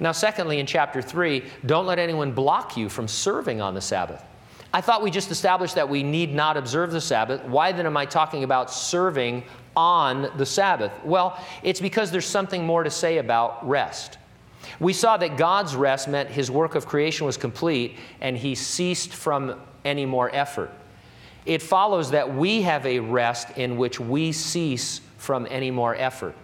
Now, 0.00 0.12
secondly, 0.12 0.58
in 0.58 0.64
chapter 0.64 1.02
3, 1.02 1.44
don't 1.66 1.84
let 1.84 1.98
anyone 1.98 2.32
block 2.32 2.78
you 2.78 2.88
from 2.88 3.08
serving 3.08 3.60
on 3.60 3.74
the 3.74 3.82
Sabbath. 3.82 4.24
I 4.72 4.80
thought 4.80 5.02
we 5.02 5.10
just 5.10 5.30
established 5.30 5.74
that 5.74 5.90
we 5.90 6.02
need 6.02 6.32
not 6.32 6.56
observe 6.56 6.92
the 6.92 7.00
Sabbath. 7.02 7.44
Why 7.44 7.70
then 7.72 7.84
am 7.84 7.98
I 7.98 8.06
talking 8.06 8.42
about 8.42 8.70
serving 8.70 9.44
on 9.76 10.30
the 10.38 10.46
Sabbath? 10.46 10.92
Well, 11.04 11.38
it's 11.62 11.80
because 11.80 12.10
there's 12.10 12.24
something 12.24 12.64
more 12.64 12.84
to 12.84 12.90
say 12.90 13.18
about 13.18 13.68
rest. 13.68 14.16
We 14.80 14.94
saw 14.94 15.18
that 15.18 15.36
God's 15.36 15.76
rest 15.76 16.08
meant 16.08 16.30
his 16.30 16.50
work 16.50 16.74
of 16.74 16.86
creation 16.86 17.26
was 17.26 17.36
complete 17.36 17.98
and 18.22 18.34
he 18.34 18.54
ceased 18.54 19.12
from 19.12 19.60
any 19.84 20.06
more 20.06 20.30
effort. 20.34 20.70
It 21.44 21.62
follows 21.62 22.10
that 22.10 22.34
we 22.34 22.62
have 22.62 22.86
a 22.86 23.00
rest 23.00 23.50
in 23.56 23.76
which 23.76 23.98
we 23.98 24.32
cease 24.32 25.00
from 25.18 25.46
any 25.50 25.70
more 25.70 25.94
effort. 25.94 26.36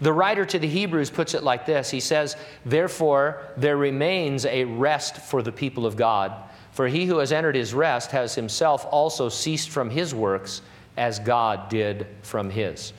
The 0.00 0.12
writer 0.12 0.44
to 0.44 0.58
the 0.58 0.68
Hebrews 0.68 1.10
puts 1.10 1.34
it 1.34 1.42
like 1.42 1.64
this 1.64 1.90
He 1.90 2.00
says, 2.00 2.36
Therefore, 2.64 3.42
there 3.56 3.76
remains 3.76 4.44
a 4.44 4.64
rest 4.64 5.16
for 5.16 5.42
the 5.42 5.52
people 5.52 5.86
of 5.86 5.96
God. 5.96 6.32
For 6.72 6.88
he 6.88 7.06
who 7.06 7.18
has 7.18 7.32
entered 7.32 7.54
his 7.54 7.72
rest 7.72 8.10
has 8.10 8.34
himself 8.34 8.86
also 8.90 9.30
ceased 9.30 9.70
from 9.70 9.88
his 9.88 10.14
works 10.14 10.60
as 10.98 11.18
God 11.18 11.70
did 11.70 12.06
from 12.20 12.50
his. 12.50 12.92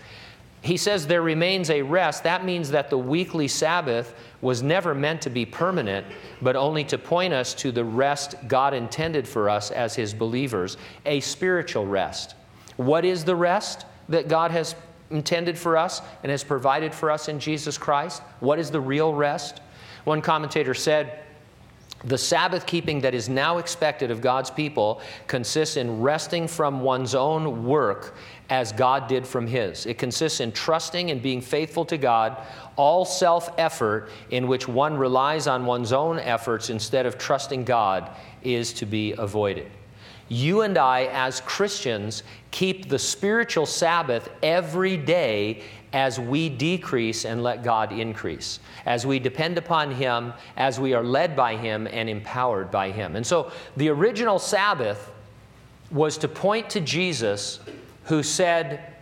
He 0.68 0.76
says 0.76 1.08
there 1.08 1.22
remains 1.22 1.70
a 1.70 1.82
rest. 1.82 2.26
That 2.26 2.44
means 2.44 2.72
that 2.72 2.90
the 2.90 2.98
weekly 2.98 3.48
Sabbath 3.48 4.14
was 4.42 4.62
never 4.62 4.94
meant 4.94 5.22
to 5.22 5.30
be 5.30 5.46
permanent, 5.46 6.06
but 6.42 6.58
only 6.58 6.84
to 6.84 6.98
point 6.98 7.34
us 7.34 7.54
to 7.54 7.72
the 7.72 7.86
rest 7.86 8.36
God 8.50 8.74
intended 8.74 9.26
for 9.26 9.50
us 9.50 9.72
as 9.72 9.96
his 9.96 10.14
believers, 10.14 10.76
a 11.06 11.22
spiritual 11.22 11.88
rest. 11.88 12.36
What 12.76 13.06
is 13.06 13.24
the 13.24 13.34
rest 13.34 13.86
that 14.10 14.28
God 14.28 14.52
has 14.52 14.76
intended 15.10 15.58
for 15.58 15.78
us 15.78 16.02
and 16.22 16.30
has 16.30 16.44
provided 16.44 16.94
for 16.94 17.12
us 17.12 17.30
in 17.30 17.40
Jesus 17.40 17.78
Christ? 17.78 18.22
What 18.42 18.60
is 18.60 18.70
the 18.70 18.82
real 18.82 19.14
rest? 19.14 19.62
One 20.04 20.22
commentator 20.22 20.74
said, 20.74 21.24
the 22.04 22.18
Sabbath 22.18 22.66
keeping 22.68 23.02
that 23.02 23.16
is 23.16 23.28
now 23.28 23.58
expected 23.58 24.12
of 24.12 24.22
God's 24.22 24.52
people 24.52 25.02
consists 25.26 25.78
in 25.78 26.02
resting 26.02 26.48
from 26.48 26.82
one's 26.82 27.16
own 27.16 27.66
work 27.66 28.16
as 28.50 28.72
God 28.72 29.08
did 29.08 29.28
from 29.28 29.48
His. 29.48 29.86
It 29.86 29.98
consists 29.98 30.40
in 30.40 30.52
trusting 30.52 31.12
and 31.12 31.22
being 31.22 31.42
faithful 31.42 31.86
to 31.86 31.98
God. 31.98 32.38
All 32.76 33.06
self 33.06 33.50
effort 33.58 34.10
in 34.30 34.48
which 34.48 34.68
one 34.68 34.98
relies 34.98 35.48
on 35.48 35.66
one's 35.66 35.92
own 35.92 36.20
efforts 36.20 36.70
instead 36.70 37.06
of 37.06 37.18
trusting 37.18 37.66
God 37.66 38.10
is 38.44 38.74
to 38.74 38.86
be 38.86 39.14
avoided. 39.14 39.70
You 40.30 40.62
and 40.62 40.78
I, 40.78 41.06
as 41.06 41.42
Christians, 41.42 42.24
keep 42.52 42.90
the 42.90 43.00
spiritual 43.00 43.66
Sabbath 43.66 44.30
every 44.44 44.98
day 44.98 45.64
as 45.94 46.20
we 46.20 46.50
decrease 46.50 47.24
and 47.24 47.42
let 47.42 47.64
God 47.64 47.94
increase, 47.94 48.60
as 48.86 49.06
we 49.06 49.20
depend 49.20 49.58
upon 49.58 49.92
Him, 49.92 50.34
as 50.58 50.80
we 50.80 50.94
are 50.94 51.04
led 51.04 51.36
by 51.36 51.56
Him 51.56 51.88
and 51.88 52.10
empowered 52.10 52.70
by 52.70 52.92
Him. 52.92 53.16
And 53.16 53.26
so 53.26 53.52
the 53.78 53.90
original 53.90 54.38
Sabbath 54.38 55.12
was 55.90 56.18
to 56.18 56.28
point 56.28 56.70
to 56.72 56.82
Jesus 56.82 57.60
who 58.08 58.24
said, 58.24 58.94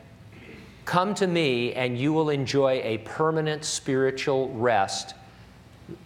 Come 0.85 1.15
to 1.15 1.25
me 1.25 1.73
and 1.73 1.97
you 1.97 2.13
will 2.13 2.29
enjoy 2.29 2.81
a 2.83 2.99
permanent 2.99 3.65
spiritual 3.65 4.49
rest 4.49 5.15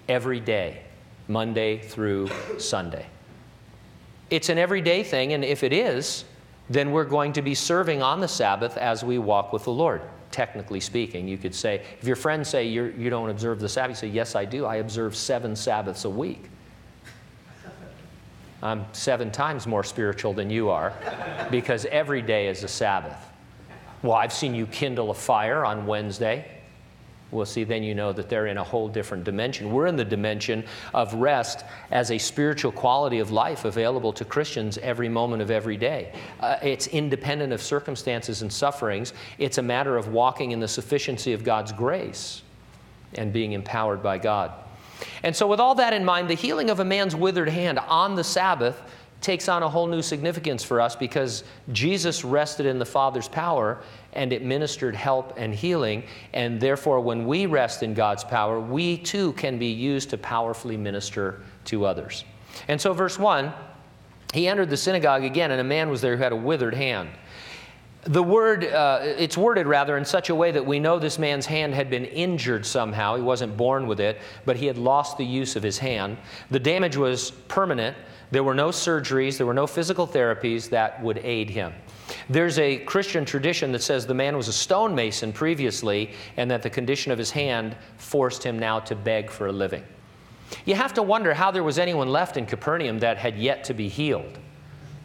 every 0.08 0.40
day, 0.40 0.82
Monday 1.28 1.80
through 1.80 2.30
Sunday. 2.58 3.06
It's 4.30 4.48
an 4.48 4.58
everyday 4.58 5.04
thing, 5.04 5.34
and 5.34 5.44
if 5.44 5.64
it 5.64 5.74
is, 5.74 6.24
then 6.70 6.92
we're 6.92 7.04
going 7.04 7.34
to 7.34 7.42
be 7.42 7.56
serving 7.56 8.02
on 8.02 8.20
the 8.22 8.28
Sabbath 8.28 8.78
as 8.78 9.04
we 9.04 9.18
walk 9.18 9.52
with 9.52 9.64
the 9.64 9.72
Lord. 9.72 10.02
Technically 10.32 10.80
speaking, 10.80 11.28
you 11.28 11.38
could 11.38 11.56
say, 11.56 11.84
if 12.00 12.08
your 12.08 12.16
friends 12.16 12.48
say 12.48 12.68
you're, 12.68 12.92
you 12.92 13.10
do 13.10 13.22
not 13.22 13.30
observe 13.30 13.60
the 13.60 13.68
Sabbath, 13.68 14.02
you 14.04 14.10
say, 14.10 14.14
Yes, 14.14 14.36
I 14.36 14.46
do. 14.46 14.66
I 14.66 14.76
observe 14.78 15.16
seven 15.16 15.56
Sabbaths 15.56 16.06
a 16.06 16.10
week. 16.10 16.50
I'm 18.62 18.86
seven 18.92 19.32
times 19.32 19.68
more 19.68 19.84
spiritual 19.84 20.34
than 20.34 20.50
you 20.50 20.70
are 20.70 20.94
because 21.50 21.86
every 21.86 22.22
day 22.22 22.48
is 22.48 22.64
a 22.64 22.68
Sabbath. 22.68 23.18
Well, 24.04 24.14
I've 24.14 24.34
seen 24.34 24.54
you 24.54 24.66
kindle 24.66 25.12
a 25.12 25.14
fire 25.14 25.66
on 25.66 25.86
Wednesday. 25.86 26.46
Well, 27.32 27.46
see, 27.46 27.64
then 27.64 27.84
you 27.84 27.94
know 27.94 28.12
that 28.12 28.28
they're 28.28 28.48
in 28.48 28.58
a 28.58 28.64
whole 28.64 28.88
different 28.88 29.24
dimension. 29.24 29.72
We're 29.72 29.86
in 29.86 29.96
the 29.96 30.06
dimension 30.06 30.66
of 30.94 31.14
rest 31.14 31.64
as 31.92 32.10
a 32.10 32.18
spiritual 32.18 32.72
quality 32.72 33.20
of 33.20 33.30
life 33.30 33.66
available 33.66 34.12
to 34.14 34.26
Christians 34.26 34.80
every 34.80 35.10
moment 35.10 35.42
of 35.42 35.52
every 35.52 35.78
day. 35.78 36.12
Uh, 36.40 36.58
it's 36.64 36.88
independent 36.88 37.54
of 37.54 37.62
circumstances 37.62 38.42
and 38.42 38.52
sufferings, 38.52 39.14
it's 39.38 39.60
a 39.60 39.62
matter 39.62 39.96
of 39.96 40.08
walking 40.08 40.52
in 40.52 40.60
the 40.60 40.68
sufficiency 40.68 41.34
of 41.34 41.44
God's 41.44 41.72
grace 41.72 42.42
and 43.14 43.32
being 43.32 43.52
empowered 43.52 44.02
by 44.02 44.18
God. 44.18 44.52
And 45.24 45.36
so, 45.36 45.48
with 45.48 45.60
all 45.60 45.76
that 45.76 45.94
in 45.94 46.04
mind, 46.04 46.30
the 46.30 46.36
healing 46.36 46.70
of 46.70 46.80
a 46.80 46.86
man's 46.86 47.16
withered 47.16 47.50
hand 47.50 47.80
on 47.80 48.16
the 48.16 48.24
Sabbath 48.24 48.82
takes 49.22 49.50
on 49.50 49.64
a 49.64 49.70
whole 49.70 49.88
new 49.88 50.02
significance 50.02 50.64
for 50.64 50.80
us 50.80 50.96
because 50.96 51.44
Jesus 51.72 52.24
rested 52.24 52.66
in 52.66 52.80
the 52.80 52.86
Father's 52.86 53.28
power 53.28 53.82
and 54.14 54.32
it 54.32 54.44
ministered 54.44 54.96
help 54.96 55.34
and 55.38 55.54
healing. 55.54 56.04
And 56.34 56.60
therefore, 56.60 57.02
when 57.02 57.28
we 57.28 57.46
rest 57.46 57.84
in 57.84 57.94
God's 57.94 58.24
power, 58.24 58.60
we 58.60 58.98
too 58.98 59.34
can 59.34 59.60
be 59.60 59.68
used 59.68 60.10
to 60.12 60.18
powerfully 60.18 60.78
minister 60.78 61.42
to 61.66 61.86
others. 61.86 62.24
And 62.68 62.80
so, 62.80 62.94
verse 62.94 63.20
1 63.20 63.54
he 64.34 64.48
entered 64.48 64.70
the 64.70 64.78
synagogue 64.78 65.24
again, 65.24 65.52
and 65.52 65.60
a 65.60 65.64
man 65.64 65.90
was 65.90 66.02
there 66.02 66.16
who 66.16 66.22
had 66.22 66.32
a 66.32 66.36
withered 66.36 66.76
hand. 66.76 67.10
The 68.04 68.24
word, 68.24 68.64
uh, 68.64 69.00
it's 69.02 69.38
worded 69.38 69.68
rather 69.68 69.98
in 69.98 70.06
such 70.06 70.30
a 70.30 70.36
way 70.36 70.52
that 70.52 70.66
we 70.66 70.80
know 70.80 71.00
this 71.00 71.20
man's 71.20 71.46
hand 71.46 71.74
had 71.74 71.90
been 71.90 72.06
injured 72.06 72.66
somehow. 72.66 73.18
He 73.18 73.22
wasn't 73.22 73.58
born 73.58 73.88
with 73.88 74.00
it, 74.00 74.22
but 74.46 74.56
he 74.56 74.68
had 74.68 74.78
lost 74.78 75.18
the 75.18 75.26
use 75.26 75.58
of 75.58 75.64
his 75.64 75.78
hand. 75.78 76.18
The 76.50 76.60
damage 76.60 76.96
was 76.96 77.32
permanent. 77.50 77.98
There 78.32 78.44
were 78.44 78.54
no 78.54 78.70
surgeries, 78.70 79.38
there 79.38 79.48
were 79.48 79.54
no 79.54 79.68
physical 79.68 80.08
therapies 80.08 80.70
that 80.70 81.02
would 81.04 81.18
aid 81.20 81.50
him. 81.50 81.74
There's 82.30 82.58
a 82.58 82.78
Christian 82.78 83.26
tradition 83.26 83.72
that 83.74 83.82
says 83.82 84.06
the 84.06 84.14
man 84.14 84.38
was 84.38 84.48
a 84.48 84.54
stonemason 84.54 85.34
previously 85.34 86.12
and 86.38 86.50
that 86.52 86.64
the 86.64 86.70
condition 86.70 87.12
of 87.12 87.18
his 87.18 87.32
hand 87.32 87.76
forced 87.98 88.44
him 88.44 88.58
now 88.58 88.80
to 88.82 88.96
beg 88.96 89.30
for 89.30 89.48
a 89.48 89.52
living. 89.52 89.84
You 90.66 90.76
have 90.76 90.94
to 90.94 91.04
wonder 91.04 91.34
how 91.34 91.52
there 91.52 91.64
was 91.64 91.78
anyone 91.78 92.08
left 92.10 92.38
in 92.38 92.46
Capernaum 92.46 93.00
that 93.00 93.18
had 93.18 93.38
yet 93.38 93.64
to 93.66 93.74
be 93.74 93.88
healed, 93.88 94.40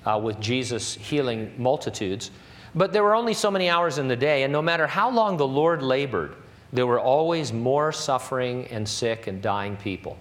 uh, 0.07 0.21
with 0.23 0.41
Jesus 0.41 0.95
healing 0.95 1.53
multitudes. 1.59 2.31
But 2.75 2.93
there 2.93 3.03
were 3.03 3.15
only 3.15 3.35
so 3.35 3.51
many 3.51 3.69
hours 3.69 3.99
in 3.99 4.09
the 4.09 4.17
day, 4.17 4.43
and 4.43 4.53
no 4.53 4.63
matter 4.63 4.87
how 4.87 5.11
long 5.11 5.37
the 5.37 5.47
Lord 5.47 5.83
labored, 5.83 6.35
there 6.73 6.87
were 6.87 6.99
always 6.99 7.53
more 7.53 7.93
suffering 7.93 8.67
and 8.67 8.89
sick 8.89 9.29
and 9.29 9.41
dying 9.41 9.77
people. 9.77 10.19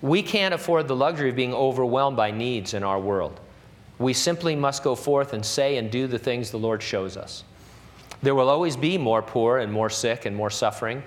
We 0.00 0.22
can't 0.22 0.54
afford 0.54 0.86
the 0.86 0.94
luxury 0.94 1.30
of 1.30 1.36
being 1.36 1.54
overwhelmed 1.54 2.16
by 2.16 2.30
needs 2.30 2.74
in 2.74 2.84
our 2.84 3.00
world. 3.00 3.40
We 3.98 4.12
simply 4.12 4.54
must 4.54 4.84
go 4.84 4.94
forth 4.94 5.32
and 5.32 5.44
say 5.44 5.76
and 5.76 5.90
do 5.90 6.06
the 6.06 6.18
things 6.18 6.50
the 6.50 6.58
Lord 6.58 6.82
shows 6.82 7.16
us. 7.16 7.42
There 8.22 8.34
will 8.34 8.48
always 8.48 8.76
be 8.76 8.96
more 8.98 9.22
poor 9.22 9.58
and 9.58 9.72
more 9.72 9.90
sick 9.90 10.26
and 10.26 10.36
more 10.36 10.50
suffering. 10.50 11.02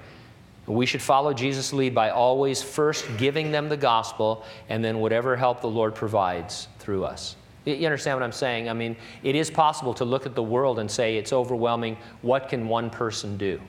We 0.65 0.85
should 0.85 1.01
follow 1.01 1.33
Jesus' 1.33 1.71
lead 1.71 1.95
by 1.95 2.09
always 2.09 2.61
first 2.61 3.05
giving 3.17 3.51
them 3.51 3.69
the 3.69 3.77
gospel 3.77 4.43
and 4.67 4.83
then 4.83 4.99
whatever 4.99 5.35
help 5.37 5.61
the 5.61 5.69
Lord 5.69 5.95
provides 5.95 6.67
through 6.79 7.05
us. 7.05 7.37
You 7.67 7.85
understand 7.85 8.17
what 8.17 8.23
I'm 8.23 8.31
saying? 8.31 8.69
I 8.69 8.73
mean, 8.73 8.95
it 9.23 9.35
is 9.35 9.51
possible 9.51 9.93
to 9.95 10.05
look 10.05 10.25
at 10.25 10.35
the 10.35 10.43
world 10.43 10.79
and 10.79 10.89
say 10.89 11.17
it's 11.17 11.33
overwhelming. 11.33 11.97
What 12.21 12.47
can 12.47 12.69
one 12.69 12.89
person 12.89 13.35
do? 13.35 13.59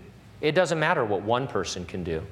It 0.41 0.53
doesn't 0.53 0.79
matter 0.79 1.05
what 1.05 1.23
one 1.23 1.49
person 1.49 1.85
can 1.85 2.05
do. 2.05 2.23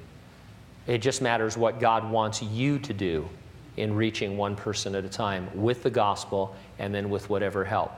It 0.87 0.99
just 0.99 1.21
matters 1.21 1.57
what 1.57 1.81
God 1.81 2.09
wants 2.09 2.41
you 2.41 2.79
to 2.79 2.93
do 2.93 3.27
in 3.75 3.93
reaching 3.93 4.37
one 4.37 4.55
person 4.55 4.95
at 4.95 5.03
a 5.03 5.09
time 5.09 5.49
with 5.53 5.83
the 5.83 5.89
gospel 5.89 6.55
and 6.79 6.95
then 6.95 7.09
with 7.09 7.29
whatever 7.29 7.65
help. 7.65 7.91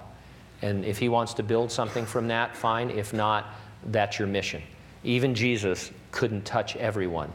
And 0.64 0.84
if 0.84 0.98
He 0.98 1.08
wants 1.08 1.36
to 1.36 1.44
build 1.44 1.72
something 1.72 2.08
from 2.08 2.28
that, 2.30 2.58
fine. 2.58 2.90
If 2.90 3.14
not, 3.14 3.54
that's 3.86 4.18
your 4.18 4.28
mission. 4.28 4.64
Even 5.04 5.36
Jesus 5.36 5.92
couldn't 6.12 6.44
touch 6.44 6.76
everyone, 6.76 7.32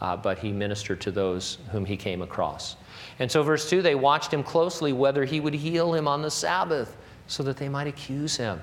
uh, 0.00 0.16
but 0.16 0.38
He 0.38 0.52
ministered 0.52 1.00
to 1.02 1.10
those 1.10 1.58
whom 1.70 1.84
He 1.84 1.96
came 1.96 2.22
across. 2.22 2.76
And 3.18 3.30
so, 3.30 3.42
verse 3.42 3.68
2 3.68 3.82
they 3.82 3.94
watched 3.94 4.32
Him 4.32 4.42
closely 4.42 4.92
whether 4.92 5.24
He 5.24 5.40
would 5.40 5.54
heal 5.54 5.94
him 5.94 6.06
on 6.08 6.22
the 6.22 6.30
Sabbath. 6.30 6.96
so 7.28 7.42
that 7.42 7.56
they 7.56 7.68
might 7.68 7.88
accuse 7.88 8.36
him. 8.36 8.60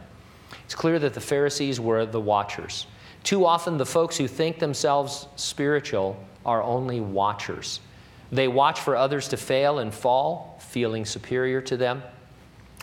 It's 0.64 0.76
clear 0.76 0.98
that 1.00 1.14
the 1.14 1.20
Pharisees 1.22 1.80
were 1.80 2.06
the 2.06 2.22
watchers. 2.22 2.88
Too 3.24 3.46
often, 3.46 3.78
the 3.78 3.86
folks 3.86 4.18
who 4.18 4.28
think 4.28 4.60
themselves 4.60 5.28
spiritual 5.36 6.18
are 6.46 6.62
only 6.64 7.00
watchers. 7.00 7.80
They 8.32 8.48
watch 8.48 8.80
for 8.80 8.96
others 8.96 9.28
to 9.30 9.38
fail 9.38 9.80
and 9.80 9.94
fall, 9.94 10.60
feeling 10.60 11.06
superior 11.06 11.62
to 11.62 11.78
them. 11.78 12.04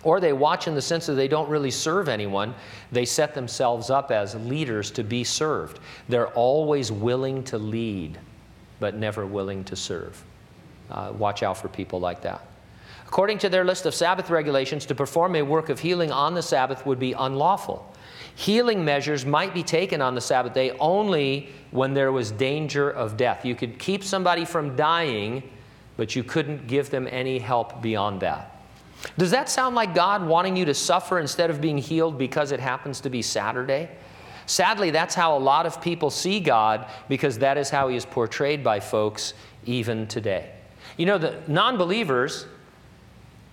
Or 0.03 0.19
they 0.19 0.33
watch 0.33 0.67
in 0.67 0.75
the 0.75 0.81
sense 0.83 1.07
that 1.07 1.15
they 1.15 1.29
don't 1.29 1.49
really 1.51 1.71
serve 1.71 2.09
anyone. 2.09 2.55
They 2.91 3.05
set 3.05 3.35
themselves 3.35 3.91
up 3.91 4.11
as 4.11 4.35
leaders 4.35 4.91
to 4.93 5.05
be 5.05 5.25
served. 5.25 5.79
They're 6.09 6.29
always 6.29 6.91
willing 6.91 7.43
to 7.45 7.59
lead, 7.59 8.19
but 8.81 8.97
never 8.97 9.27
willing 9.27 9.63
to 9.65 9.77
serve. 9.77 10.23
Uh, 10.91 11.13
watch 11.17 11.43
out 11.43 11.57
for 11.57 11.69
people 11.69 12.01
like 12.01 12.23
that. 12.23 12.45
According 13.07 13.39
to 13.39 13.49
their 13.49 13.65
list 13.65 13.87
of 13.87 13.95
Sabbath 13.95 14.31
regulations, 14.31 14.87
to 14.87 14.95
perform 14.95 15.37
a 15.37 15.43
work 15.43 15.69
of 15.69 15.79
healing 15.79 16.11
on 16.11 16.35
the 16.35 16.43
Sabbath 16.43 16.87
would 16.87 16.99
be 16.99 17.13
unlawful. 17.13 17.93
Healing 18.37 18.85
measures 18.85 19.27
might 19.27 19.53
be 19.53 19.63
taken 19.63 20.01
on 20.01 20.15
the 20.15 20.21
Sabbath 20.21 20.55
day 20.55 20.71
only 20.79 21.51
when 21.73 21.93
there 21.93 22.13
was 22.13 22.31
danger 22.31 22.89
of 22.91 23.17
death. 23.17 23.45
You 23.45 23.55
could 23.55 23.79
keep 23.79 24.05
somebody 24.05 24.45
from 24.45 24.77
dying, 24.77 25.43
but 25.97 26.17
you 26.17 26.25
couldn't 26.25 26.67
give 26.67 26.91
them 26.91 27.09
any 27.11 27.39
help 27.39 27.83
beyond 27.83 28.21
that. 28.21 28.63
Does 29.19 29.31
that 29.33 29.49
sound 29.49 29.75
like 29.75 29.95
God 29.95 30.27
wanting 30.27 30.57
you 30.57 30.65
to 30.67 30.75
suffer 30.75 31.19
instead 31.19 31.51
of 31.51 31.61
being 31.61 31.79
healed 31.79 32.17
because 32.17 32.53
it 32.53 32.61
happens 32.61 33.01
to 33.01 33.11
be 33.11 33.23
Saturday? 33.23 33.89
Sadly, 34.51 34.91
that's 34.91 35.15
how 35.15 35.37
a 35.37 35.39
lot 35.39 35.65
of 35.65 35.81
people 35.81 36.11
see 36.11 36.41
God 36.41 36.87
because 37.09 37.39
that 37.39 37.57
is 37.57 37.71
how 37.71 37.87
he 37.87 37.95
is 37.95 38.05
portrayed 38.05 38.65
by 38.65 38.81
folks 38.81 39.33
even 39.65 40.09
today. 40.09 40.51
You 40.97 41.07
know, 41.07 41.19
the 41.19 41.41
non 41.47 41.79
believers, 41.79 42.47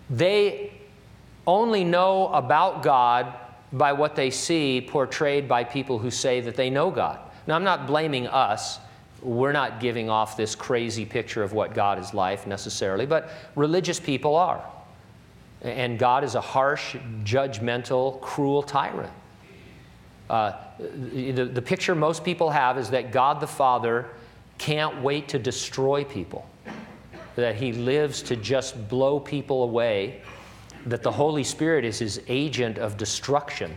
they 0.10 0.74
only 1.46 1.84
know 1.84 2.30
about 2.30 2.82
God 2.82 3.32
by 3.72 3.94
what 3.94 4.16
they 4.16 4.32
see 4.32 4.82
portrayed 4.82 5.48
by 5.48 5.64
people 5.64 6.00
who 6.00 6.10
say 6.10 6.42
that 6.42 6.56
they 6.56 6.72
know 6.72 6.90
God. 6.90 7.20
Now, 7.46 7.54
I'm 7.54 7.64
not 7.64 7.86
blaming 7.86 8.26
us. 8.26 8.80
We're 9.22 9.52
not 9.52 9.80
giving 9.80 10.10
off 10.10 10.36
this 10.36 10.56
crazy 10.56 11.06
picture 11.06 11.44
of 11.44 11.54
what 11.54 11.76
God 11.76 12.00
is 12.00 12.16
like 12.16 12.48
necessarily, 12.48 13.06
but 13.06 13.30
religious 13.56 14.00
people 14.00 14.36
are. 14.36 14.66
And 15.62 16.00
God 16.00 16.24
is 16.24 16.34
a 16.34 16.42
harsh, 16.42 16.96
judgmental, 17.24 18.20
cruel 18.20 18.64
tyrant. 18.64 19.14
Uh, 20.30 20.54
the, 20.80 21.46
the 21.46 21.62
picture 21.62 21.96
most 21.96 22.24
people 22.24 22.50
have 22.50 22.78
is 22.78 22.90
that 22.90 23.12
God 23.12 23.40
the 23.40 23.48
Father 23.48 24.08
can't 24.58 25.02
wait 25.02 25.30
to 25.30 25.40
destroy 25.40 26.04
people, 26.04 26.46
that 27.36 27.56
He 27.56 27.72
lives 27.72 28.22
to 28.24 28.36
just 28.36 28.90
blow 28.90 29.20
people 29.20 29.64
away, 29.64 30.22
that 30.86 31.04
the 31.04 31.12
Holy 31.12 31.44
Spirit 31.44 31.86
is 31.86 32.00
His 32.00 32.22
agent 32.28 32.78
of 32.78 32.98
destruction. 32.98 33.74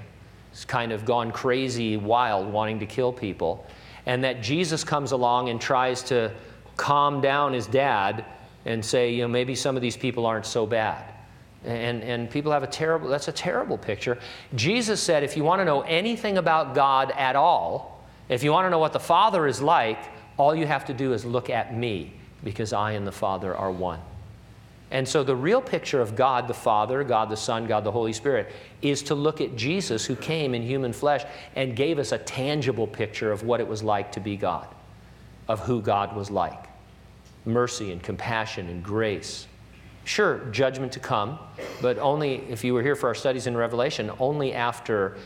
He's 0.51 0.65
kind 0.65 0.93
of 0.93 1.05
gone 1.05 1.31
crazy, 1.31 1.97
wild, 1.97 2.53
wanting 2.53 2.81
to 2.81 2.87
kill 2.87 3.13
people. 3.13 3.67
And 4.07 4.25
that 4.25 4.43
Jesus 4.43 4.83
comes 4.83 5.13
along 5.13 5.51
and 5.51 5.61
tries 5.61 6.03
to 6.05 6.33
calm 6.77 7.21
down 7.21 7.53
his 7.53 7.67
dad 7.67 8.25
and 8.65 8.85
say, 8.85 9.13
you 9.13 9.23
know, 9.23 9.29
maybe 9.29 9.55
some 9.55 9.77
of 9.77 9.83
these 9.83 9.97
people 9.97 10.27
aren't 10.27 10.47
so 10.47 10.67
bad. 10.67 11.13
And, 11.65 12.03
and 12.03 12.31
people 12.31 12.53
have 12.53 12.63
a 12.63 12.67
terrible, 12.67 13.09
that's 13.09 13.29
a 13.29 13.33
terrible 13.33 13.77
picture. 13.77 14.19
Jesus 14.55 15.03
said, 15.03 15.23
if 15.23 15.37
you 15.37 15.45
want 15.45 15.61
to 15.61 15.65
know 15.65 15.83
anything 15.83 16.39
about 16.39 16.75
God 16.75 17.13
at 17.13 17.37
all, 17.37 18.03
if 18.29 18.43
you 18.43 18.53
want 18.53 18.67
to 18.67 18.71
know 18.71 18.79
what 18.79 18.93
the 18.93 19.01
Father 19.01 19.47
is 19.47 19.61
like, 19.61 19.99
all 20.39 20.55
you 20.55 20.67
have 20.67 20.87
to 20.87 20.95
do 20.95 21.13
is 21.13 21.25
look 21.25 21.51
at 21.51 21.77
me, 21.77 22.15
because 22.43 22.73
I 22.73 22.93
and 22.93 23.07
the 23.07 23.13
Father 23.13 23.55
are 23.55 23.71
one. 23.71 24.01
And 24.91 25.07
so 25.07 25.23
the 25.23 25.37
real 25.37 25.61
picture 25.61 26.01
of 26.01 26.17
God 26.17 26.49
the 26.49 26.55
Father, 26.55 27.05
God 27.05 27.29
the 27.29 27.37
Son, 27.37 27.67
God 27.67 27.85
the 27.85 27.93
Holy 27.93 28.13
Spirit 28.13 28.53
is 28.83 29.03
to 29.05 29.15
look 29.15 29.41
at 29.41 29.55
Jesus 29.55 30.05
who 30.05 30.17
came 30.17 30.55
in 30.55 30.63
human 30.63 30.93
flesh 30.93 31.25
and 31.55 31.77
gave 31.77 31.99
us 31.99 32.13
a 32.13 32.19
tangible 32.19 32.87
picture 32.87 33.31
of 33.31 33.45
what 33.45 33.61
it 33.61 33.69
was 33.69 33.83
like 33.83 34.11
to 34.13 34.21
be 34.21 34.37
God, 34.37 34.67
of 35.47 35.61
who 35.61 35.81
God 35.81 36.17
was 36.17 36.31
like 36.31 36.67
mercy 37.45 37.93
and 37.93 38.03
compassion 38.03 38.69
and 38.69 38.83
grace 38.83 39.47
Sure, 40.05 40.39
judgment 40.51 40.93
to 40.93 41.01
come, 41.01 41.39
but 41.81 41.99
only, 41.99 42.37
if 42.49 42.65
you 42.65 42.75
were 42.75 42.83
here 42.83 42.97
for 42.97 43.09
our 43.09 43.15
studies 43.15 43.47
in 43.47 43.57
Revelation, 43.57 44.11
only 44.19 44.55
after 44.55 45.17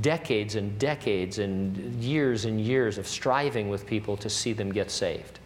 decades 0.00 0.54
and 0.54 0.78
decades 0.78 1.38
and 1.38 1.76
years 2.02 2.44
and 2.44 2.60
years 2.60 2.96
of 2.96 3.06
striving 3.06 3.68
with 3.68 3.86
people 3.86 4.16
to 4.16 4.30
see 4.30 4.52
them 4.52 4.72
get 4.72 4.90
saved. 4.90 5.40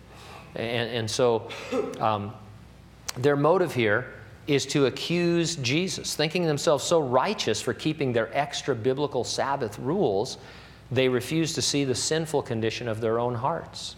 And, 0.54 0.90
and 0.90 1.10
so 1.10 1.48
um, 2.00 2.32
their 3.16 3.36
motive 3.36 3.74
here 3.74 4.12
is 4.46 4.64
to 4.64 4.86
accuse 4.86 5.56
Jesus, 5.56 6.14
thinking 6.14 6.46
themselves 6.46 6.84
so 6.84 7.00
righteous 7.00 7.60
for 7.60 7.74
keeping 7.74 8.12
their 8.12 8.34
extra 8.36 8.74
biblical 8.74 9.24
Sabbath 9.24 9.78
rules, 9.78 10.38
they 10.90 11.08
refuse 11.08 11.52
to 11.52 11.62
see 11.62 11.84
the 11.84 11.94
sinful 11.94 12.42
condition 12.42 12.88
of 12.88 13.00
their 13.00 13.18
own 13.18 13.34
hearts. 13.34 13.96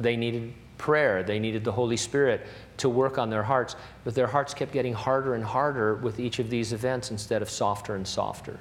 They 0.00 0.16
needed 0.16 0.54
prayer, 0.78 1.22
they 1.22 1.38
needed 1.38 1.64
the 1.64 1.72
Holy 1.72 1.98
Spirit 1.98 2.46
to 2.78 2.88
work 2.88 3.18
on 3.18 3.30
their 3.30 3.42
hearts, 3.42 3.76
but 4.04 4.14
their 4.14 4.26
hearts 4.26 4.54
kept 4.54 4.72
getting 4.72 4.94
harder 4.94 5.34
and 5.34 5.44
harder 5.44 5.96
with 5.96 6.18
each 6.18 6.38
of 6.38 6.50
these 6.50 6.72
events 6.72 7.10
instead 7.10 7.42
of 7.42 7.50
softer 7.50 7.94
and 7.94 8.06
softer. 8.06 8.58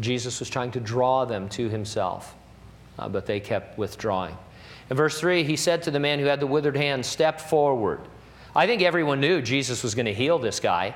Jesus 0.00 0.38
was 0.40 0.48
trying 0.48 0.70
to 0.72 0.80
draw 0.80 1.24
them 1.24 1.48
to 1.50 1.68
himself, 1.68 2.34
uh, 2.98 3.08
but 3.08 3.26
they 3.26 3.40
kept 3.40 3.76
withdrawing. 3.76 4.36
In 4.90 4.96
verse 4.96 5.18
3, 5.20 5.44
he 5.44 5.56
said 5.56 5.82
to 5.84 5.90
the 5.90 6.00
man 6.00 6.18
who 6.18 6.26
had 6.26 6.40
the 6.40 6.46
withered 6.46 6.76
hand, 6.76 7.04
Step 7.04 7.40
forward. 7.40 8.00
I 8.54 8.66
think 8.66 8.82
everyone 8.82 9.20
knew 9.20 9.40
Jesus 9.42 9.82
was 9.82 9.94
going 9.94 10.06
to 10.06 10.14
heal 10.14 10.38
this 10.38 10.60
guy. 10.60 10.94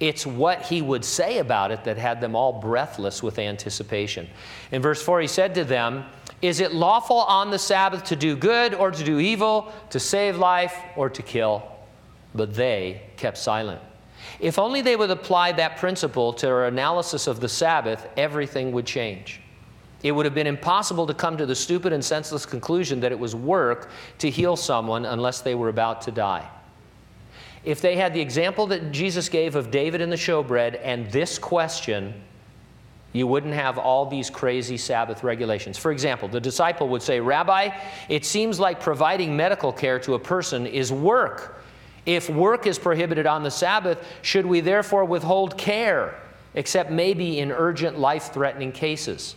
It's 0.00 0.26
what 0.26 0.62
he 0.62 0.80
would 0.80 1.04
say 1.04 1.38
about 1.38 1.70
it 1.70 1.84
that 1.84 1.96
had 1.96 2.20
them 2.20 2.36
all 2.36 2.52
breathless 2.60 3.22
with 3.22 3.38
anticipation. 3.38 4.28
In 4.70 4.80
verse 4.80 5.02
4, 5.02 5.20
he 5.22 5.26
said 5.26 5.54
to 5.56 5.64
them, 5.64 6.04
is 6.40 6.60
it 6.60 6.72
lawful 6.72 7.16
on 7.16 7.50
the 7.50 7.58
Sabbath 7.58 8.04
to 8.04 8.16
do 8.16 8.36
good 8.36 8.74
or 8.74 8.90
to 8.90 9.04
do 9.04 9.18
evil, 9.18 9.72
to 9.90 9.98
save 9.98 10.36
life 10.36 10.76
or 10.96 11.10
to 11.10 11.22
kill? 11.22 11.62
But 12.34 12.54
they 12.54 13.02
kept 13.16 13.38
silent. 13.38 13.80
If 14.38 14.58
only 14.58 14.82
they 14.82 14.94
would 14.94 15.10
apply 15.10 15.52
that 15.52 15.78
principle 15.78 16.32
to 16.34 16.46
their 16.46 16.66
analysis 16.66 17.26
of 17.26 17.40
the 17.40 17.48
Sabbath, 17.48 18.06
everything 18.16 18.72
would 18.72 18.86
change. 18.86 19.40
It 20.02 20.12
would 20.12 20.26
have 20.26 20.34
been 20.34 20.46
impossible 20.46 21.06
to 21.08 21.14
come 21.14 21.36
to 21.38 21.46
the 21.46 21.56
stupid 21.56 21.92
and 21.92 22.04
senseless 22.04 22.46
conclusion 22.46 23.00
that 23.00 23.10
it 23.10 23.18
was 23.18 23.34
work 23.34 23.90
to 24.18 24.30
heal 24.30 24.54
someone 24.54 25.04
unless 25.06 25.40
they 25.40 25.56
were 25.56 25.68
about 25.68 26.02
to 26.02 26.12
die. 26.12 26.48
If 27.64 27.80
they 27.80 27.96
had 27.96 28.14
the 28.14 28.20
example 28.20 28.68
that 28.68 28.92
Jesus 28.92 29.28
gave 29.28 29.56
of 29.56 29.72
David 29.72 30.00
and 30.00 30.12
the 30.12 30.16
showbread 30.16 30.80
and 30.84 31.10
this 31.10 31.38
question, 31.38 32.14
you 33.12 33.26
wouldn't 33.26 33.54
have 33.54 33.78
all 33.78 34.06
these 34.06 34.28
crazy 34.28 34.76
Sabbath 34.76 35.24
regulations. 35.24 35.78
For 35.78 35.90
example, 35.90 36.28
the 36.28 36.40
disciple 36.40 36.88
would 36.90 37.02
say, 37.02 37.20
Rabbi, 37.20 37.70
it 38.08 38.24
seems 38.24 38.60
like 38.60 38.80
providing 38.80 39.36
medical 39.36 39.72
care 39.72 39.98
to 40.00 40.14
a 40.14 40.18
person 40.18 40.66
is 40.66 40.92
work. 40.92 41.62
If 42.04 42.28
work 42.28 42.66
is 42.66 42.78
prohibited 42.78 43.26
on 43.26 43.42
the 43.42 43.50
Sabbath, 43.50 44.04
should 44.22 44.46
we 44.46 44.60
therefore 44.60 45.04
withhold 45.04 45.56
care, 45.56 46.20
except 46.54 46.90
maybe 46.90 47.38
in 47.38 47.50
urgent, 47.50 47.98
life 47.98 48.32
threatening 48.32 48.72
cases? 48.72 49.34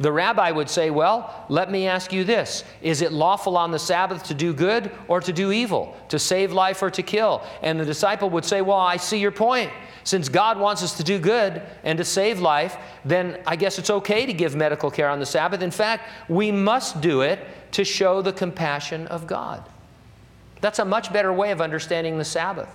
The 0.00 0.12
rabbi 0.12 0.50
would 0.50 0.68
say, 0.68 0.90
Well, 0.90 1.46
let 1.48 1.70
me 1.70 1.86
ask 1.86 2.12
you 2.12 2.24
this 2.24 2.64
Is 2.82 3.02
it 3.02 3.12
lawful 3.12 3.56
on 3.56 3.70
the 3.70 3.78
Sabbath 3.78 4.24
to 4.24 4.34
do 4.34 4.52
good 4.52 4.90
or 5.08 5.20
to 5.20 5.32
do 5.32 5.52
evil, 5.52 5.96
to 6.08 6.18
save 6.18 6.52
life 6.52 6.82
or 6.82 6.90
to 6.90 7.02
kill? 7.02 7.42
And 7.62 7.78
the 7.78 7.84
disciple 7.84 8.30
would 8.30 8.44
say, 8.44 8.60
Well, 8.60 8.78
I 8.78 8.96
see 8.96 9.18
your 9.18 9.30
point. 9.30 9.70
Since 10.04 10.28
God 10.28 10.58
wants 10.58 10.82
us 10.82 10.96
to 10.98 11.02
do 11.02 11.18
good 11.18 11.62
and 11.82 11.96
to 11.96 12.04
save 12.04 12.38
life, 12.38 12.76
then 13.04 13.40
I 13.46 13.56
guess 13.56 13.78
it's 13.78 13.88
okay 13.88 14.26
to 14.26 14.32
give 14.34 14.54
medical 14.54 14.90
care 14.90 15.08
on 15.08 15.18
the 15.18 15.26
Sabbath. 15.26 15.62
In 15.62 15.70
fact, 15.70 16.10
we 16.28 16.52
must 16.52 17.00
do 17.00 17.22
it 17.22 17.40
to 17.72 17.84
show 17.84 18.20
the 18.20 18.32
compassion 18.32 19.06
of 19.06 19.26
God. 19.26 19.64
That's 20.60 20.78
a 20.78 20.84
much 20.84 21.12
better 21.12 21.32
way 21.32 21.52
of 21.52 21.60
understanding 21.60 22.18
the 22.18 22.24
Sabbath. 22.24 22.68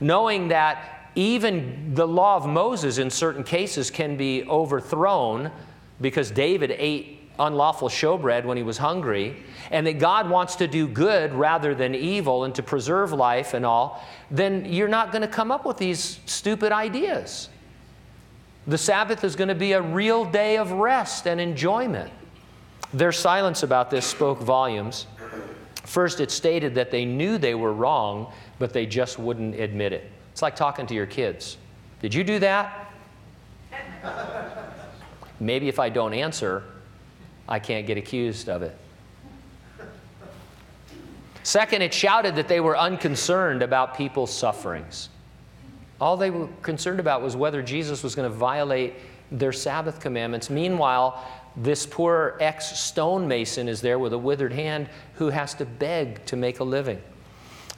Knowing 0.00 0.48
that 0.48 1.10
even 1.16 1.94
the 1.94 2.06
law 2.06 2.36
of 2.36 2.46
Moses 2.46 2.98
in 2.98 3.10
certain 3.10 3.42
cases 3.42 3.90
can 3.90 4.16
be 4.16 4.44
overthrown 4.44 5.50
because 6.00 6.30
David 6.30 6.74
ate 6.76 7.18
unlawful 7.38 7.88
showbread 7.88 8.44
when 8.44 8.56
he 8.56 8.62
was 8.62 8.78
hungry, 8.78 9.36
and 9.70 9.86
that 9.86 9.98
God 9.98 10.28
wants 10.28 10.56
to 10.56 10.68
do 10.68 10.86
good 10.86 11.32
rather 11.32 11.74
than 11.74 11.94
evil 11.94 12.44
and 12.44 12.54
to 12.54 12.62
preserve 12.62 13.12
life 13.12 13.54
and 13.54 13.64
all, 13.64 14.04
then 14.30 14.66
you're 14.66 14.88
not 14.88 15.10
going 15.10 15.22
to 15.22 15.28
come 15.28 15.50
up 15.50 15.64
with 15.64 15.78
these 15.78 16.20
stupid 16.26 16.70
ideas. 16.70 17.48
The 18.66 18.78
Sabbath 18.78 19.24
is 19.24 19.36
going 19.36 19.48
to 19.48 19.54
be 19.54 19.72
a 19.72 19.80
real 19.80 20.24
day 20.24 20.58
of 20.58 20.72
rest 20.72 21.26
and 21.26 21.40
enjoyment. 21.40 22.12
Their 22.92 23.12
silence 23.12 23.62
about 23.62 23.90
this 23.90 24.04
spoke 24.04 24.40
volumes. 24.40 25.06
First, 25.84 26.20
it 26.20 26.30
stated 26.30 26.74
that 26.74 26.90
they 26.90 27.04
knew 27.04 27.38
they 27.38 27.54
were 27.54 27.72
wrong, 27.72 28.32
but 28.58 28.72
they 28.72 28.84
just 28.84 29.18
wouldn't 29.18 29.54
admit 29.54 29.92
it. 29.92 30.10
It's 30.30 30.42
like 30.42 30.54
talking 30.54 30.86
to 30.88 30.94
your 30.94 31.06
kids. 31.06 31.56
Did 32.02 32.12
you 32.12 32.22
do 32.22 32.38
that? 32.40 32.92
Maybe 35.40 35.68
if 35.68 35.78
I 35.78 35.88
don't 35.88 36.12
answer, 36.12 36.62
I 37.48 37.58
can't 37.58 37.86
get 37.86 37.96
accused 37.96 38.48
of 38.48 38.62
it. 38.62 38.76
Second, 41.42 41.82
it 41.82 41.92
shouted 41.92 42.36
that 42.36 42.48
they 42.48 42.60
were 42.60 42.76
unconcerned 42.76 43.62
about 43.62 43.96
people's 43.96 44.32
sufferings. 44.32 45.08
All 46.00 46.16
they 46.16 46.30
were 46.30 46.48
concerned 46.62 47.00
about 47.00 47.22
was 47.22 47.34
whether 47.34 47.62
Jesus 47.62 48.02
was 48.02 48.14
going 48.14 48.30
to 48.30 48.36
violate 48.36 48.94
their 49.32 49.52
Sabbath 49.52 50.00
commandments. 50.00 50.50
Meanwhile, 50.50 51.26
this 51.56 51.86
poor 51.86 52.36
ex 52.40 52.78
stonemason 52.78 53.68
is 53.68 53.80
there 53.80 53.98
with 53.98 54.12
a 54.12 54.18
withered 54.18 54.52
hand 54.52 54.88
who 55.14 55.28
has 55.30 55.54
to 55.54 55.64
beg 55.64 56.24
to 56.26 56.36
make 56.36 56.60
a 56.60 56.64
living. 56.64 57.00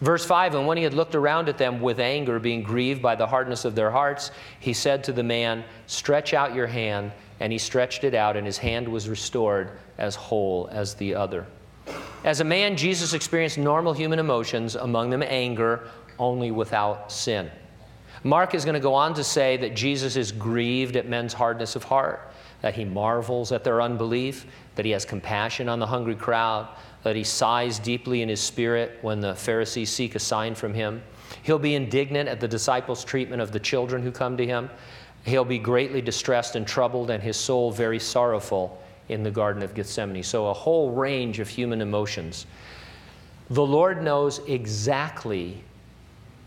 Verse 0.01 0.25
5 0.25 0.55
And 0.55 0.66
when 0.66 0.77
he 0.77 0.83
had 0.83 0.94
looked 0.94 1.14
around 1.14 1.48
at 1.48 1.59
them 1.59 1.81
with 1.81 2.01
anger, 2.01 2.38
being 2.38 2.62
grieved 2.62 3.01
by 3.01 3.14
the 3.14 3.27
hardness 3.27 3.64
of 3.64 3.75
their 3.75 3.90
hearts, 3.90 4.33
he 4.61 4.72
said 4.72 5.05
to 5.05 5.12
the 5.12 5.22
man, 5.22 5.64
Stretch 5.87 6.35
out 6.35 6.55
your 6.55 6.66
hand. 6.66 7.12
And 7.43 7.53
he 7.53 7.59
stretched 7.59 8.05
it 8.05 8.15
out, 8.15 8.37
and 8.37 8.47
his 8.47 8.57
hand 8.57 8.87
was 8.87 9.09
restored 9.09 9.73
as 9.99 10.15
whole 10.15 10.69
as 10.71 10.95
the 10.95 11.17
other. 11.17 11.45
As 12.23 12.39
a 12.39 12.45
man, 12.45 12.77
Jesus 12.77 13.15
experienced 13.15 13.59
normal 13.59 13.93
human 13.93 14.21
emotions, 14.21 14.77
among 14.77 15.11
them 15.11 15.25
anger, 15.27 15.89
only 16.21 16.53
without 16.53 17.11
sin. 17.11 17.51
Mark 18.23 18.55
is 18.55 18.65
going 18.65 18.75
to 18.75 18.81
go 18.81 18.95
on 18.95 19.13
to 19.15 19.25
say 19.25 19.57
that 19.57 19.75
Jesus 19.75 20.15
is 20.15 20.31
grieved 20.31 20.95
at 20.95 21.09
men's 21.09 21.33
hardness 21.33 21.75
of 21.75 21.83
heart, 21.83 22.33
that 22.61 22.77
he 22.77 22.85
marvels 22.85 23.51
at 23.51 23.65
their 23.65 23.83
unbelief, 23.83 24.47
that 24.77 24.85
he 24.85 24.93
has 24.93 25.05
compassion 25.05 25.69
on 25.69 25.81
the 25.81 25.87
hungry 25.87 26.15
crowd, 26.15 26.69
that 27.03 27.17
he 27.17 27.25
sighs 27.25 27.81
deeply 27.81 28.23
in 28.23 28.29
his 28.29 28.41
spirit 28.41 29.01
when 29.03 29.19
the 29.19 29.35
Pharisees 29.35 29.91
seek 29.91 30.15
a 30.15 30.21
sign 30.21 30.55
from 30.55 30.75
him. 30.75 31.03
He'll 31.43 31.59
be 31.59 31.75
indignant 31.75 32.29
at 32.29 32.39
the 32.39 32.47
disciples' 32.47 33.03
treatment 33.03 33.43
of 33.43 33.51
the 33.51 33.59
children 33.59 34.01
who 34.01 34.13
come 34.13 34.37
to 34.37 34.47
him. 34.47 34.71
He'll 35.25 35.45
be 35.45 35.59
greatly 35.59 36.03
distressed 36.03 36.57
and 36.57 36.67
troubled, 36.67 37.11
and 37.11 37.23
his 37.23 37.37
soul 37.37 37.71
very 37.71 37.99
sorrowful 37.99 38.83
in 39.09 39.23
the 39.23 39.31
Garden 39.31 39.63
of 39.63 39.75
Gethsemane. 39.75 40.23
So, 40.23 40.49
a 40.49 40.53
whole 40.53 40.91
range 40.93 41.39
of 41.39 41.49
human 41.49 41.81
emotions. 41.81 42.47
The 43.51 43.65
Lord 43.65 44.03
knows 44.03 44.41
exactly 44.49 45.63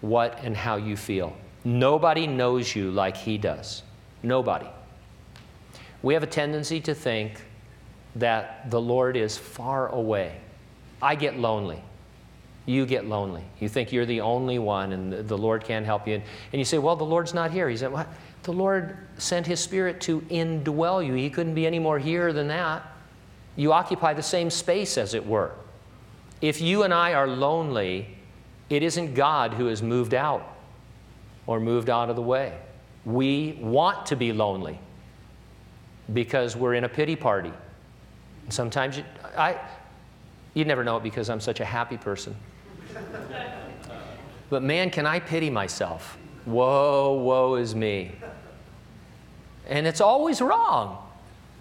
what 0.02 0.40
and 0.44 0.56
how 0.56 0.76
you 0.76 0.98
feel. 0.98 1.36
Nobody 1.64 2.28
knows 2.28 2.76
you 2.76 2.92
like 2.92 3.18
He 3.18 3.38
does. 3.38 3.84
Nobody. 4.24 4.68
We 6.02 6.14
have 6.14 6.24
a 6.24 6.28
tendency 6.28 6.80
to 6.82 6.94
think 6.94 7.42
that 8.16 8.70
the 8.70 8.80
Lord 8.80 9.18
is 9.18 9.38
far 9.38 9.90
away. 9.90 10.38
I 11.02 11.16
get 11.16 11.38
lonely. 11.38 11.82
You 12.66 12.86
get 12.86 13.06
lonely. 13.06 13.44
You 13.60 13.70
think 13.70 13.92
you're 13.92 14.06
the 14.06 14.22
only 14.22 14.58
one 14.58 14.92
and 14.94 15.28
the 15.28 15.38
Lord 15.38 15.64
can't 15.64 15.86
help 15.86 16.08
you. 16.08 16.16
And, 16.16 16.60
you 16.60 16.66
say, 16.66 16.78
Well, 16.78 16.96
the 16.96 17.04
Lord's 17.04 17.34
not 17.34 17.52
here. 17.52 17.70
He 17.70 17.78
said, 17.78 17.92
What? 17.92 18.08
The 18.46 18.54
Lord 18.54 18.96
sent 19.18 19.48
His 19.48 19.60
Spirit 19.60 20.00
to 20.02 20.22
indwell 20.22 21.06
you. 21.06 21.14
He 21.14 21.32
couldn't 21.32 21.56
be 21.56 21.66
any 21.66 21.80
more 21.80 21.98
here 21.98 22.32
than 22.32 22.48
that. 22.50 22.86
You 23.56 23.74
occupy 23.74 24.14
the 24.14 24.22
same 24.22 24.52
space, 24.52 25.00
as 25.00 25.16
it 25.16 25.26
were. 25.26 25.52
If 26.42 26.62
you 26.62 26.84
and 26.84 26.94
I 26.94 27.16
are 27.16 27.26
lonely, 27.26 28.08
it 28.70 28.84
isn't 28.84 29.16
God 29.16 29.56
who 29.56 29.66
has 29.66 29.82
moved 29.82 30.14
out 30.14 30.48
or 31.48 31.60
moved 31.60 31.90
out 31.90 32.12
of 32.12 32.16
the 32.16 32.22
way. 32.22 32.56
We 33.04 33.58
want 33.60 34.06
to 34.08 34.16
be 34.16 34.32
lonely 34.32 34.78
because 36.14 36.56
we're 36.56 36.76
in 36.76 36.84
a 36.84 36.90
pity 36.90 37.16
party. 37.16 37.52
Sometimes 38.50 38.98
you, 38.98 39.06
I, 39.36 39.60
you 40.54 40.66
never 40.66 40.84
know 40.84 40.98
it 40.98 41.04
because 41.04 41.32
I'm 41.32 41.42
such 41.42 41.62
a 41.62 41.66
happy 41.66 41.98
person. 41.98 42.36
but 44.52 44.62
man, 44.62 44.92
can 44.92 45.08
I 45.08 45.20
pity 45.20 45.50
myself? 45.50 46.20
Woe, 46.46 47.14
woe 47.14 47.56
is 47.56 47.74
me. 47.74 48.12
And 49.67 49.88
it's 49.88 50.01
always 50.01 50.41
wrong 50.41 50.97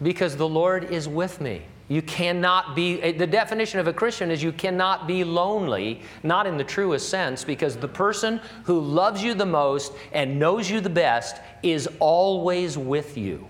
because 0.02 0.36
the 0.36 0.48
Lord 0.48 0.90
is 0.90 1.08
with 1.08 1.40
me. 1.40 1.62
You 1.88 2.00
cannot 2.00 2.74
be, 2.74 3.00
eh, 3.02 3.12
the 3.12 3.26
definition 3.26 3.78
of 3.78 3.86
a 3.86 3.92
Christian 3.92 4.30
is 4.30 4.42
you 4.42 4.52
cannot 4.52 5.06
be 5.06 5.22
lonely, 5.22 6.00
not 6.22 6.46
in 6.46 6.56
the 6.56 6.64
truest 6.64 7.10
sense, 7.10 7.44
because 7.44 7.76
the 7.76 7.88
person 7.88 8.40
who 8.64 8.80
loves 8.80 9.22
you 9.22 9.34
the 9.34 9.46
most 9.46 9.92
and 10.12 10.38
knows 10.38 10.70
you 10.70 10.80
the 10.80 10.88
best 10.88 11.42
is 11.62 11.88
always 12.00 12.78
with 12.78 13.18
you 13.18 13.46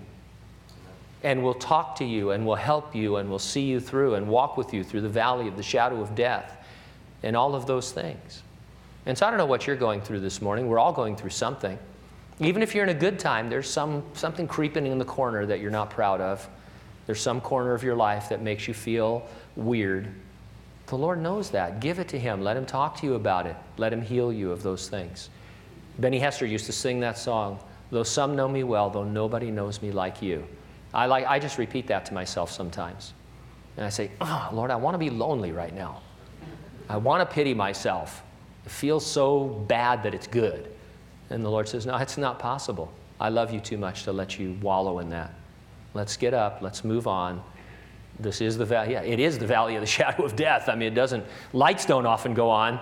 and 1.23 1.41
will 1.41 1.53
talk 1.53 1.95
to 1.95 2.05
you 2.05 2.31
and 2.31 2.45
will 2.45 2.55
help 2.55 2.93
you 2.93 3.15
and 3.15 3.29
will 3.29 3.39
see 3.39 3.63
you 3.63 3.79
through 3.79 4.15
and 4.15 4.27
walk 4.27 4.57
with 4.57 4.73
you 4.73 4.83
through 4.83 5.01
the 5.01 5.09
valley 5.09 5.47
of 5.47 5.55
the 5.55 5.63
shadow 5.63 6.01
of 6.01 6.13
death 6.13 6.57
and 7.23 7.37
all 7.37 7.55
of 7.55 7.65
those 7.65 7.91
things. 7.91 8.43
And 9.05 9.17
so 9.17 9.25
I 9.25 9.29
don't 9.29 9.39
know 9.39 9.45
what 9.45 9.65
you're 9.65 9.75
going 9.75 10.01
through 10.01 10.19
this 10.19 10.41
morning. 10.41 10.67
We're 10.67 10.79
all 10.79 10.93
going 10.93 11.15
through 11.15 11.31
something. 11.31 11.79
Even 12.39 12.61
if 12.61 12.75
you're 12.75 12.83
in 12.83 12.89
a 12.89 12.99
good 12.99 13.17
time, 13.17 13.49
there's 13.49 13.69
some, 13.69 14.03
something 14.13 14.47
creeping 14.47 14.85
in 14.85 14.97
the 14.97 15.05
corner 15.05 15.45
that 15.45 15.61
you're 15.61 15.71
not 15.71 15.89
proud 15.89 16.19
of. 16.19 16.47
There's 17.05 17.21
some 17.21 17.39
corner 17.39 17.73
of 17.73 17.83
your 17.83 17.95
life 17.95 18.29
that 18.29 18.41
makes 18.41 18.67
you 18.67 18.73
feel 18.73 19.25
weird. 19.55 20.11
The 20.87 20.97
Lord 20.97 21.21
knows 21.21 21.49
that. 21.51 21.79
Give 21.79 21.99
it 21.99 22.07
to 22.09 22.19
Him. 22.19 22.41
Let 22.41 22.57
Him 22.57 22.65
talk 22.65 22.97
to 22.97 23.05
you 23.05 23.15
about 23.15 23.45
it. 23.45 23.55
Let 23.77 23.93
Him 23.93 24.01
heal 24.01 24.33
you 24.33 24.51
of 24.51 24.63
those 24.63 24.89
things. 24.89 25.29
Benny 25.97 26.19
Hester 26.19 26.45
used 26.45 26.65
to 26.65 26.73
sing 26.73 26.99
that 26.99 27.17
song, 27.17 27.59
Though 27.91 28.03
some 28.03 28.35
know 28.35 28.47
me 28.47 28.63
well, 28.63 28.89
though 28.89 29.03
nobody 29.03 29.51
knows 29.51 29.81
me 29.81 29.91
like 29.91 30.21
you. 30.21 30.45
I, 30.93 31.05
like, 31.05 31.25
I 31.25 31.39
just 31.39 31.57
repeat 31.57 31.87
that 31.87 32.05
to 32.07 32.13
myself 32.13 32.51
sometimes. 32.51 33.13
And 33.77 33.85
I 33.85 33.89
say, 33.89 34.11
oh, 34.21 34.49
Lord, 34.51 34.71
I 34.71 34.75
want 34.75 34.95
to 34.95 34.97
be 34.97 35.09
lonely 35.09 35.51
right 35.51 35.73
now. 35.73 36.01
I 36.89 36.97
want 36.97 37.27
to 37.27 37.33
pity 37.33 37.53
myself. 37.53 38.23
It 38.65 38.71
feels 38.71 39.05
so 39.05 39.45
bad 39.67 40.03
that 40.03 40.13
it's 40.13 40.27
good. 40.27 40.74
And 41.29 41.43
the 41.43 41.49
Lord 41.49 41.67
says, 41.67 41.85
No, 41.85 41.95
it's 41.97 42.17
not 42.17 42.39
possible. 42.39 42.91
I 43.19 43.29
love 43.29 43.53
you 43.53 43.59
too 43.59 43.77
much 43.77 44.03
to 44.03 44.11
let 44.11 44.37
you 44.37 44.57
wallow 44.61 44.99
in 44.99 45.09
that. 45.09 45.33
Let's 45.93 46.17
get 46.17 46.33
up. 46.33 46.61
Let's 46.61 46.83
move 46.83 47.07
on. 47.07 47.41
This 48.19 48.41
is 48.41 48.57
the 48.57 48.65
valley. 48.65 48.93
Yeah, 48.93 49.01
it 49.01 49.19
is 49.19 49.37
the 49.37 49.47
valley 49.47 49.75
of 49.75 49.81
the 49.81 49.87
shadow 49.97 50.23
of 50.23 50.35
death. 50.35 50.69
I 50.69 50.75
mean, 50.75 50.91
it 50.91 50.95
doesn't, 50.95 51.25
lights 51.53 51.85
don't 51.85 52.05
often 52.05 52.33
go 52.33 52.49
on. 52.49 52.79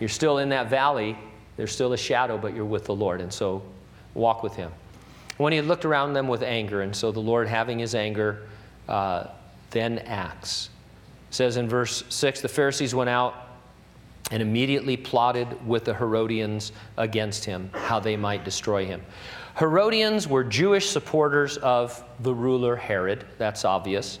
You're 0.00 0.08
still 0.08 0.38
in 0.38 0.48
that 0.50 0.68
valley. 0.68 1.16
There's 1.56 1.72
still 1.72 1.92
a 1.92 1.96
shadow, 1.96 2.36
but 2.36 2.54
you're 2.54 2.64
with 2.64 2.84
the 2.84 2.94
Lord. 2.94 3.20
And 3.20 3.32
so 3.32 3.62
walk 4.14 4.42
with 4.42 4.54
Him. 4.54 4.70
When 5.38 5.52
he 5.52 5.60
looked 5.60 5.84
around 5.84 6.14
them 6.14 6.28
with 6.28 6.42
anger, 6.42 6.80
and 6.80 6.96
so 6.96 7.12
the 7.12 7.20
Lord, 7.20 7.46
having 7.46 7.78
his 7.78 7.94
anger, 7.94 8.46
uh, 8.88 9.26
then 9.70 9.98
acts. 9.98 10.70
It 11.28 11.34
says 11.34 11.58
in 11.58 11.68
verse 11.68 12.04
6 12.08 12.40
the 12.40 12.48
Pharisees 12.48 12.94
went 12.94 13.10
out 13.10 13.34
and 14.30 14.42
immediately 14.42 14.96
plotted 14.96 15.66
with 15.66 15.84
the 15.84 15.94
Herodians 15.94 16.72
against 16.96 17.44
him, 17.44 17.70
how 17.72 18.00
they 18.00 18.16
might 18.16 18.44
destroy 18.44 18.84
him. 18.84 19.02
Herodians 19.58 20.26
were 20.26 20.44
Jewish 20.44 20.90
supporters 20.90 21.56
of 21.58 22.02
the 22.20 22.34
ruler 22.34 22.76
Herod, 22.76 23.24
that's 23.38 23.64
obvious. 23.64 24.18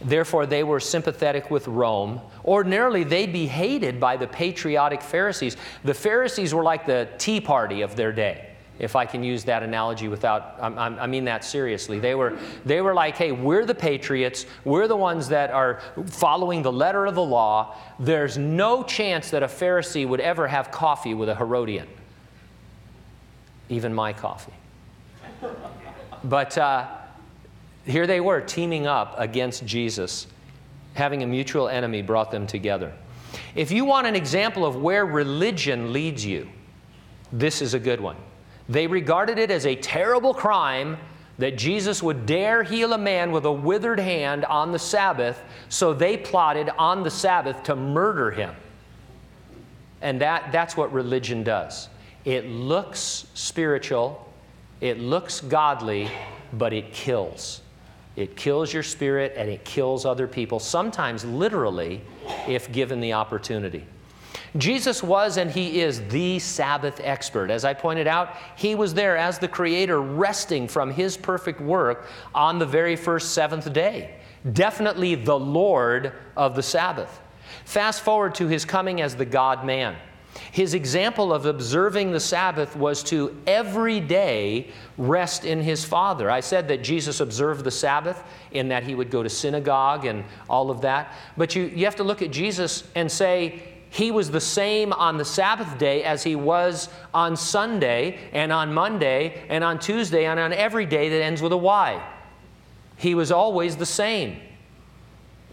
Therefore, 0.00 0.46
they 0.46 0.64
were 0.64 0.80
sympathetic 0.80 1.50
with 1.50 1.68
Rome. 1.68 2.20
Ordinarily, 2.44 3.04
they'd 3.04 3.32
be 3.32 3.46
hated 3.46 4.00
by 4.00 4.16
the 4.16 4.26
patriotic 4.26 5.00
Pharisees. 5.00 5.56
The 5.84 5.94
Pharisees 5.94 6.52
were 6.52 6.64
like 6.64 6.86
the 6.86 7.08
Tea 7.18 7.40
Party 7.40 7.82
of 7.82 7.94
their 7.94 8.12
day 8.12 8.51
if 8.78 8.96
I 8.96 9.06
can 9.06 9.22
use 9.22 9.44
that 9.44 9.62
analogy 9.62 10.08
without, 10.08 10.56
I, 10.60 11.06
mean 11.06 11.24
that 11.26 11.44
seriously. 11.44 12.00
They 12.00 12.14
were, 12.14 12.38
they 12.64 12.80
were 12.80 12.94
like, 12.94 13.16
hey, 13.16 13.30
we're 13.30 13.64
the 13.64 13.74
patriots. 13.74 14.46
We're 14.64 14.88
the 14.88 14.96
ones 14.96 15.28
that 15.28 15.50
are 15.50 15.80
following 16.06 16.62
the 16.62 16.72
letter 16.72 17.06
of 17.06 17.14
the 17.14 17.22
law. 17.22 17.76
There's 18.00 18.38
no 18.38 18.82
chance 18.82 19.30
that 19.30 19.42
a 19.42 19.46
Pharisee 19.46 20.08
would 20.08 20.20
ever 20.20 20.48
have 20.48 20.70
coffee 20.70 21.14
with 21.14 21.28
a 21.28 21.34
Herodian, 21.34 21.86
even 23.68 23.94
my 23.94 24.12
coffee. 24.12 24.54
But 26.24 26.56
uh, 26.56 26.88
here 27.84 28.06
they 28.06 28.20
were 28.20 28.40
teaming 28.40 28.86
up 28.86 29.14
against 29.18 29.66
Jesus. 29.66 30.26
Having 30.94 31.22
a 31.22 31.26
mutual 31.26 31.68
enemy 31.68 32.02
brought 32.02 32.30
them 32.30 32.46
together. 32.46 32.92
If 33.54 33.70
you 33.70 33.84
want 33.84 34.06
an 34.06 34.16
example 34.16 34.64
of 34.64 34.76
where 34.76 35.06
religion 35.06 35.92
leads 35.92 36.24
you, 36.24 36.48
this 37.32 37.62
is 37.62 37.74
a 37.74 37.78
good 37.78 38.00
one. 38.00 38.16
They 38.68 38.86
regarded 38.86 39.38
it 39.38 39.50
as 39.50 39.66
a 39.66 39.74
terrible 39.76 40.34
crime 40.34 40.98
that 41.38 41.56
Jesus 41.56 42.02
would 42.02 42.26
dare 42.26 42.62
heal 42.62 42.92
a 42.92 42.98
man 42.98 43.32
with 43.32 43.44
a 43.44 43.52
withered 43.52 43.98
hand 43.98 44.44
on 44.44 44.70
the 44.70 44.78
Sabbath, 44.78 45.42
so 45.68 45.92
they 45.92 46.16
plotted 46.16 46.70
on 46.78 47.02
the 47.02 47.10
Sabbath 47.10 47.62
to 47.64 47.74
murder 47.74 48.30
him. 48.30 48.54
And 50.02 50.20
that, 50.20 50.52
that's 50.52 50.76
what 50.76 50.92
religion 50.92 51.42
does. 51.42 51.88
It 52.24 52.46
looks 52.46 53.26
spiritual, 53.34 54.32
it 54.80 54.98
looks 54.98 55.40
godly, 55.40 56.10
but 56.52 56.72
it 56.72 56.92
kills. 56.92 57.62
It 58.14 58.36
kills 58.36 58.72
your 58.72 58.82
spirit 58.82 59.32
and 59.36 59.48
it 59.48 59.64
kills 59.64 60.04
other 60.04 60.28
people, 60.28 60.58
sometimes 60.60 61.24
literally, 61.24 62.02
if 62.46 62.70
given 62.70 63.00
the 63.00 63.14
opportunity. 63.14 63.86
Jesus 64.56 65.02
was 65.02 65.38
and 65.38 65.50
he 65.50 65.80
is 65.80 66.06
the 66.08 66.38
Sabbath 66.38 67.00
expert. 67.02 67.50
As 67.50 67.64
I 67.64 67.72
pointed 67.72 68.06
out, 68.06 68.36
he 68.56 68.74
was 68.74 68.92
there 68.92 69.16
as 69.16 69.38
the 69.38 69.48
Creator, 69.48 70.00
resting 70.00 70.68
from 70.68 70.90
his 70.90 71.16
perfect 71.16 71.60
work 71.60 72.06
on 72.34 72.58
the 72.58 72.66
very 72.66 72.96
first 72.96 73.32
seventh 73.32 73.72
day. 73.72 74.16
Definitely 74.52 75.14
the 75.14 75.38
Lord 75.38 76.12
of 76.36 76.54
the 76.54 76.62
Sabbath. 76.62 77.20
Fast 77.64 78.02
forward 78.02 78.34
to 78.36 78.48
his 78.48 78.64
coming 78.64 79.00
as 79.00 79.16
the 79.16 79.24
God 79.24 79.64
man. 79.64 79.96
His 80.50 80.74
example 80.74 81.32
of 81.32 81.44
observing 81.46 82.12
the 82.12 82.20
Sabbath 82.20 82.74
was 82.74 83.02
to 83.04 83.36
every 83.46 84.00
day 84.00 84.70
rest 84.96 85.44
in 85.44 85.60
his 85.60 85.84
Father. 85.84 86.30
I 86.30 86.40
said 86.40 86.68
that 86.68 86.82
Jesus 86.82 87.20
observed 87.20 87.64
the 87.64 87.70
Sabbath 87.70 88.22
in 88.50 88.68
that 88.68 88.82
he 88.82 88.94
would 88.94 89.10
go 89.10 89.22
to 89.22 89.28
synagogue 89.28 90.06
and 90.06 90.24
all 90.48 90.70
of 90.70 90.80
that. 90.82 91.12
But 91.36 91.54
you, 91.54 91.64
you 91.64 91.84
have 91.84 91.96
to 91.96 92.04
look 92.04 92.22
at 92.22 92.30
Jesus 92.30 92.84
and 92.94 93.12
say, 93.12 93.71
He 93.92 94.10
was 94.10 94.30
the 94.30 94.40
same 94.40 94.94
on 94.94 95.18
the 95.18 95.24
Sabbath 95.24 95.76
day 95.76 96.02
as 96.02 96.22
he 96.22 96.34
was 96.34 96.88
on 97.12 97.36
Sunday 97.36 98.18
and 98.32 98.50
on 98.50 98.72
Monday 98.72 99.44
and 99.50 99.62
on 99.62 99.78
Tuesday 99.78 100.24
and 100.24 100.40
on 100.40 100.54
every 100.54 100.86
day 100.86 101.10
that 101.10 101.22
ends 101.22 101.42
with 101.42 101.52
a 101.52 101.58
Y. 101.58 102.02
He 102.96 103.14
was 103.14 103.30
always 103.30 103.76
the 103.76 103.84
same. 103.84 104.40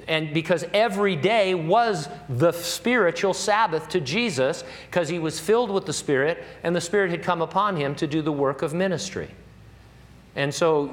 And 0.07 0.33
because 0.33 0.63
every 0.73 1.17
day 1.17 1.53
was 1.53 2.07
the 2.29 2.53
spiritual 2.53 3.33
Sabbath 3.33 3.89
to 3.89 3.99
Jesus, 3.99 4.63
because 4.89 5.09
he 5.09 5.19
was 5.19 5.37
filled 5.37 5.69
with 5.69 5.85
the 5.85 5.91
Spirit 5.91 6.41
and 6.63 6.73
the 6.73 6.79
Spirit 6.79 7.11
had 7.11 7.21
come 7.21 7.41
upon 7.41 7.75
him 7.75 7.93
to 7.95 8.07
do 8.07 8.21
the 8.21 8.31
work 8.31 8.61
of 8.61 8.73
ministry. 8.73 9.29
And 10.37 10.55
so 10.55 10.87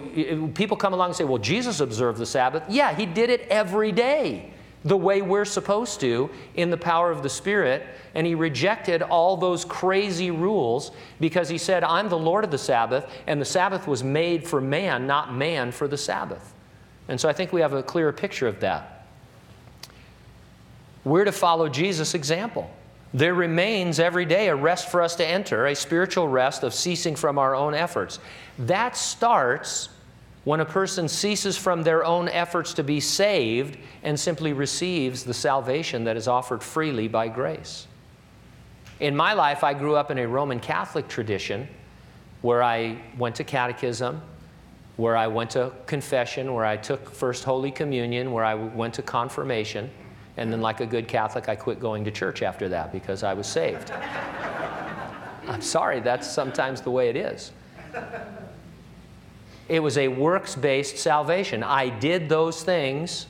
people 0.55 0.77
come 0.77 0.93
along 0.93 1.11
and 1.11 1.17
say, 1.17 1.23
well, 1.23 1.39
Jesus 1.39 1.79
observed 1.79 2.19
the 2.19 2.27
Sabbath. 2.27 2.65
Yeah, 2.69 2.93
he 2.93 3.07
did 3.07 3.31
it 3.31 3.43
every 3.43 3.93
day 3.93 4.53
the 4.87 4.97
way 4.97 5.21
we're 5.21 5.45
supposed 5.45 5.99
to 6.01 6.31
in 6.55 6.71
the 6.71 6.77
power 6.77 7.11
of 7.11 7.23
the 7.23 7.29
Spirit. 7.29 7.85
And 8.15 8.27
he 8.27 8.35
rejected 8.35 9.03
all 9.03 9.37
those 9.37 9.65
crazy 9.65 10.31
rules 10.31 10.93
because 11.21 11.49
he 11.49 11.59
said, 11.59 11.83
I'm 11.83 12.09
the 12.09 12.17
Lord 12.17 12.45
of 12.45 12.51
the 12.53 12.59
Sabbath, 12.59 13.11
and 13.27 13.41
the 13.41 13.45
Sabbath 13.45 13.87
was 13.87 14.03
made 14.03 14.47
for 14.47 14.61
man, 14.61 15.07
not 15.07 15.35
man 15.35 15.73
for 15.73 15.89
the 15.89 15.99
Sabbath. 15.99 16.55
And 17.09 17.21
so 17.21 17.29
I 17.29 17.33
think 17.33 17.53
we 17.53 17.61
have 17.61 17.73
a 17.73 17.83
clearer 17.83 18.13
picture 18.13 18.47
of 18.47 18.61
that. 18.61 19.07
We're 21.05 21.25
to 21.25 21.33
follow 21.33 21.69
Jesus' 21.69 22.15
example. 22.15 22.71
There 23.13 23.35
remains 23.35 23.99
every 23.99 24.25
day 24.25 24.49
a 24.49 24.57
rest 24.57 24.91
for 24.91 25.03
us 25.03 25.17
to 25.17 25.27
enter, 25.27 25.67
a 25.67 25.75
spiritual 25.75 26.29
rest 26.29 26.63
of 26.63 26.75
ceasing 26.75 27.17
from 27.17 27.39
our 27.39 27.55
own 27.55 27.75
efforts. 27.75 28.19
That 28.59 28.97
starts 28.97 29.89
when 30.47 30.61
a 30.61 30.65
person 30.65 31.09
ceases 31.09 31.59
from 31.59 31.83
their 31.83 32.05
own 32.05 32.29
efforts 32.29 32.73
to 32.73 32.85
be 32.85 33.01
saved 33.01 33.77
and 34.05 34.19
simply 34.19 34.53
receives 34.53 35.25
the 35.25 35.35
salvation 35.35 36.05
that 36.05 36.17
is 36.17 36.29
offered 36.29 36.63
freely 36.63 37.09
by 37.09 37.27
grace. 37.27 37.89
In 39.01 39.17
my 39.17 39.33
life, 39.33 39.65
I 39.65 39.75
grew 39.75 39.97
up 39.97 40.13
in 40.13 40.19
a 40.19 40.29
Roman 40.29 40.61
Catholic 40.61 41.09
tradition 41.09 41.67
where 42.43 42.63
I 42.63 42.97
went 43.19 43.35
to 43.35 43.45
catechism, 43.45 44.23
where 44.97 45.17
I 45.17 45.27
went 45.27 45.51
to 45.51 45.73
confession, 45.87 46.55
where 46.55 46.65
I 46.65 46.77
took 46.77 47.11
First 47.11 47.43
Holy 47.43 47.73
Communion, 47.73 48.31
where 48.31 48.45
I 48.45 48.55
went 48.55 48.95
to 48.95 49.03
confirmation, 49.03 49.91
and 50.37 50.53
then, 50.53 50.61
like 50.61 50.79
a 50.79 50.87
good 50.87 51.09
Catholic, 51.09 51.49
I 51.49 51.57
quit 51.57 51.81
going 51.81 52.05
to 52.05 52.13
church 52.13 52.43
after 52.43 52.69
that 52.69 52.93
because 52.93 53.25
I 53.25 53.35
was 53.35 53.49
saved. 53.49 53.91
I'm 55.49 55.61
sorry, 55.61 55.99
that's 55.99 56.31
sometimes 56.31 56.83
the 56.83 56.93
way 56.93 57.09
it 57.09 57.17
is. 57.17 57.51
It 59.69 59.81
was 59.81 59.99
a 59.99 60.09
works 60.09 60.55
based 60.55 60.99
salvation. 60.99 61.63
I 61.63 61.89
did 61.89 62.29
those 62.29 62.63
things, 62.63 63.27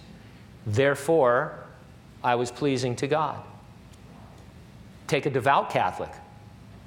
therefore, 0.67 1.65
I 2.23 2.35
was 2.35 2.51
pleasing 2.51 2.97
to 2.97 3.07
God. 3.07 3.43
Take 5.07 5.27
a 5.27 5.31
devout 5.31 5.71
Catholic. 5.71 6.11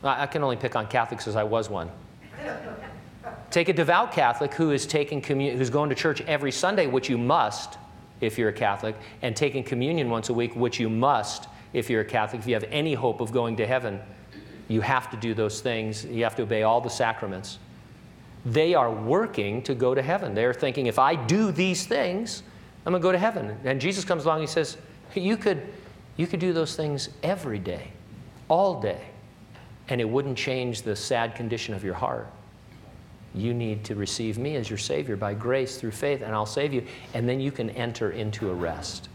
I 0.03 0.27
can 0.27 0.43
only 0.43 0.55
pick 0.55 0.75
on 0.75 0.87
Catholics 0.87 1.27
as 1.27 1.35
I 1.35 1.43
was 1.43 1.69
one. 1.69 1.89
Take 3.49 3.69
a 3.69 3.73
devout 3.73 4.11
Catholic 4.11 4.53
who 4.53 4.71
is 4.71 4.85
taking 4.85 5.21
commun- 5.21 5.57
who's 5.57 5.69
going 5.69 5.89
to 5.89 5.95
church 5.95 6.21
every 6.21 6.51
Sunday, 6.51 6.87
which 6.87 7.09
you 7.09 7.17
must 7.17 7.77
if 8.21 8.37
you're 8.37 8.49
a 8.49 8.53
Catholic, 8.53 8.95
and 9.21 9.35
taking 9.35 9.63
communion 9.63 10.09
once 10.09 10.29
a 10.29 10.33
week, 10.33 10.55
which 10.55 10.79
you 10.79 10.89
must 10.89 11.47
if 11.73 11.89
you're 11.89 12.01
a 12.01 12.05
Catholic. 12.05 12.41
If 12.41 12.47
you 12.47 12.53
have 12.53 12.65
any 12.69 12.93
hope 12.93 13.21
of 13.21 13.31
going 13.31 13.55
to 13.57 13.65
heaven, 13.65 13.99
you 14.67 14.81
have 14.81 15.09
to 15.11 15.17
do 15.17 15.33
those 15.33 15.61
things. 15.61 16.05
You 16.05 16.23
have 16.23 16.35
to 16.35 16.43
obey 16.43 16.63
all 16.63 16.81
the 16.81 16.89
sacraments 16.89 17.57
they 18.45 18.73
are 18.73 18.91
working 18.91 19.61
to 19.63 19.75
go 19.75 19.93
to 19.93 20.01
heaven. 20.01 20.33
They're 20.33 20.53
thinking, 20.53 20.87
if 20.87 20.99
I 20.99 21.15
do 21.15 21.51
these 21.51 21.85
things, 21.85 22.43
I'm 22.85 22.93
going 22.93 23.01
to 23.01 23.03
go 23.03 23.11
to 23.11 23.17
heaven. 23.17 23.57
And 23.63 23.81
Jesus 23.81 24.05
comes 24.05 24.25
along 24.25 24.39
and 24.39 24.47
he 24.47 24.51
says, 24.51 24.77
you 25.13 25.37
could, 25.37 25.61
you 26.17 26.27
could 26.27 26.39
do 26.39 26.53
those 26.53 26.75
things 26.75 27.09
every 27.23 27.59
day, 27.59 27.91
all 28.47 28.79
day, 28.81 29.01
and 29.89 29.99
it 29.99 30.05
wouldn't 30.05 30.37
change 30.37 30.83
the 30.83 30.95
sad 30.95 31.35
condition 31.35 31.73
of 31.73 31.83
your 31.83 31.95
heart. 31.95 32.27
You 33.35 33.53
need 33.53 33.83
to 33.85 33.95
receive 33.95 34.37
me 34.37 34.55
as 34.55 34.69
your 34.69 34.77
Savior 34.77 35.15
by 35.15 35.33
grace 35.33 35.77
through 35.77 35.91
faith, 35.91 36.21
and 36.21 36.33
I'll 36.33 36.45
save 36.45 36.73
you. 36.73 36.85
And 37.13 37.27
then 37.27 37.39
you 37.39 37.51
can 37.51 37.69
enter 37.71 38.11
into 38.11 38.49
a 38.49 38.53
rest 38.53 39.09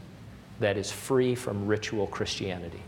that 0.60 0.76
is 0.76 0.90
free 0.90 1.34
from 1.34 1.66
ritual 1.66 2.06
Christianity 2.06 2.82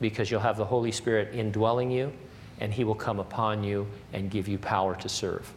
because 0.00 0.30
you'll 0.30 0.40
have 0.40 0.56
the 0.56 0.64
Holy 0.64 0.90
Spirit 0.90 1.34
indwelling 1.34 1.90
you 1.90 2.12
and 2.60 2.72
he 2.72 2.84
will 2.84 2.94
come 2.94 3.18
upon 3.18 3.64
you 3.64 3.86
and 4.12 4.30
give 4.30 4.46
you 4.46 4.58
power 4.58 4.94
to 4.96 5.08
serve. 5.08 5.52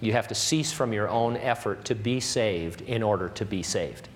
You 0.00 0.12
have 0.12 0.28
to 0.28 0.34
cease 0.34 0.72
from 0.72 0.92
your 0.92 1.08
own 1.08 1.36
effort 1.36 1.84
to 1.86 1.94
be 1.94 2.18
saved 2.18 2.82
in 2.82 3.02
order 3.02 3.28
to 3.30 3.44
be 3.44 3.62
saved 3.62 4.08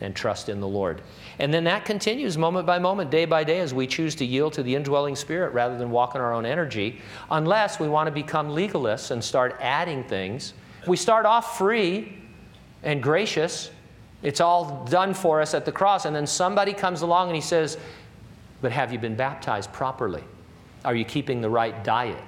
and 0.00 0.14
trust 0.14 0.48
in 0.48 0.60
the 0.60 0.68
Lord. 0.68 1.02
And 1.38 1.52
then 1.52 1.64
that 1.64 1.84
continues 1.84 2.36
moment 2.36 2.66
by 2.66 2.78
moment, 2.78 3.10
day 3.10 3.26
by 3.26 3.44
day, 3.44 3.60
as 3.60 3.72
we 3.72 3.86
choose 3.86 4.14
to 4.16 4.24
yield 4.24 4.54
to 4.54 4.62
the 4.62 4.74
indwelling 4.74 5.14
spirit 5.14 5.52
rather 5.52 5.76
than 5.76 5.90
walk 5.90 6.14
in 6.14 6.20
our 6.20 6.32
own 6.32 6.46
energy, 6.46 7.00
unless 7.30 7.78
we 7.78 7.88
want 7.88 8.06
to 8.06 8.12
become 8.12 8.48
legalists 8.48 9.10
and 9.10 9.22
start 9.22 9.56
adding 9.60 10.02
things. 10.04 10.54
We 10.86 10.96
start 10.96 11.26
off 11.26 11.58
free 11.58 12.18
and 12.82 13.02
gracious. 13.02 13.70
It's 14.22 14.40
all 14.40 14.84
done 14.86 15.14
for 15.14 15.40
us 15.40 15.54
at 15.54 15.64
the 15.64 15.72
cross. 15.72 16.06
And 16.06 16.14
then 16.14 16.26
somebody 16.26 16.72
comes 16.72 17.02
along 17.02 17.28
and 17.28 17.34
he 17.34 17.42
says, 17.42 17.78
But 18.62 18.72
have 18.72 18.92
you 18.92 18.98
been 18.98 19.16
baptized 19.16 19.72
properly? 19.72 20.24
Are 20.84 20.94
you 20.94 21.04
keeping 21.04 21.40
the 21.40 21.50
right 21.50 21.82
diet? 21.84 22.22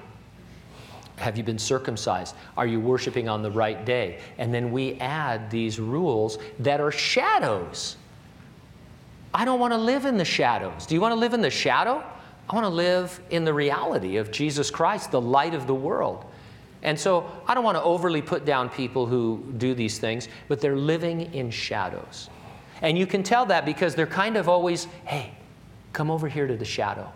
Have 1.17 1.37
you 1.37 1.43
been 1.43 1.59
circumcised? 1.59 2.35
Are 2.57 2.67
you 2.67 2.79
worshiping 2.79 3.29
on 3.29 3.43
the 3.43 3.51
right 3.51 3.85
day? 3.85 4.21
And 4.39 4.53
then 4.53 4.71
we 4.71 4.95
add 4.95 5.51
these 5.51 5.81
rules 5.81 6.39
that 6.59 6.81
are 6.81 6.93
shadows. 6.93 7.97
I 9.33 9.45
don't 9.45 9.61
want 9.61 9.73
to 9.73 9.79
live 9.79 10.05
in 10.05 10.17
the 10.17 10.25
shadows. 10.25 10.87
Do 10.87 10.95
you 10.95 11.01
want 11.01 11.13
to 11.13 11.19
live 11.19 11.35
in 11.35 11.41
the 11.41 11.51
shadow? 11.51 12.05
I 12.49 12.55
want 12.55 12.65
to 12.65 12.71
live 12.71 13.21
in 13.31 13.45
the 13.45 13.53
reality 13.53 14.19
of 14.19 14.31
Jesus 14.31 14.71
Christ, 14.71 15.11
the 15.11 15.21
light 15.21 15.55
of 15.55 15.67
the 15.67 15.75
world. 15.75 16.25
And 16.83 16.99
so 16.99 17.31
I 17.47 17.55
don't 17.55 17.65
want 17.65 17.77
to 17.77 17.83
overly 17.83 18.23
put 18.23 18.45
down 18.45 18.69
people 18.69 19.07
who 19.07 19.53
do 19.57 19.75
these 19.75 19.99
things, 19.99 20.29
but 20.49 20.61
they're 20.61 20.77
living 20.77 21.35
in 21.35 21.51
shadows. 21.51 22.31
And 22.83 22.97
you 22.97 23.07
can 23.07 23.23
tell 23.23 23.47
that 23.47 23.65
because 23.65 23.95
they're 23.95 24.07
kind 24.07 24.37
of 24.37 24.49
always, 24.49 24.85
hey, 25.05 25.33
come 25.93 26.11
over 26.11 26.29
here 26.29 26.47
to 26.47 26.57
the 26.57 26.65
shadow. 26.65 27.11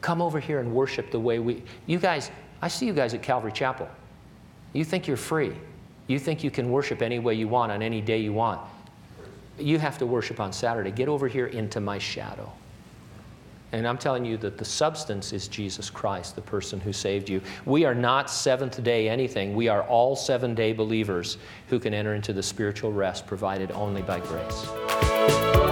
Come 0.00 0.22
over 0.22 0.40
here 0.40 0.60
and 0.60 0.72
worship 0.72 1.10
the 1.10 1.20
way 1.20 1.38
we. 1.38 1.62
You 1.86 1.98
guys, 1.98 2.30
I 2.62 2.68
see 2.68 2.86
you 2.86 2.92
guys 2.92 3.14
at 3.14 3.22
Calvary 3.22 3.52
Chapel. 3.52 3.88
You 4.72 4.84
think 4.84 5.06
you're 5.06 5.16
free. 5.16 5.52
You 6.06 6.18
think 6.18 6.42
you 6.42 6.50
can 6.50 6.70
worship 6.70 7.02
any 7.02 7.18
way 7.18 7.34
you 7.34 7.48
want 7.48 7.70
on 7.72 7.82
any 7.82 8.00
day 8.00 8.18
you 8.18 8.32
want. 8.32 8.60
You 9.58 9.78
have 9.78 9.98
to 9.98 10.06
worship 10.06 10.40
on 10.40 10.52
Saturday. 10.52 10.90
Get 10.90 11.08
over 11.08 11.28
here 11.28 11.46
into 11.46 11.80
my 11.80 11.98
shadow. 11.98 12.50
And 13.72 13.86
I'm 13.86 13.98
telling 13.98 14.24
you 14.24 14.36
that 14.38 14.58
the 14.58 14.64
substance 14.64 15.32
is 15.32 15.46
Jesus 15.46 15.90
Christ, 15.90 16.34
the 16.34 16.42
person 16.42 16.80
who 16.80 16.92
saved 16.92 17.28
you. 17.28 17.40
We 17.64 17.84
are 17.84 17.94
not 17.94 18.28
seventh 18.28 18.82
day 18.82 19.08
anything. 19.08 19.54
We 19.54 19.68
are 19.68 19.82
all 19.84 20.16
seven 20.16 20.54
day 20.54 20.72
believers 20.72 21.38
who 21.68 21.78
can 21.78 21.94
enter 21.94 22.14
into 22.14 22.32
the 22.32 22.42
spiritual 22.42 22.92
rest 22.92 23.26
provided 23.26 23.70
only 23.70 24.02
by 24.02 24.18
grace. 24.20 25.69